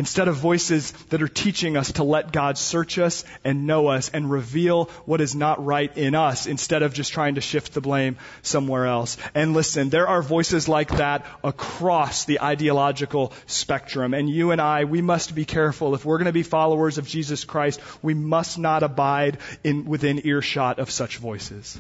Instead 0.02 0.28
of 0.28 0.36
voices 0.36 0.94
that 1.10 1.22
are 1.22 1.28
teaching 1.28 1.78
us 1.78 1.92
to 1.92 2.04
let 2.04 2.32
God 2.32 2.58
search 2.58 2.98
us 2.98 3.24
and 3.44 3.68
know 3.68 3.86
us 3.86 4.10
and 4.10 4.32
reveal 4.32 4.86
what 5.06 5.22
is 5.22 5.36
not 5.36 5.64
right 5.64 5.96
in 5.96 6.16
us 6.16 6.48
instead 6.48 6.82
of 6.82 6.92
just 6.92 7.14
trying 7.14 7.36
to 7.36 7.42
shift 7.42 7.76
the 7.76 7.82
blame 7.82 8.18
somewhere 8.42 8.88
else. 8.88 9.16
And 9.36 9.54
listen, 9.54 9.90
there 9.90 10.08
are 10.08 10.24
voices 10.24 10.68
like 10.68 10.90
that 10.98 11.28
across 11.44 12.26
the 12.26 12.42
ideological 12.42 13.32
spectrum. 13.46 14.16
And 14.16 14.28
you 14.28 14.50
and 14.50 14.60
I, 14.60 14.86
we 14.86 15.04
must 15.04 15.36
be 15.36 15.46
careful. 15.46 15.94
If 15.94 16.04
we're 16.04 16.18
going 16.18 16.26
to 16.26 16.32
be 16.32 16.42
followers 16.42 16.98
of 16.98 17.06
Jesus 17.08 17.44
Christ, 17.44 17.80
we 18.02 18.16
must 18.16 18.58
not 18.58 18.82
abide 18.82 19.38
in, 19.64 19.86
within 19.86 20.26
earshot 20.26 20.80
of 20.80 20.90
such 20.90 21.18
voices. 21.18 21.80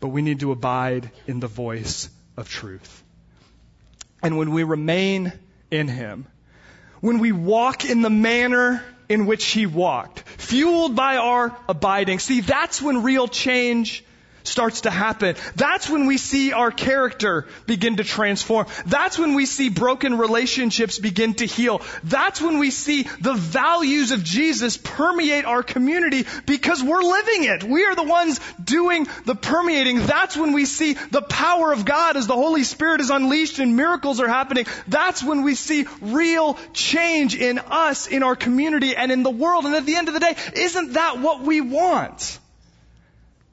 But 0.00 0.08
we 0.08 0.20
need 0.20 0.40
to 0.40 0.50
abide 0.50 1.12
in 1.28 1.38
the 1.38 1.46
voice 1.46 2.10
of 2.36 2.48
truth. 2.48 3.04
And 4.20 4.36
when 4.36 4.50
we 4.50 4.64
remain 4.64 5.32
in 5.70 5.86
Him, 5.86 6.26
when 7.06 7.20
we 7.20 7.30
walk 7.30 7.84
in 7.84 8.02
the 8.02 8.10
manner 8.10 8.82
in 9.08 9.26
which 9.26 9.44
he 9.46 9.64
walked, 9.64 10.18
fueled 10.38 10.96
by 10.96 11.18
our 11.18 11.56
abiding. 11.68 12.18
See, 12.18 12.40
that's 12.40 12.82
when 12.82 13.04
real 13.04 13.28
change 13.28 14.02
starts 14.46 14.82
to 14.82 14.90
happen. 14.90 15.36
That's 15.54 15.88
when 15.88 16.06
we 16.06 16.18
see 16.18 16.52
our 16.52 16.70
character 16.70 17.46
begin 17.66 17.96
to 17.96 18.04
transform. 18.04 18.66
That's 18.86 19.18
when 19.18 19.34
we 19.34 19.46
see 19.46 19.68
broken 19.68 20.18
relationships 20.18 20.98
begin 20.98 21.34
to 21.34 21.46
heal. 21.46 21.82
That's 22.04 22.40
when 22.40 22.58
we 22.58 22.70
see 22.70 23.04
the 23.20 23.34
values 23.34 24.12
of 24.12 24.22
Jesus 24.22 24.76
permeate 24.76 25.44
our 25.44 25.62
community 25.62 26.26
because 26.46 26.82
we're 26.82 27.02
living 27.02 27.44
it. 27.44 27.64
We 27.64 27.84
are 27.84 27.94
the 27.94 28.02
ones 28.02 28.40
doing 28.62 29.06
the 29.24 29.34
permeating. 29.34 30.06
That's 30.06 30.36
when 30.36 30.52
we 30.52 30.64
see 30.64 30.94
the 30.94 31.22
power 31.22 31.72
of 31.72 31.84
God 31.84 32.16
as 32.16 32.26
the 32.26 32.34
Holy 32.34 32.64
Spirit 32.64 33.00
is 33.00 33.10
unleashed 33.10 33.58
and 33.58 33.76
miracles 33.76 34.20
are 34.20 34.28
happening. 34.28 34.66
That's 34.86 35.22
when 35.22 35.42
we 35.42 35.54
see 35.54 35.86
real 36.00 36.58
change 36.72 37.34
in 37.34 37.58
us, 37.58 38.06
in 38.06 38.22
our 38.22 38.36
community, 38.36 38.96
and 38.96 39.10
in 39.10 39.22
the 39.22 39.30
world. 39.30 39.66
And 39.66 39.74
at 39.74 39.86
the 39.86 39.96
end 39.96 40.08
of 40.08 40.14
the 40.14 40.20
day, 40.20 40.36
isn't 40.54 40.94
that 40.94 41.18
what 41.18 41.42
we 41.42 41.60
want? 41.60 42.38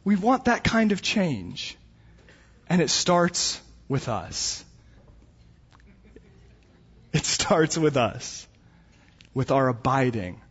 We 0.03 0.15
want 0.15 0.45
that 0.45 0.63
kind 0.63 0.91
of 0.91 1.01
change. 1.01 1.77
And 2.69 2.81
it 2.81 2.89
starts 2.89 3.61
with 3.87 4.09
us. 4.09 4.63
It 7.13 7.25
starts 7.25 7.77
with 7.77 7.95
us, 7.95 8.47
with 9.33 9.51
our 9.51 9.67
abiding, 9.67 10.41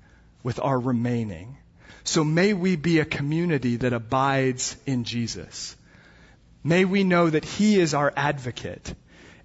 with 0.42 0.60
our 0.60 0.78
remaining. 0.78 1.56
So 2.04 2.24
may 2.24 2.52
we 2.52 2.76
be 2.76 3.00
a 3.00 3.04
community 3.04 3.76
that 3.76 3.92
abides 3.92 4.76
in 4.86 5.04
Jesus. 5.04 5.76
May 6.64 6.84
we 6.84 7.02
know 7.02 7.28
that 7.28 7.44
He 7.44 7.80
is 7.80 7.94
our 7.94 8.12
advocate 8.16 8.94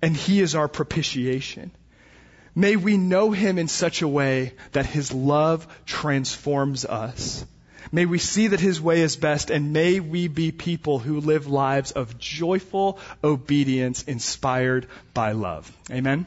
and 0.02 0.16
He 0.16 0.42
is 0.42 0.54
our 0.54 0.68
propitiation. 0.68 1.72
May 2.54 2.76
we 2.76 2.98
know 2.98 3.32
Him 3.32 3.58
in 3.58 3.68
such 3.68 4.02
a 4.02 4.08
way 4.08 4.54
that 4.72 4.86
His 4.86 5.12
love 5.12 5.68
transforms 5.86 6.86
us. 6.86 7.46
May 7.92 8.06
we 8.06 8.20
see 8.20 8.48
that 8.48 8.60
His 8.60 8.82
way 8.82 9.02
is 9.02 9.16
best 9.16 9.50
and 9.50 9.74
may 9.74 10.00
we 10.00 10.28
be 10.28 10.52
people 10.52 11.00
who 11.00 11.20
live 11.20 11.48
lives 11.48 11.92
of 11.92 12.18
joyful 12.18 13.00
obedience 13.24 14.04
inspired 14.04 14.88
by 15.14 15.32
love. 15.32 15.72
Amen. 15.92 16.26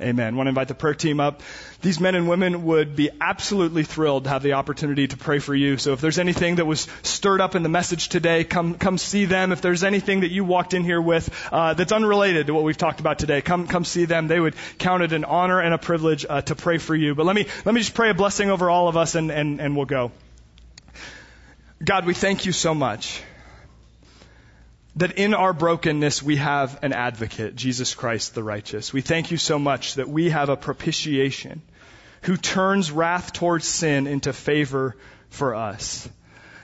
Amen. 0.00 0.32
I 0.32 0.36
want 0.36 0.46
to 0.46 0.50
invite 0.50 0.68
the 0.68 0.74
prayer 0.74 0.94
team 0.94 1.20
up. 1.20 1.42
These 1.82 2.00
men 2.00 2.14
and 2.14 2.26
women 2.26 2.64
would 2.64 2.96
be 2.96 3.10
absolutely 3.20 3.84
thrilled 3.84 4.24
to 4.24 4.30
have 4.30 4.42
the 4.42 4.54
opportunity 4.54 5.06
to 5.06 5.16
pray 5.16 5.40
for 5.40 5.54
you. 5.54 5.76
So 5.76 5.92
if 5.92 6.00
there's 6.00 6.18
anything 6.18 6.56
that 6.56 6.64
was 6.64 6.88
stirred 7.02 7.42
up 7.42 7.54
in 7.54 7.62
the 7.62 7.68
message 7.68 8.08
today, 8.08 8.44
come 8.44 8.74
come 8.74 8.96
see 8.96 9.26
them. 9.26 9.52
If 9.52 9.60
there's 9.60 9.84
anything 9.84 10.20
that 10.20 10.30
you 10.30 10.44
walked 10.44 10.72
in 10.72 10.84
here 10.84 11.00
with 11.00 11.28
uh, 11.52 11.74
that's 11.74 11.92
unrelated 11.92 12.46
to 12.46 12.54
what 12.54 12.64
we've 12.64 12.78
talked 12.78 13.00
about 13.00 13.18
today, 13.18 13.42
come 13.42 13.66
come 13.66 13.84
see 13.84 14.06
them. 14.06 14.26
They 14.26 14.40
would 14.40 14.54
count 14.78 15.02
it 15.02 15.12
an 15.12 15.24
honor 15.24 15.60
and 15.60 15.74
a 15.74 15.78
privilege 15.78 16.24
uh, 16.28 16.40
to 16.42 16.54
pray 16.54 16.78
for 16.78 16.94
you. 16.94 17.14
But 17.14 17.26
let 17.26 17.36
me 17.36 17.46
let 17.66 17.74
me 17.74 17.82
just 17.82 17.94
pray 17.94 18.08
a 18.08 18.14
blessing 18.14 18.50
over 18.50 18.70
all 18.70 18.88
of 18.88 18.96
us, 18.96 19.14
and 19.14 19.30
and, 19.30 19.60
and 19.60 19.76
we'll 19.76 19.86
go. 19.86 20.12
God, 21.82 22.04
we 22.04 22.12
thank 22.12 22.44
you 22.44 22.52
so 22.52 22.74
much 22.74 23.22
that 24.96 25.12
in 25.12 25.32
our 25.32 25.54
brokenness 25.54 26.22
we 26.22 26.36
have 26.36 26.78
an 26.82 26.92
advocate, 26.92 27.56
Jesus 27.56 27.94
Christ 27.94 28.34
the 28.34 28.42
righteous. 28.42 28.92
We 28.92 29.00
thank 29.00 29.30
you 29.30 29.38
so 29.38 29.58
much 29.58 29.94
that 29.94 30.06
we 30.06 30.28
have 30.28 30.50
a 30.50 30.58
propitiation 30.58 31.62
who 32.22 32.36
turns 32.36 32.90
wrath 32.90 33.32
towards 33.32 33.66
sin 33.66 34.06
into 34.06 34.34
favor 34.34 34.94
for 35.30 35.54
us. 35.54 36.06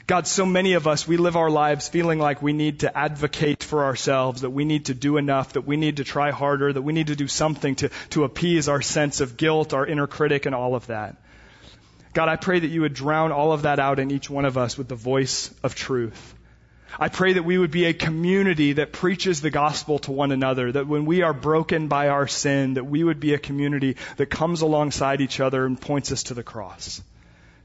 God, 0.07 0.27
so 0.27 0.45
many 0.45 0.75
of 0.75 0.87
us, 0.87 1.09
we 1.09 1.17
live 1.17 1.35
our 1.35 1.51
lives 1.51 1.89
feeling 1.89 2.19
like 2.19 2.43
we 2.43 2.53
need 2.53 2.81
to 2.81 2.97
advocate 2.97 3.65
for 3.65 3.85
ourselves, 3.85 4.43
that 4.43 4.51
we 4.51 4.67
need 4.67 4.85
to 4.87 4.95
do 4.95 5.17
enough, 5.17 5.55
that 5.55 5.67
we 5.67 5.79
need 5.79 5.97
to 5.97 6.05
try 6.05 6.31
harder, 6.31 6.71
that 6.71 6.83
we 6.83 6.93
need 6.93 7.07
to 7.07 7.17
do 7.17 7.27
something 7.27 7.75
to, 7.77 7.89
to 8.11 8.25
appease 8.25 8.69
our 8.69 8.83
sense 8.83 9.23
of 9.23 9.39
guilt, 9.39 9.73
our 9.73 9.87
inner 9.87 10.07
critic, 10.07 10.45
and 10.45 10.55
all 10.55 10.75
of 10.75 10.89
that. 10.89 11.17
God, 12.17 12.31
I 12.31 12.37
pray 12.37 12.59
that 12.59 12.69
you 12.69 12.81
would 12.81 12.95
drown 12.95 13.31
all 13.31 13.53
of 13.53 13.63
that 13.63 13.79
out 13.79 13.99
in 13.99 14.11
each 14.11 14.31
one 14.31 14.47
of 14.47 14.57
us 14.57 14.79
with 14.79 14.89
the 14.89 14.95
voice 14.95 15.53
of 15.63 15.75
truth. 15.75 16.35
I 16.99 17.11
pray 17.11 17.35
that 17.35 17.43
we 17.43 17.59
would 17.59 17.71
be 17.71 17.85
a 17.85 17.93
community 17.93 18.73
that 18.73 18.91
preaches 18.91 19.43
the 19.43 19.51
gospel 19.51 19.99
to 19.99 20.13
one 20.13 20.33
another, 20.33 20.73
that 20.73 20.87
when 20.87 21.05
we 21.05 21.21
are 21.21 21.35
broken 21.35 21.89
by 21.89 22.09
our 22.09 22.27
sin, 22.27 22.73
that 22.75 22.85
we 22.85 23.05
would 23.05 23.21
be 23.21 23.35
a 23.35 23.39
community 23.39 23.99
that 24.17 24.31
comes 24.31 24.63
alongside 24.63 25.21
each 25.21 25.41
other 25.41 25.67
and 25.67 25.79
points 25.79 26.11
us 26.11 26.23
to 26.23 26.33
the 26.33 26.43
cross, 26.43 27.03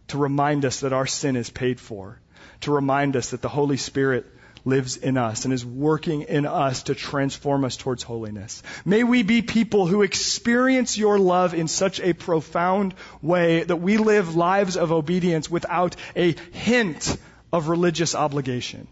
to 0.10 0.18
remind 0.18 0.66
us 0.66 0.82
that 0.82 0.92
our 0.92 1.08
sin 1.08 1.38
is 1.38 1.50
paid 1.50 1.80
for, 1.80 2.20
to 2.60 2.74
remind 2.74 3.16
us 3.16 3.30
that 3.30 3.42
the 3.42 3.48
Holy 3.48 3.78
Spirit 3.78 4.26
lives 4.64 4.98
in 4.98 5.18
us 5.18 5.46
and 5.46 5.54
is 5.54 5.66
working 5.66 6.24
in 6.24 6.46
us 6.46 6.84
to 6.84 6.96
transform 6.96 7.66
us 7.66 7.78
towards 7.78 8.04
holiness. 8.04 8.62
May 8.86 9.04
we 9.04 9.24
be 9.24 9.42
people 9.42 9.88
who 9.88 10.02
experience 10.02 10.98
your 10.98 11.20
love 11.20 11.54
in 11.54 11.68
such 11.68 12.00
a 12.00 12.14
profound 12.14 12.94
way 13.22 13.64
that 13.64 13.78
we 13.78 13.98
live 13.98 14.36
lives 14.36 14.78
of 14.78 14.92
obedience 14.92 15.50
without 15.50 15.96
a 16.16 16.36
hint 16.52 17.18
of 17.52 17.68
religious 17.68 18.16
obligation 18.16 18.88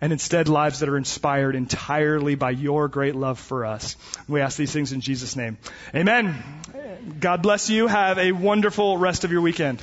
and 0.00 0.12
instead 0.12 0.48
lives 0.48 0.80
that 0.80 0.88
are 0.88 0.96
inspired 0.96 1.54
entirely 1.54 2.34
by 2.34 2.50
your 2.50 2.88
great 2.88 3.14
love 3.14 3.38
for 3.38 3.64
us. 3.64 3.96
We 4.28 4.40
ask 4.40 4.56
these 4.56 4.72
things 4.72 4.92
in 4.92 5.00
Jesus' 5.00 5.36
name. 5.36 5.56
Amen. 5.94 6.42
God 7.18 7.42
bless 7.42 7.70
you. 7.70 7.86
Have 7.86 8.18
a 8.18 8.32
wonderful 8.32 8.98
rest 8.98 9.24
of 9.24 9.32
your 9.32 9.40
weekend. 9.40 9.80